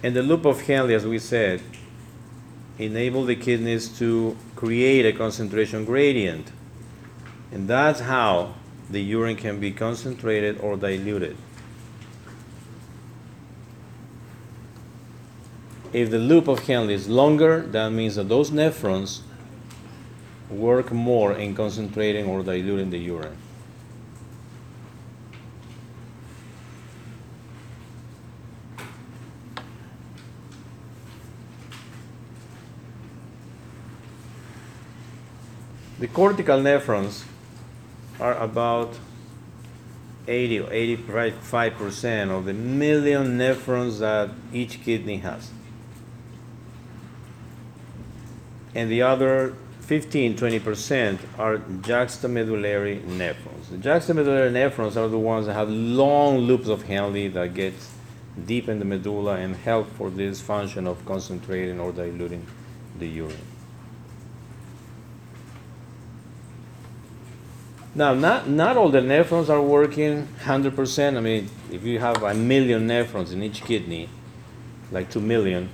And 0.05 0.15
the 0.15 0.21
loop 0.21 0.45
of 0.45 0.61
Henle, 0.61 0.91
as 0.91 1.03
we 1.03 1.17
said, 1.17 1.63
enable 2.77 3.25
the 3.25 3.35
kidneys 3.35 3.87
to 3.97 4.37
create 4.55 5.03
a 5.03 5.11
concentration 5.11 5.83
gradient, 5.83 6.51
and 7.51 7.67
that's 7.67 8.01
how 8.01 8.53
the 8.87 9.01
urine 9.01 9.35
can 9.35 9.59
be 9.59 9.71
concentrated 9.71 10.59
or 10.59 10.77
diluted. 10.77 11.35
If 15.91 16.11
the 16.11 16.19
loop 16.19 16.47
of 16.47 16.59
Henle 16.59 16.91
is 16.91 17.09
longer, 17.09 17.61
that 17.71 17.89
means 17.89 18.13
that 18.13 18.29
those 18.29 18.51
nephrons 18.51 19.21
work 20.51 20.91
more 20.91 21.33
in 21.33 21.55
concentrating 21.55 22.27
or 22.27 22.43
diluting 22.43 22.91
the 22.91 22.99
urine. 22.99 23.37
The 35.97 36.07
cortical 36.07 36.59
nephrons 36.59 37.23
are 38.19 38.35
about 38.37 38.95
80 40.27 40.59
or 40.59 40.69
85% 40.69 42.29
of 42.31 42.45
the 42.45 42.53
million 42.53 43.37
nephrons 43.37 43.99
that 43.99 44.31
each 44.51 44.81
kidney 44.83 45.17
has. 45.17 45.51
And 48.73 48.91
the 48.91 49.03
other 49.03 49.55
15 49.81 50.35
20% 50.35 51.19
are 51.37 51.57
juxtamedullary 51.59 53.01
nephrons. 53.03 53.69
The 53.69 53.77
juxtamedullary 53.77 54.51
nephrons 54.51 54.97
are 54.97 55.07
the 55.07 55.19
ones 55.19 55.45
that 55.45 55.53
have 55.53 55.69
long 55.69 56.39
loops 56.39 56.67
of 56.67 56.83
Henle 56.83 57.29
that 57.29 57.53
get 57.53 57.73
deep 58.45 58.67
in 58.67 58.79
the 58.79 58.85
medulla 58.85 59.37
and 59.37 59.55
help 59.55 59.89
for 59.95 60.09
this 60.09 60.41
function 60.41 60.87
of 60.87 61.05
concentrating 61.05 61.79
or 61.79 61.93
diluting 61.93 62.45
the 62.99 63.07
urine. 63.07 63.54
Now, 67.97 68.13
not, 68.13 68.49
not 68.49 68.75
all 68.75 68.89
the 68.89 68.99
nephrons 68.99 69.49
are 69.49 69.61
working 69.61 70.27
100%. 70.41 71.15
I 71.15 71.19
mean, 71.21 71.49
if 71.71 71.83
you 71.83 71.99
have 71.99 72.21
a 72.23 72.33
million 72.33 72.89
nephrons 72.89 73.31
in 73.31 73.41
each 73.41 73.63
kidney, 73.63 74.09
like 74.91 75.09
2 75.09 75.21
million, 75.21 75.69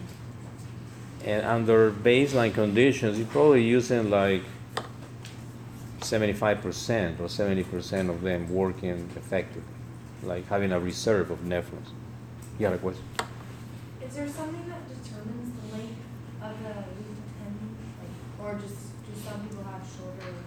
and 1.25 1.43
under 1.43 1.91
baseline 1.91 2.53
conditions, 2.53 3.17
you're 3.17 3.27
probably 3.27 3.63
using 3.63 4.11
like 4.11 4.43
75% 6.01 7.19
or 7.19 7.23
70% 7.23 8.09
of 8.09 8.21
them 8.21 8.47
working 8.53 9.09
effectively, 9.15 9.63
like 10.21 10.47
having 10.47 10.71
a 10.71 10.79
reserve 10.79 11.31
of 11.31 11.39
nephrons. 11.39 11.89
You 12.59 12.67
a 12.67 12.77
question? 12.77 13.03
Is 14.05 14.15
there 14.15 14.29
something 14.29 14.69
that 14.69 14.87
determines 14.87 15.53
the 15.59 15.75
length 15.75 15.97
of 16.39 16.61
the 16.61 16.73
Henle? 16.73 17.71
Like, 17.99 18.39
or 18.39 18.59
just, 18.59 18.91
do 19.05 19.21
some 19.23 19.41
people 19.47 19.63
have? 19.63 19.70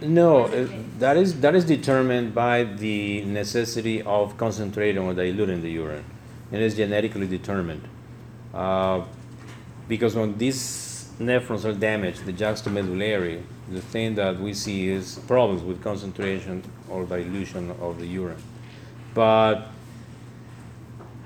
No, 0.00 0.44
uh, 0.44 0.68
that 0.98 1.16
is 1.16 1.40
that 1.40 1.54
is 1.54 1.64
determined 1.64 2.34
by 2.34 2.64
the 2.64 3.24
necessity 3.24 4.02
of 4.02 4.36
concentrating 4.36 5.02
or 5.02 5.14
diluting 5.14 5.62
the 5.62 5.70
urine. 5.70 6.04
It 6.52 6.60
is 6.60 6.76
genetically 6.76 7.26
determined. 7.26 7.88
Uh, 8.52 9.04
because 9.88 10.14
when 10.14 10.36
these 10.38 11.08
nephrons 11.18 11.64
are 11.64 11.72
damaged, 11.72 12.24
the 12.24 12.32
juxtamedullary, 12.32 13.42
the 13.70 13.80
thing 13.80 14.14
that 14.16 14.38
we 14.38 14.54
see 14.54 14.88
is 14.88 15.18
problems 15.26 15.62
with 15.62 15.82
concentration 15.82 16.62
or 16.88 17.04
dilution 17.04 17.70
of 17.80 17.98
the 17.98 18.06
urine. 18.06 18.42
But 19.14 19.68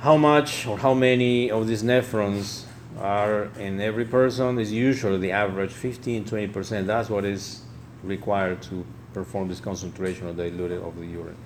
how 0.00 0.16
much 0.16 0.66
or 0.66 0.78
how 0.78 0.94
many 0.94 1.50
of 1.50 1.66
these 1.66 1.82
nephrons 1.82 2.64
are 3.00 3.44
in 3.58 3.80
every 3.80 4.04
person 4.04 4.58
is 4.58 4.72
usually 4.72 5.18
the 5.18 5.32
average 5.32 5.70
15 5.70 6.24
20%. 6.24 6.86
That's 6.86 7.08
what 7.08 7.24
is 7.24 7.62
required 8.02 8.62
to 8.62 8.84
perform 9.12 9.48
this 9.48 9.60
concentration 9.60 10.26
or 10.28 10.32
diluted 10.32 10.82
of 10.82 10.96
the 10.98 11.06
urine. 11.06 11.36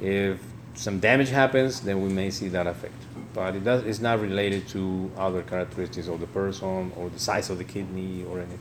If 0.00 0.40
some 0.74 1.00
damage 1.00 1.30
happens, 1.30 1.80
then 1.80 2.02
we 2.02 2.08
may 2.08 2.30
see 2.30 2.48
that 2.48 2.66
effect. 2.66 2.94
But 3.34 3.56
it 3.56 3.64
does, 3.64 3.84
it's 3.84 4.00
not 4.00 4.20
related 4.20 4.68
to 4.68 5.10
other 5.16 5.42
characteristics 5.42 6.06
of 6.06 6.20
the 6.20 6.26
person 6.26 6.92
or 6.96 7.10
the 7.10 7.18
size 7.18 7.50
of 7.50 7.58
the 7.58 7.64
kidney 7.64 8.24
or 8.24 8.38
anything. 8.38 8.60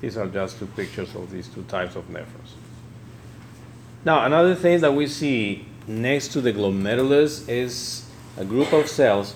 These 0.00 0.16
are 0.16 0.26
just 0.28 0.58
two 0.58 0.66
pictures 0.66 1.14
of 1.14 1.30
these 1.30 1.48
two 1.48 1.62
types 1.64 1.94
of 1.94 2.08
nephrons. 2.08 2.54
Now, 4.04 4.24
another 4.24 4.54
thing 4.54 4.80
that 4.80 4.94
we 4.94 5.06
see 5.06 5.66
next 5.86 6.28
to 6.28 6.40
the 6.40 6.52
glomerulus 6.52 7.46
is 7.48 8.06
a 8.36 8.44
group 8.44 8.72
of 8.72 8.88
cells 8.88 9.34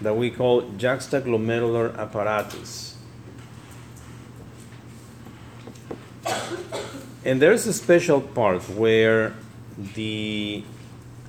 that 0.00 0.16
we 0.16 0.30
call 0.30 0.62
juxtaglomerular 0.62 1.96
apparatus. 1.98 2.96
And 7.24 7.40
there's 7.40 7.66
a 7.66 7.72
special 7.72 8.20
part 8.20 8.68
where 8.70 9.34
the 9.94 10.64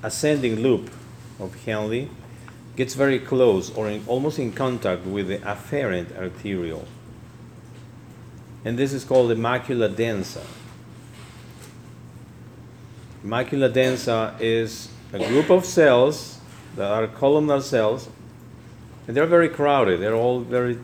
ascending 0.02 0.56
loop 0.56 0.90
of 1.38 1.54
Henle 1.64 2.08
gets 2.76 2.94
very 2.94 3.20
close 3.20 3.74
or 3.76 3.88
in, 3.88 4.02
almost 4.06 4.38
in 4.38 4.52
contact 4.52 5.06
with 5.06 5.28
the 5.28 5.38
afferent 5.38 6.16
arteriole. 6.18 6.86
And 8.64 8.78
this 8.78 8.92
is 8.92 9.04
called 9.04 9.30
the 9.30 9.34
macula 9.34 9.94
densa. 9.94 10.42
Macula 13.24 13.72
densa 13.72 14.34
is 14.40 14.88
a 15.12 15.18
group 15.18 15.50
of 15.50 15.64
cells 15.64 16.40
that 16.76 16.90
are 16.90 17.06
columnar 17.06 17.60
cells, 17.60 18.08
and 19.06 19.16
they're 19.16 19.26
very 19.26 19.48
crowded. 19.48 20.00
They're 20.00 20.14
all 20.14 20.40
very, 20.40 20.78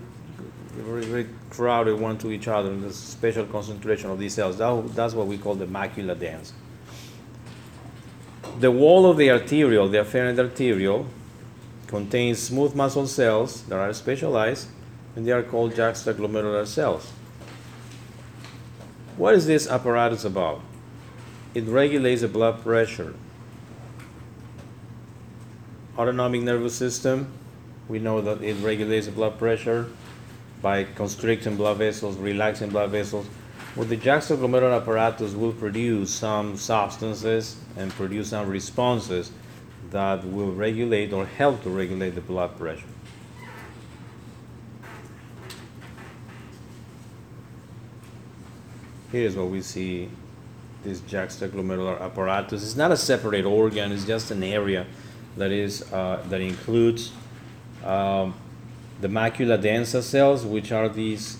very, 0.76 1.04
very 1.04 1.26
crowded 1.50 1.98
one 1.98 2.16
to 2.18 2.30
each 2.30 2.48
other, 2.48 2.74
there's 2.76 2.94
a 2.94 2.96
special 2.96 3.44
concentration 3.44 4.10
of 4.10 4.18
these 4.18 4.34
cells. 4.34 4.56
That, 4.58 4.94
that's 4.94 5.14
what 5.14 5.26
we 5.26 5.36
call 5.36 5.54
the 5.56 5.66
macula 5.66 6.14
densa. 6.14 6.52
The 8.58 8.70
wall 8.70 9.10
of 9.10 9.16
the 9.16 9.30
arteriole, 9.30 9.88
the 9.88 9.98
afferent 9.98 10.38
arteriole, 10.38 11.06
contains 11.86 12.38
smooth 12.38 12.74
muscle 12.74 13.06
cells 13.06 13.62
that 13.64 13.78
are 13.78 13.92
specialized, 13.92 14.68
and 15.16 15.26
they 15.26 15.32
are 15.32 15.42
called 15.42 15.74
juxtaglomerular 15.74 16.66
cells. 16.66 17.12
What 19.16 19.34
is 19.34 19.46
this 19.46 19.68
apparatus 19.68 20.24
about? 20.24 20.62
It 21.54 21.64
regulates 21.64 22.22
the 22.22 22.28
blood 22.28 22.62
pressure. 22.62 23.14
Autonomic 26.00 26.40
nervous 26.40 26.74
system, 26.74 27.30
we 27.86 27.98
know 27.98 28.22
that 28.22 28.40
it 28.40 28.54
regulates 28.62 29.06
blood 29.08 29.38
pressure 29.38 29.86
by 30.62 30.84
constricting 30.84 31.56
blood 31.56 31.76
vessels, 31.76 32.16
relaxing 32.16 32.70
blood 32.70 32.88
vessels. 32.88 33.26
Well, 33.76 33.84
the 33.84 33.98
juxtaglomerular 33.98 34.80
apparatus 34.80 35.34
will 35.34 35.52
produce 35.52 36.08
some 36.10 36.56
substances 36.56 37.58
and 37.76 37.90
produce 37.90 38.30
some 38.30 38.48
responses 38.48 39.30
that 39.90 40.24
will 40.24 40.52
regulate 40.52 41.12
or 41.12 41.26
help 41.26 41.62
to 41.64 41.68
regulate 41.68 42.14
the 42.14 42.22
blood 42.22 42.56
pressure. 42.56 42.86
Here 49.12 49.26
is 49.26 49.36
what 49.36 49.48
we 49.48 49.60
see 49.60 50.08
this 50.82 51.00
juxtaglomerular 51.00 52.00
apparatus. 52.00 52.62
It's 52.62 52.74
not 52.74 52.90
a 52.90 52.96
separate 52.96 53.44
organ, 53.44 53.92
it's 53.92 54.06
just 54.06 54.30
an 54.30 54.42
area 54.42 54.86
that 55.36 55.50
is 55.50 55.82
uh, 55.92 56.22
that 56.28 56.40
includes 56.40 57.12
um, 57.84 58.34
the 59.00 59.08
macula 59.08 59.60
densa 59.60 60.02
cells, 60.02 60.44
which 60.44 60.72
are 60.72 60.88
these 60.88 61.38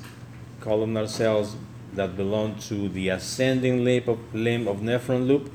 columnar 0.60 1.06
cells 1.06 1.56
that 1.94 2.16
belong 2.16 2.54
to 2.54 2.88
the 2.88 3.08
ascending 3.08 3.84
limb 3.84 4.08
of, 4.08 4.34
limb 4.34 4.68
of 4.68 4.78
nephron 4.78 5.26
loop, 5.26 5.50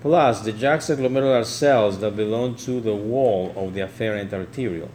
plus 0.00 0.40
the 0.40 0.52
juxtaglomerular 0.52 1.44
cells 1.44 1.98
that 1.98 2.16
belong 2.16 2.54
to 2.54 2.80
the 2.80 2.94
wall 2.94 3.52
of 3.56 3.74
the 3.74 3.80
afferent 3.80 4.32
arteriole. 4.32 4.90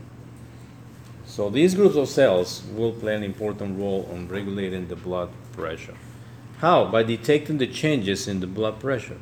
So 1.26 1.50
these 1.50 1.76
groups 1.76 1.96
of 1.96 2.10
cells 2.10 2.64
will 2.74 2.94
play 2.94 3.16
an 3.16 3.24
important 3.24 3.78
role 3.78 4.10
on 4.12 4.28
regulating 4.28 4.88
the 4.88 4.96
blood 4.96 5.30
pressure. 5.52 5.96
How? 6.60 6.86
By 6.86 7.04
detecting 7.04 7.60
the 7.60 7.68
changes 7.68 8.28
in 8.28 8.40
the 8.40 8.48
blood 8.48 8.80
pressure 8.80 9.20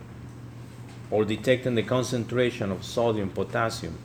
or 1.12 1.26
detecting 1.26 1.76
the 1.76 1.84
concentration 1.84 2.72
of 2.72 2.84
sodium 2.84 3.30
potassium 3.30 3.97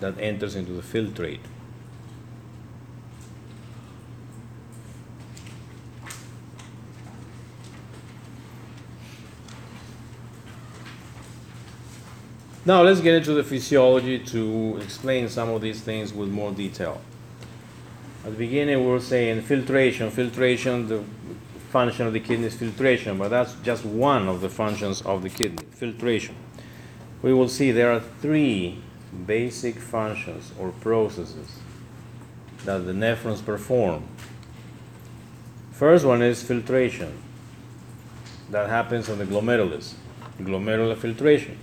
that 0.00 0.18
enters 0.20 0.54
into 0.54 0.72
the 0.72 0.82
filtrate. 0.82 1.40
Now 12.68 12.82
let's 12.82 13.00
get 13.00 13.14
into 13.14 13.32
the 13.32 13.42
physiology 13.42 14.18
to 14.18 14.78
explain 14.82 15.30
some 15.30 15.48
of 15.48 15.62
these 15.62 15.80
things 15.80 16.12
with 16.12 16.28
more 16.28 16.52
detail. 16.52 17.00
At 18.24 18.32
the 18.32 18.36
beginning, 18.36 18.80
we 18.80 18.90
were 18.90 19.00
saying 19.00 19.40
filtration. 19.40 20.10
Filtration, 20.10 20.86
the 20.86 21.02
function 21.70 22.06
of 22.06 22.12
the 22.12 22.20
kidney 22.20 22.46
is 22.46 22.54
filtration, 22.54 23.18
but 23.18 23.28
that's 23.28 23.54
just 23.62 23.84
one 23.84 24.28
of 24.28 24.40
the 24.40 24.48
functions 24.48 25.02
of 25.02 25.22
the 25.22 25.30
kidney, 25.30 25.64
filtration. 25.70 26.34
We 27.22 27.34
will 27.34 27.48
see 27.48 27.72
there 27.72 27.92
are 27.92 28.00
three 28.00 28.78
basic 29.26 29.76
functions 29.76 30.52
or 30.58 30.70
processes 30.70 31.58
that 32.64 32.78
the 32.86 32.92
nephrons 32.92 33.44
perform. 33.44 34.04
First 35.72 36.04
one 36.04 36.22
is 36.22 36.42
filtration. 36.42 37.12
That 38.50 38.68
happens 38.68 39.08
on 39.08 39.18
the 39.18 39.26
glomerulus, 39.26 39.94
glomerular 40.40 40.96
filtration. 40.96 41.58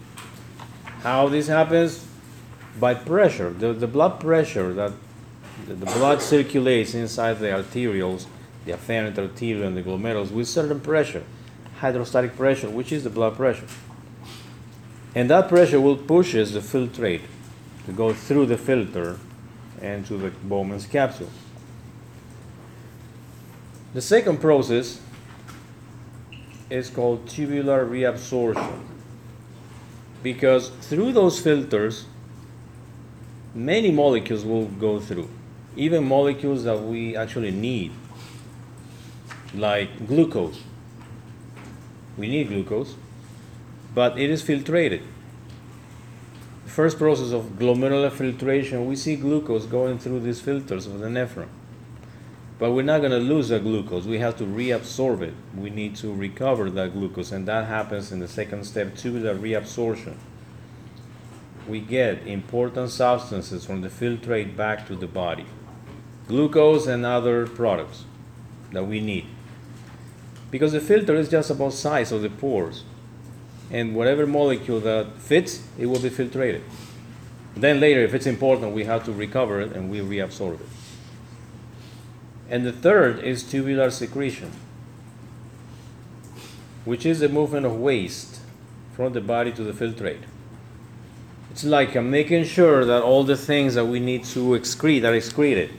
How 1.02 1.28
this 1.28 1.48
happens? 1.48 2.06
By 2.80 2.94
pressure. 2.94 3.52
The, 3.52 3.74
the 3.74 3.88
blood 3.88 4.20
pressure 4.20 4.74
that 4.74 4.94
the, 5.68 5.74
the 5.74 5.86
blood 5.86 6.22
circulates 6.22 6.94
inside 6.94 7.40
the 7.40 7.48
arterioles, 7.48 8.26
the 8.66 8.72
afferent 8.74 9.18
arteriole 9.18 9.64
and 9.64 9.78
the 9.78 9.84
glomerulus 9.84 10.32
with 10.32 10.48
certain 10.48 10.80
pressure, 10.80 11.24
hydrostatic 11.78 12.36
pressure, 12.36 12.70
which 12.70 12.92
is 12.92 13.04
the 13.04 13.10
blood 13.10 13.36
pressure. 13.36 13.68
And 15.14 15.30
that 15.30 15.48
pressure 15.48 15.80
will 15.80 15.98
pushes 15.98 16.54
the 16.54 16.60
filtrate 16.60 17.22
to 17.86 17.92
go 17.92 18.14
through 18.14 18.48
the 18.48 18.58
filter 18.58 19.18
and 19.82 20.06
to 20.08 20.18
the 20.18 20.32
Bowman's 20.32 20.88
capsule. 20.88 21.30
The 23.94 24.02
second 24.02 24.42
process 24.42 25.00
is 26.70 26.90
called 26.90 27.30
tubular 27.30 27.86
reabsorption 27.86 28.82
because 30.24 30.70
through 30.82 31.14
those 31.14 31.40
filters 31.40 32.06
many 33.54 33.92
molecules 33.92 34.44
will 34.44 34.66
go 34.66 35.00
through 35.00 35.30
even 35.76 36.04
molecules 36.04 36.64
that 36.64 36.82
we 36.82 37.16
actually 37.16 37.52
need 37.52 37.92
like 39.56 40.08
glucose. 40.08 40.62
We 42.18 42.28
need 42.28 42.50
glucose 42.50 42.96
but 43.96 44.20
it 44.20 44.30
is 44.30 44.44
filtrated. 44.44 45.02
The 46.66 46.72
first 46.72 46.98
process 46.98 47.32
of 47.32 47.58
glomerular 47.58 48.12
filtration 48.12 48.86
we 48.86 48.98
see 48.98 49.16
glucose 49.16 49.66
going 49.66 49.98
through 49.98 50.20
these 50.20 50.42
filters 50.42 50.86
of 50.86 51.00
the 51.00 51.08
nephron. 51.08 51.48
But 52.60 52.72
we're 52.72 52.84
not 52.84 53.00
going 53.00 53.12
to 53.12 53.18
lose 53.18 53.50
that 53.50 53.64
glucose. 53.64 54.06
We 54.06 54.20
have 54.20 54.38
to 54.38 54.44
reabsorb 54.44 55.22
it. 55.22 55.34
We 55.58 55.70
need 55.70 55.96
to 55.98 56.14
recover 56.14 56.70
that 56.70 56.94
glucose 56.94 57.32
and 57.32 57.48
that 57.48 57.68
happens 57.68 58.12
in 58.12 58.20
the 58.20 58.28
second 58.28 58.66
step 58.66 58.96
tubular 58.96 59.36
reabsorption. 59.36 60.16
We 61.68 61.80
get 61.80 62.28
important 62.28 62.92
substances 62.92 63.66
from 63.66 63.82
the 63.82 63.90
filtrate 63.90 64.56
back 64.56 64.88
to 64.88 64.96
the 64.96 65.08
body. 65.08 65.46
Glucose 66.28 66.86
and 66.86 67.06
other 67.06 67.48
products 67.48 68.04
that 68.72 68.86
we 68.86 69.00
need 69.00 69.28
because 70.56 70.72
the 70.72 70.86
filter 70.90 71.16
is 71.16 71.30
just 71.30 71.50
about 71.50 71.74
size 71.74 72.12
of 72.12 72.22
the 72.22 72.30
pores 72.30 72.84
and 73.72 73.96
whatever 73.96 74.26
molecule 74.26 74.80
that 74.80 75.06
fits 75.18 75.54
it 75.78 75.86
will 75.88 76.04
be 76.08 76.10
filtrated 76.10 76.62
then 77.66 77.80
later 77.80 78.02
if 78.02 78.14
it's 78.14 78.28
important 78.36 78.74
we 78.80 78.86
have 78.86 79.04
to 79.04 79.12
recover 79.12 79.60
it 79.60 79.72
and 79.74 79.92
we 79.92 80.00
reabsorb 80.00 80.62
it 80.62 80.68
and 82.50 82.66
the 82.66 82.72
third 82.72 83.20
is 83.24 83.44
tubular 83.44 83.90
secretion, 83.90 84.52
which 86.84 87.06
is 87.06 87.20
the 87.20 87.30
movement 87.30 87.66
of 87.66 87.80
waste 87.80 88.42
from 88.96 89.14
the 89.14 89.22
body 89.22 89.52
to 89.52 89.64
the 89.64 89.74
filtrate. 89.74 90.22
It's 91.50 91.64
like 91.64 91.96
I'm 91.96 92.12
making 92.12 92.44
sure 92.46 92.86
that 92.86 93.02
all 93.02 93.24
the 93.24 93.38
things 93.38 93.74
that 93.76 93.86
we 93.86 94.00
need 94.00 94.26
to 94.26 94.50
excrete 94.50 95.04
are 95.04 95.16
excreted. 95.16 95.72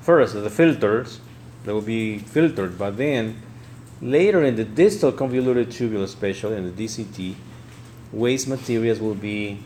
First, 0.00 0.34
the 0.34 0.50
filters 0.50 1.20
that 1.64 1.74
will 1.74 1.80
be 1.82 2.18
filtered, 2.18 2.78
but 2.78 2.96
then 2.96 3.42
later 4.00 4.44
in 4.44 4.56
the 4.56 4.64
distal 4.64 5.12
convoluted 5.12 5.68
tubule, 5.68 6.02
especially 6.02 6.56
in 6.56 6.74
the 6.74 6.84
DCT, 6.84 7.34
waste 8.12 8.48
materials 8.48 9.00
will 9.00 9.14
be 9.14 9.58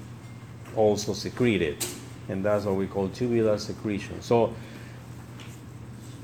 also 0.77 1.13
secreted, 1.13 1.85
and 2.29 2.45
that's 2.45 2.65
what 2.65 2.77
we 2.77 2.87
call 2.87 3.09
tubular 3.09 3.59
secretion. 3.59 4.21
So 4.23 4.55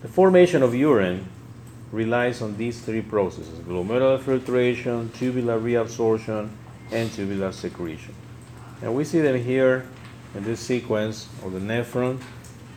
the 0.03 0.09
formation 0.09 0.63
of 0.63 0.75
urine 0.75 1.27
relies 1.93 2.43
on 2.43 2.57
these 2.57 2.81
three 2.81 3.03
processes 3.03 3.59
glomerular 3.61 4.21
filtration, 4.21 5.11
tubular 5.11 5.59
reabsorption, 5.59 6.51
and 6.91 7.13
tubular 7.13 7.53
secretion. 7.53 8.15
And 8.83 8.95
we 8.95 9.05
see 9.05 9.21
them 9.21 9.43
here 9.43 9.87
in 10.35 10.45
this 10.45 10.61
sequence 10.61 11.29
of 11.45 11.53
the 11.53 11.59
nephron 11.59 12.21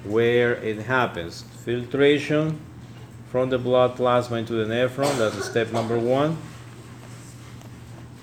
where 0.03 0.55
it 0.55 0.79
happens 0.79 1.43
filtration, 1.63 2.59
from 3.31 3.49
the 3.49 3.57
blood 3.57 3.95
plasma 3.95 4.35
into 4.35 4.53
the 4.53 4.65
nephron. 4.65 5.17
That's 5.17 5.45
step 5.45 5.71
number 5.71 5.97
one. 5.97 6.37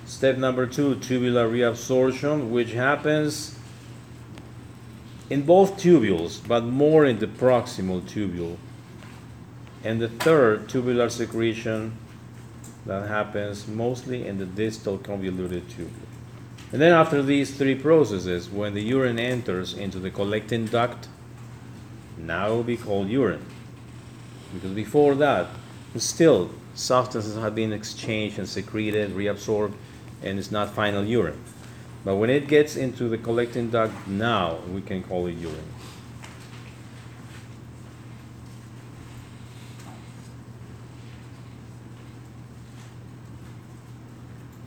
Step 0.05 0.37
number 0.37 0.67
two, 0.67 0.97
tubular 0.97 1.49
reabsorption, 1.51 2.51
which 2.51 2.73
happens 2.73 3.59
in 5.31 5.43
both 5.43 5.79
tubules, 5.79 6.47
but 6.47 6.65
more 6.65 7.07
in 7.07 7.21
the 7.21 7.27
proximal 7.27 8.03
tubule. 8.03 8.59
And 9.83 9.99
the 9.99 10.09
third, 10.09 10.69
tubular 10.69 11.09
secretion, 11.09 11.97
that 12.85 13.09
happens 13.09 13.67
mostly 13.67 14.27
in 14.27 14.39
the 14.39 14.45
distal 14.47 14.99
convoluted 14.99 15.69
tubule. 15.71 16.07
And 16.71 16.83
then 16.83 16.93
after 16.93 17.23
these 17.23 17.57
three 17.57 17.75
processes, 17.75 18.51
when 18.51 18.75
the 18.75 18.83
urine 18.83 19.19
enters 19.19 19.73
into 19.73 19.99
the 19.99 20.11
collecting 20.11 20.67
duct, 20.67 21.09
now 22.19 22.51
will 22.51 22.63
be 22.63 22.77
called 22.77 23.09
urine. 23.09 23.45
Because 24.55 24.73
before 24.73 25.15
that, 25.17 25.49
still 25.97 26.51
substances 26.75 27.37
have 27.37 27.55
been 27.55 27.73
exchanged 27.73 28.39
and 28.39 28.49
secreted, 28.49 29.11
reabsorbed, 29.11 29.75
and 30.23 30.39
it's 30.39 30.51
not 30.51 30.71
final 30.71 31.05
urine. 31.05 31.41
But 32.05 32.17
when 32.17 32.31
it 32.31 32.49
gets 32.49 32.77
into 32.77 33.09
the 33.09 33.19
collecting 33.19 33.71
duct, 33.71 34.07
now 34.07 34.59
we 34.73 34.81
can 34.81 35.03
call 35.03 35.27
it 35.27 35.33
urine. 35.33 35.75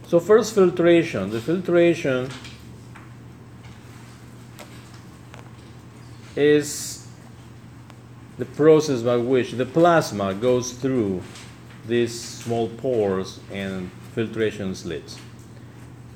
So 0.08 0.20
first 0.20 0.54
filtration. 0.54 1.30
The 1.30 1.40
filtration 1.40 2.30
is 6.36 7.01
the 8.42 8.46
process 8.58 9.04
by 9.04 9.18
which 9.18 9.52
the 9.52 9.68
plasma 9.68 10.34
goes 10.34 10.72
through 10.72 11.22
these 11.86 12.20
small 12.20 12.68
pores 12.70 13.40
and 13.52 13.92
filtration 14.16 14.74
slits. 14.74 15.20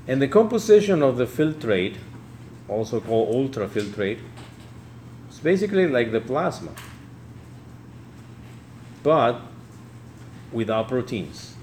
And 0.08 0.20
the 0.20 0.28
composition 0.28 1.04
of 1.04 1.18
the 1.18 1.28
filtrate, 1.28 1.98
also 2.68 3.00
called 3.00 3.30
ultrafiltrate, 3.30 4.22
is 5.30 5.38
basically 5.38 5.86
like 5.88 6.12
the 6.12 6.20
plasma, 6.20 6.72
but 9.04 9.42
without 10.52 10.88
proteins. 10.88 11.54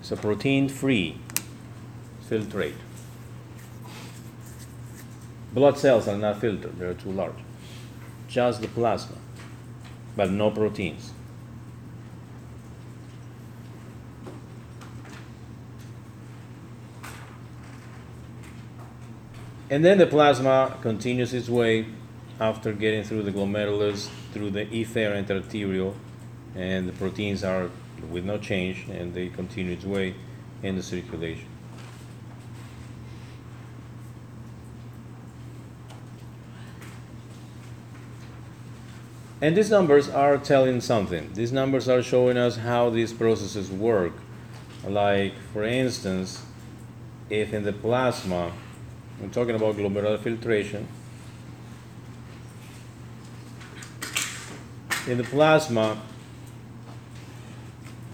It's 0.00 0.10
a 0.10 0.16
protein 0.16 0.68
free 0.68 1.16
filtrate. 2.28 2.80
Blood 5.52 5.78
cells 5.78 6.08
are 6.08 6.18
not 6.18 6.40
filtered, 6.40 6.76
they're 6.76 6.94
too 6.94 7.12
large. 7.12 7.38
Just 8.26 8.62
the 8.62 8.66
plasma, 8.66 9.18
but 10.16 10.30
no 10.30 10.50
proteins. 10.50 11.12
And 19.68 19.84
then 19.84 19.98
the 19.98 20.06
plasma 20.06 20.76
continues 20.80 21.34
its 21.34 21.48
way 21.48 21.86
after 22.40 22.72
getting 22.72 23.02
through 23.02 23.24
the 23.24 23.32
glomerulus, 23.32 24.08
through 24.32 24.50
the 24.50 24.66
efferent 24.66 25.30
arteriole, 25.30 25.96
and 26.54 26.88
the 26.88 26.92
proteins 26.92 27.42
are 27.42 27.70
with 28.10 28.24
no 28.24 28.38
change 28.38 28.86
and 28.88 29.12
they 29.14 29.28
continue 29.28 29.72
its 29.72 29.84
way 29.84 30.14
in 30.62 30.76
the 30.76 30.82
circulation. 30.82 31.55
And 39.40 39.54
these 39.56 39.70
numbers 39.70 40.08
are 40.08 40.38
telling 40.38 40.80
something. 40.80 41.30
These 41.34 41.52
numbers 41.52 41.88
are 41.88 42.02
showing 42.02 42.38
us 42.38 42.56
how 42.56 42.88
these 42.88 43.12
processes 43.12 43.70
work. 43.70 44.14
Like, 44.86 45.34
for 45.52 45.62
instance, 45.62 46.42
if 47.28 47.52
in 47.52 47.64
the 47.64 47.72
plasma, 47.72 48.52
I'm 49.22 49.30
talking 49.30 49.54
about 49.54 49.76
glomerular 49.76 50.18
filtration, 50.18 50.88
in 55.06 55.18
the 55.18 55.24
plasma, 55.24 56.00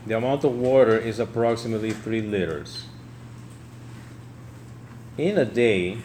the 0.07 0.17
amount 0.17 0.43
of 0.43 0.57
water 0.57 0.99
is 0.99 1.21
approximately 1.21 1.93
3 1.93 2.23
liters. 2.23 2.87
In 5.17 5.39
a 5.39 5.45
day, 5.45 5.99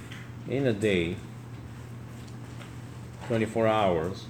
in 0.47 0.67
a 0.67 0.73
day, 0.73 1.15
24 3.27 3.67
hours, 3.67 4.25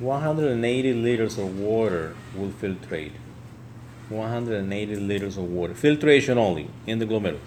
180 0.00 0.94
liters 0.94 1.38
of 1.38 1.58
water 1.58 2.14
will 2.34 2.48
filtrate. 2.48 3.12
180 4.08 4.96
liters 4.96 5.36
of 5.36 5.44
water. 5.44 5.74
Filtration 5.74 6.38
only 6.38 6.68
in 6.86 6.98
the 6.98 7.06
glomerulus. 7.06 7.38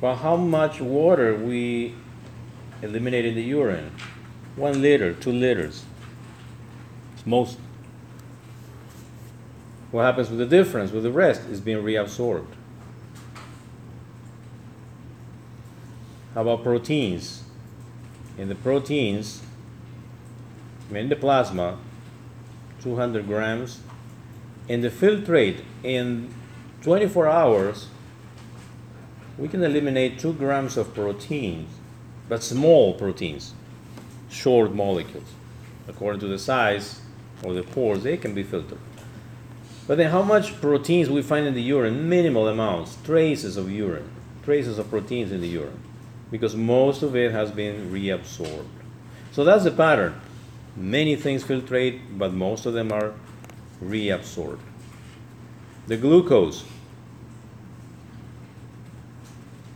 But 0.00 0.16
how 0.16 0.36
much 0.36 0.80
water 0.80 1.34
we 1.34 1.94
eliminate 2.82 3.24
in 3.24 3.34
the 3.34 3.42
urine? 3.42 3.92
One 4.54 4.80
liter, 4.80 5.12
two 5.12 5.32
liters. 5.32 5.84
Most. 7.24 7.58
What 9.90 10.04
happens 10.04 10.30
with 10.30 10.38
the 10.38 10.46
difference, 10.46 10.92
with 10.92 11.02
the 11.02 11.10
rest, 11.10 11.42
is 11.48 11.60
being 11.60 11.82
reabsorbed. 11.82 12.46
How 16.34 16.42
about 16.42 16.62
proteins? 16.62 17.42
In 18.38 18.48
the 18.48 18.54
proteins, 18.54 19.42
in 20.90 21.08
the 21.08 21.16
plasma, 21.16 21.78
200 22.82 23.26
grams. 23.26 23.80
In 24.68 24.80
the 24.80 24.90
filtrate, 24.90 25.60
in 25.82 26.32
24 26.82 27.28
hours, 27.28 27.88
we 29.38 29.48
can 29.48 29.62
eliminate 29.62 30.18
2 30.18 30.32
grams 30.34 30.76
of 30.76 30.94
proteins, 30.94 31.70
but 32.28 32.42
small 32.42 32.94
proteins, 32.94 33.54
short 34.28 34.74
molecules. 34.74 35.34
According 35.88 36.20
to 36.20 36.26
the 36.26 36.38
size 36.38 37.00
of 37.44 37.54
the 37.54 37.62
pores, 37.62 38.02
they 38.02 38.16
can 38.16 38.34
be 38.34 38.42
filtered. 38.42 38.78
But 39.86 39.98
then, 39.98 40.10
how 40.10 40.22
much 40.22 40.60
proteins 40.60 41.08
we 41.08 41.22
find 41.22 41.46
in 41.46 41.54
the 41.54 41.62
urine? 41.62 42.08
Minimal 42.08 42.48
amounts, 42.48 42.96
traces 43.04 43.56
of 43.56 43.70
urine, 43.70 44.10
traces 44.42 44.78
of 44.78 44.90
proteins 44.90 45.30
in 45.30 45.40
the 45.40 45.48
urine, 45.48 45.80
because 46.30 46.56
most 46.56 47.02
of 47.02 47.14
it 47.14 47.30
has 47.30 47.52
been 47.52 47.92
reabsorbed. 47.92 48.66
So 49.30 49.44
that's 49.44 49.62
the 49.62 49.70
pattern. 49.70 50.20
Many 50.76 51.16
things 51.16 51.42
filtrate, 51.42 52.00
but 52.18 52.32
most 52.34 52.66
of 52.66 52.74
them 52.74 52.92
are 52.92 53.14
reabsorbed. 53.82 54.60
The 55.86 55.96
glucose 55.96 56.64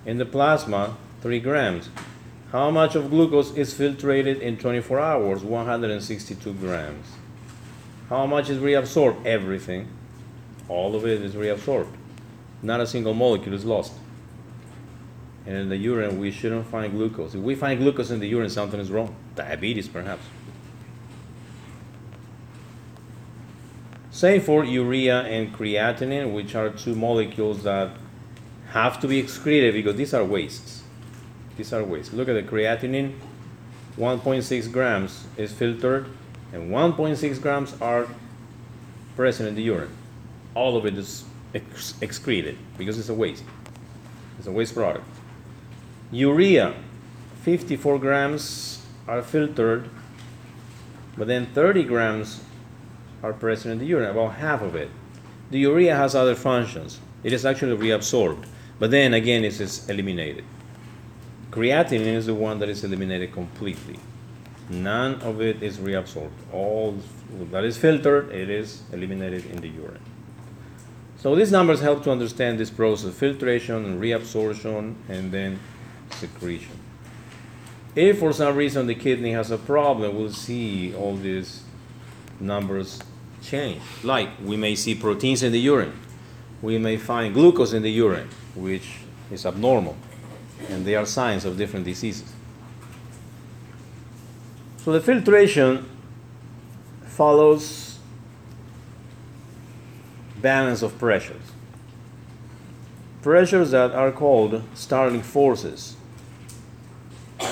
in 0.05 0.19
the 0.19 0.27
plasma, 0.27 0.97
3 1.23 1.41
grams. 1.41 1.89
How 2.53 2.71
much 2.71 2.97
of 2.97 3.11
glucose 3.11 3.55
is 3.55 3.73
filtrated 3.73 4.41
in 4.41 4.57
24 4.57 4.99
hours? 4.99 5.43
162 5.43 6.53
grams. 6.55 7.07
How 8.09 8.27
much 8.27 8.51
is 8.51 8.59
reabsorbed? 8.59 9.25
Everything. 9.25 9.89
All 10.69 10.97
of 10.97 11.07
it 11.07 11.23
is 11.23 11.35
reabsorbed. 11.35 11.93
Not 12.63 12.81
a 12.81 12.87
single 12.87 13.15
molecule 13.15 13.55
is 13.55 13.65
lost. 13.65 13.93
And 15.47 15.57
in 15.57 15.69
the 15.69 15.77
urine, 15.77 16.19
we 16.19 16.31
shouldn't 16.31 16.67
find 16.67 16.93
glucose. 16.93 17.35
If 17.35 17.41
we 17.41 17.55
find 17.55 17.79
glucose 17.79 18.11
in 18.11 18.21
the 18.21 18.29
urine, 18.29 18.51
something 18.51 18.81
is 18.81 18.91
wrong. 18.91 19.15
Diabetes, 19.37 19.89
perhaps. 19.89 20.25
Same 24.21 24.43
for 24.43 24.67
urea 24.67 25.23
and 25.23 25.51
creatinine, 25.51 26.35
which 26.35 26.55
are 26.55 26.69
two 26.69 26.95
molecules 26.95 27.63
that 27.63 27.91
have 28.69 29.01
to 29.01 29.09
be 29.09 29.19
excreted 29.19 29.73
because 29.73 29.97
these 29.97 30.13
are 30.13 30.23
wastes. 30.23 30.83
These 31.57 31.73
are 31.73 31.83
wastes. 31.83 32.13
Look 32.13 32.29
at 32.29 32.35
the 32.35 32.43
creatinine, 32.43 33.15
1.6 33.97 34.71
grams 34.71 35.25
is 35.39 35.55
filtered, 35.55 36.05
and 36.53 36.71
1.6 36.71 37.41
grams 37.41 37.81
are 37.81 38.09
present 39.17 39.49
in 39.49 39.55
the 39.55 39.63
urine. 39.63 39.97
All 40.55 40.77
of 40.77 40.85
it 40.85 40.99
is 40.99 41.25
ex- 41.55 41.95
excreted 42.03 42.59
because 42.77 42.99
it's 42.99 43.09
a 43.09 43.15
waste. 43.15 43.45
It's 44.39 44.47
a 44.47 44.53
waste 44.53 44.75
product. 44.75 45.07
Urea, 46.13 46.75
54 47.41 47.99
grams 47.99 48.85
are 49.09 49.23
filtered, 49.23 49.89
but 51.17 51.27
then 51.27 51.47
30 51.55 51.85
grams 51.85 52.43
are 53.23 53.33
present 53.33 53.73
in 53.73 53.79
the 53.79 53.87
urine, 53.87 54.11
about 54.11 54.35
half 54.35 54.63
of 54.63 54.75
it. 54.75 54.91
The 55.51 55.59
urea 55.59 55.97
has 55.97 56.15
other 56.15 56.35
functions. 56.35 57.01
It 57.23 57.33
is 57.33 57.45
actually 57.45 57.77
reabsorbed, 57.77 58.47
but 58.79 58.91
then 58.91 59.15
again, 59.15 59.45
it 59.45 59.61
is 59.61 59.89
eliminated. 59.89 60.45
Creatinine 61.51 62.15
is 62.15 62.27
the 62.27 62.35
one 62.35 62.61
that 62.61 62.69
is 62.69 62.85
eliminated 62.85 63.33
completely. 63.33 63.99
None 64.69 65.21
of 65.23 65.41
it 65.41 65.63
is 65.63 65.79
reabsorbed. 65.79 66.31
All 66.53 66.97
that 67.51 67.65
is 67.65 67.77
filtered, 67.77 68.31
it 68.31 68.49
is 68.49 68.83
eliminated 68.93 69.45
in 69.47 69.61
the 69.61 69.69
urine. 69.69 70.01
So 71.17 71.35
these 71.35 71.51
numbers 71.51 71.81
help 71.81 72.05
to 72.05 72.13
understand 72.13 72.59
this 72.59 72.71
process 72.71 73.13
filtration 73.15 73.85
and 73.85 74.01
reabsorption 74.01 74.95
and 75.09 75.33
then 75.33 75.59
secretion. 76.11 76.79
If 77.97 78.21
for 78.21 78.33
some 78.33 78.57
reason 78.57 78.87
the 78.87 78.95
kidney 78.95 79.33
has 79.33 79.51
a 79.51 79.59
problem, 79.59 80.17
we'll 80.17 80.33
see 80.33 80.95
all 80.95 81.17
these 81.17 81.65
numbers 82.41 83.01
change. 83.43 83.81
Like 84.03 84.31
we 84.43 84.57
may 84.57 84.75
see 84.75 84.95
proteins 84.95 85.43
in 85.43 85.53
the 85.53 85.61
urine, 85.61 85.93
we 86.63 86.79
may 86.79 86.97
find 86.97 87.35
glucose 87.35 87.73
in 87.73 87.83
the 87.83 87.91
urine, 87.91 88.29
which 88.55 88.99
is 89.31 89.47
abnormal, 89.47 89.97
and 90.69 90.85
they 90.85 90.95
are 90.95 91.07
signs 91.07 91.45
of 91.45 91.57
different 91.57 91.85
diseases. 91.85 92.33
So 94.79 94.93
the 94.93 95.01
filtration 95.01 95.89
follows 97.05 97.99
balance 100.41 100.83
of 100.83 100.99
pressures. 100.99 101.53
Pressures 103.23 103.71
that 103.73 103.93
are 103.93 104.11
called 104.11 104.63
Starling 104.75 105.23
forces. 105.23 105.97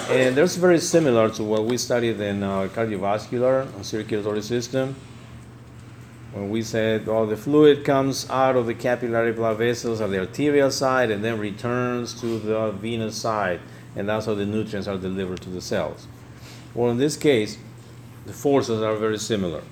And 0.08 0.34
that's 0.34 0.56
very 0.56 0.78
similar 0.78 1.28
to 1.30 1.44
what 1.44 1.66
we 1.66 1.76
studied 1.76 2.18
in 2.18 2.42
uh, 2.42 2.68
cardiovascular 2.72 3.84
circulatory 3.84 4.40
system. 4.40 4.96
When 6.32 6.48
we 6.48 6.62
said, 6.62 7.06
well, 7.06 7.26
the 7.26 7.36
fluid 7.36 7.84
comes 7.84 8.28
out 8.30 8.56
of 8.56 8.64
the 8.64 8.72
capillary 8.72 9.32
blood 9.32 9.58
vessels 9.58 10.00
at 10.00 10.08
the 10.08 10.20
arterial 10.20 10.70
side 10.70 11.10
and 11.10 11.22
then 11.22 11.38
returns 11.38 12.18
to 12.22 12.38
the 12.38 12.70
venous 12.70 13.16
side, 13.16 13.60
and 13.96 14.08
that's 14.08 14.24
how 14.24 14.32
the 14.32 14.46
nutrients 14.46 14.88
are 14.88 14.96
delivered 14.96 15.42
to 15.42 15.50
the 15.50 15.60
cells. 15.60 16.06
Well, 16.74 16.90
in 16.90 16.96
this 16.96 17.18
case, 17.18 17.58
the 18.24 18.32
forces 18.32 18.80
are 18.80 18.96
very 18.96 19.18
similar. 19.18 19.62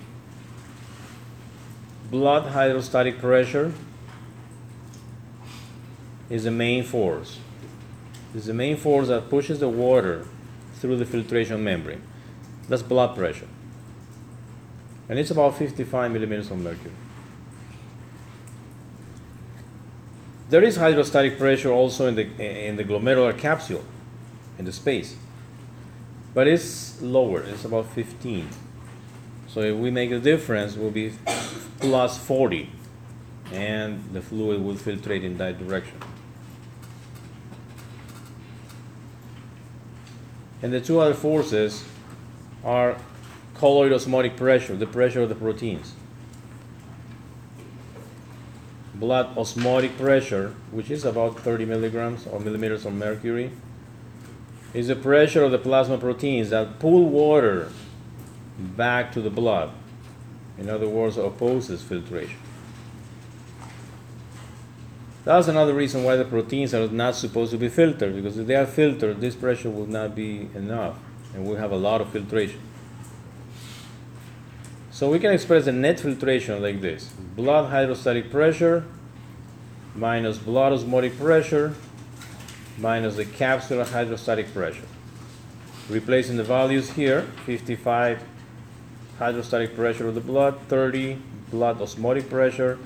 Blood 2.11 2.51
hydrostatic 2.51 3.17
pressure 3.17 3.73
is 6.29 6.43
the 6.43 6.51
main 6.51 6.83
force. 6.83 7.39
It's 8.33 8.45
the 8.45 8.53
main 8.53 8.77
force 8.77 9.07
that 9.07 9.29
pushes 9.29 9.59
the 9.59 9.69
water 9.69 10.25
through 10.75 10.97
the 10.97 11.05
filtration 11.05 11.63
membrane. 11.63 12.01
That's 12.67 12.83
blood 12.83 13.15
pressure. 13.15 13.47
And 15.09 15.17
it's 15.17 15.31
about 15.31 15.57
55 15.57 16.11
millimeters 16.11 16.51
of 16.51 16.59
mercury. 16.59 16.91
There 20.49 20.63
is 20.63 20.77
hydrostatic 20.77 21.37
pressure 21.37 21.71
also 21.71 22.07
in 22.07 22.15
the, 22.15 22.67
in 22.67 22.77
the 22.77 22.83
glomerular 22.83 23.37
capsule, 23.37 23.83
in 24.57 24.65
the 24.65 24.71
space. 24.71 25.15
But 26.33 26.47
it's 26.47 27.01
lower, 27.01 27.41
it's 27.41 27.65
about 27.65 27.87
15. 27.87 28.47
So 29.47 29.61
if 29.61 29.75
we 29.75 29.91
make 29.91 30.11
a 30.11 30.19
difference, 30.19 30.75
will 30.75 30.91
be 30.91 31.13
plus 31.79 32.17
40, 32.17 32.69
and 33.51 34.03
the 34.13 34.21
fluid 34.21 34.63
will 34.63 34.75
filtrate 34.75 35.23
in 35.23 35.37
that 35.37 35.57
direction. 35.57 35.97
And 40.61 40.73
the 40.73 40.81
two 40.81 40.99
other 40.99 41.13
forces 41.13 41.85
are 42.63 42.97
colloid 43.53 43.91
osmotic 43.91 44.35
pressure, 44.35 44.75
the 44.75 44.87
pressure 44.87 45.21
of 45.21 45.29
the 45.29 45.35
proteins. 45.35 45.93
Blood 48.95 49.37
osmotic 49.37 49.97
pressure, 49.97 50.55
which 50.71 50.89
is 50.89 51.05
about 51.05 51.39
30 51.39 51.65
milligrams 51.65 52.25
or 52.25 52.39
millimeters 52.39 52.85
of 52.85 52.93
mercury, 52.93 53.51
is 54.73 54.87
the 54.87 54.95
pressure 54.95 55.43
of 55.43 55.51
the 55.51 55.59
plasma 55.59 55.97
proteins 55.97 56.49
that 56.49 56.79
pull 56.79 57.07
water 57.07 57.71
back 58.57 59.11
to 59.11 59.21
the 59.21 59.29
blood. 59.29 59.71
In 60.57 60.69
other 60.69 60.89
words, 60.89 61.17
opposes 61.17 61.83
filtration. 61.83 62.37
That's 65.27 65.49
another 65.49 65.73
reason 65.73 66.05
why 66.05 66.15
the 66.15 66.23
proteins 66.23 66.73
are 66.73 66.87
not 66.87 67.13
supposed 67.17 67.51
to 67.51 67.57
be 67.57 67.67
filtered, 67.67 68.15
because 68.15 68.37
if 68.37 68.47
they 68.47 68.55
are 68.55 68.65
filtered, 68.65 69.19
this 69.19 69.35
pressure 69.35 69.69
will 69.69 69.85
not 69.85 70.15
be 70.15 70.47
enough, 70.55 70.97
and 71.33 71.45
we'll 71.45 71.57
have 71.57 71.73
a 71.73 71.75
lot 71.75 71.99
of 71.99 72.09
filtration. 72.11 72.61
So 74.89 75.11
we 75.11 75.19
can 75.19 75.33
express 75.33 75.65
the 75.65 75.73
net 75.73 75.99
filtration 75.99 76.61
like 76.61 76.79
this 76.79 77.11
blood 77.35 77.69
hydrostatic 77.71 78.31
pressure 78.31 78.85
minus 79.93 80.37
blood 80.37 80.71
osmotic 80.71 81.19
pressure 81.19 81.75
minus 82.77 83.17
the 83.17 83.25
capsular 83.25 83.85
hydrostatic 83.85 84.53
pressure. 84.53 84.87
Replacing 85.89 86.37
the 86.37 86.45
values 86.45 86.91
here 86.91 87.23
55 87.45 88.23
hydrostatic 89.19 89.75
pressure 89.75 90.07
of 90.07 90.15
the 90.15 90.21
blood, 90.21 90.57
30 90.69 91.21
blood 91.51 91.81
osmotic 91.81 92.29
pressure, 92.29 92.79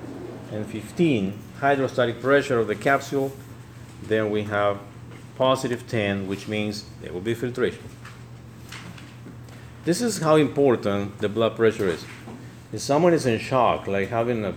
and 0.51 0.65
15 0.65 1.37
hydrostatic 1.61 2.19
pressure 2.19 2.59
of 2.59 2.65
the 2.65 2.75
capsule. 2.75 3.31
Then 4.01 4.31
we 4.31 4.43
have 4.43 4.79
positive 5.37 5.87
10, 5.87 6.27
which 6.27 6.47
means 6.47 6.85
there 7.01 7.13
will 7.13 7.21
be 7.21 7.35
filtration. 7.35 7.83
This 9.85 10.01
is 10.01 10.17
how 10.17 10.35
important 10.37 11.19
the 11.19 11.29
blood 11.29 11.55
pressure 11.55 11.87
is. 11.87 12.03
If 12.73 12.81
someone 12.81 13.13
is 13.13 13.27
in 13.27 13.39
shock, 13.39 13.85
like 13.85 14.09
having 14.09 14.43
a 14.43 14.55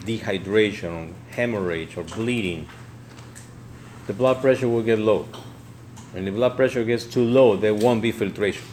dehydration, 0.00 1.12
hemorrhage, 1.30 1.96
or 1.96 2.02
bleeding, 2.02 2.66
the 4.08 4.12
blood 4.12 4.40
pressure 4.40 4.68
will 4.68 4.82
get 4.82 4.98
low. 4.98 5.28
When 6.12 6.24
the 6.24 6.32
blood 6.32 6.56
pressure 6.56 6.84
gets 6.84 7.04
too 7.04 7.24
low, 7.24 7.56
there 7.56 7.74
won't 7.74 8.02
be 8.02 8.10
filtration. 8.10 8.66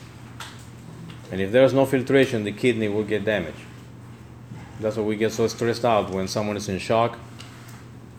And 1.32 1.40
if 1.40 1.52
there's 1.52 1.74
no 1.74 1.86
filtration, 1.86 2.44
the 2.44 2.52
kidney 2.52 2.90
will 2.90 3.04
get 3.04 3.24
damaged. 3.24 3.58
That's 4.80 4.98
why 4.98 5.04
we 5.04 5.16
get 5.16 5.32
so 5.32 5.48
stressed 5.48 5.86
out 5.86 6.10
when 6.10 6.28
someone 6.28 6.58
is 6.58 6.68
in 6.68 6.80
shock 6.80 7.20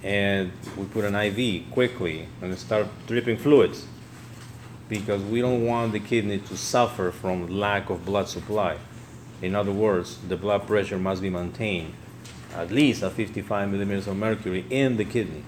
and 0.02 0.52
we 0.76 0.84
put 0.86 1.04
an 1.04 1.14
IV 1.14 1.70
quickly 1.70 2.28
and 2.40 2.58
start 2.58 2.86
dripping 3.06 3.36
fluids 3.36 3.86
because 4.88 5.22
we 5.22 5.40
don't 5.40 5.64
want 5.64 5.92
the 5.92 6.00
kidney 6.00 6.38
to 6.38 6.56
suffer 6.56 7.10
from 7.10 7.48
lack 7.48 7.88
of 7.88 8.04
blood 8.04 8.28
supply. 8.28 8.76
In 9.40 9.54
other 9.54 9.72
words, 9.72 10.18
the 10.28 10.36
blood 10.36 10.66
pressure 10.66 10.98
must 10.98 11.22
be 11.22 11.30
maintained 11.30 11.94
at 12.54 12.70
least 12.70 13.02
at 13.02 13.12
55 13.12 13.70
millimeters 13.70 14.06
of 14.06 14.16
mercury 14.16 14.64
in 14.70 14.96
the 14.96 15.04
kidney. 15.04 15.42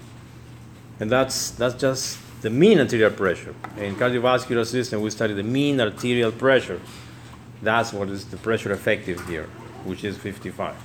And 0.99 1.09
that's, 1.09 1.51
that's 1.51 1.75
just 1.75 2.19
the 2.41 2.49
mean 2.49 2.79
arterial 2.79 3.11
pressure. 3.11 3.53
In 3.77 3.95
cardiovascular 3.95 4.65
system, 4.65 5.01
we 5.01 5.09
study 5.09 5.33
the 5.33 5.43
mean 5.43 5.79
arterial 5.79 6.31
pressure. 6.31 6.81
That's 7.61 7.93
what 7.93 8.09
is 8.09 8.25
the 8.25 8.37
pressure 8.37 8.71
effective 8.71 9.27
here, 9.27 9.45
which 9.83 10.03
is 10.03 10.17
55. 10.17 10.75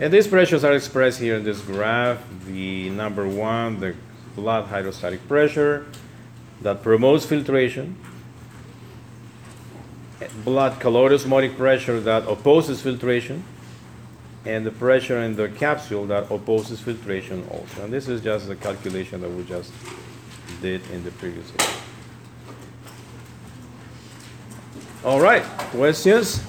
And 0.00 0.10
these 0.10 0.26
pressures 0.26 0.64
are 0.64 0.72
expressed 0.72 1.20
here 1.20 1.36
in 1.36 1.44
this 1.44 1.60
graph. 1.60 2.24
The 2.46 2.88
number 2.88 3.28
one, 3.28 3.80
the 3.80 3.94
blood 4.34 4.64
hydrostatic 4.68 5.28
pressure 5.28 5.86
that 6.62 6.82
promotes 6.82 7.26
filtration. 7.26 7.96
Blood 10.42 10.80
colloid 10.80 11.12
osmotic 11.12 11.54
pressure 11.54 12.00
that 12.00 12.26
opposes 12.26 12.80
filtration. 12.80 13.44
And 14.46 14.64
the 14.64 14.70
pressure 14.70 15.20
in 15.20 15.36
the 15.36 15.50
capsule 15.50 16.06
that 16.06 16.32
opposes 16.32 16.80
filtration 16.80 17.46
also. 17.50 17.84
And 17.84 17.92
this 17.92 18.08
is 18.08 18.22
just 18.22 18.48
the 18.48 18.56
calculation 18.56 19.20
that 19.20 19.30
we 19.30 19.44
just 19.44 19.70
did 20.62 20.80
in 20.92 21.04
the 21.04 21.10
previous 21.10 21.46
slide. 21.48 21.74
All 25.04 25.20
right, 25.20 25.42
questions? 25.72 26.42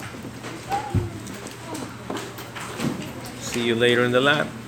See 3.52 3.66
you 3.68 3.76
later 3.76 4.06
in 4.06 4.14
the 4.14 4.22
lab. 4.22 4.61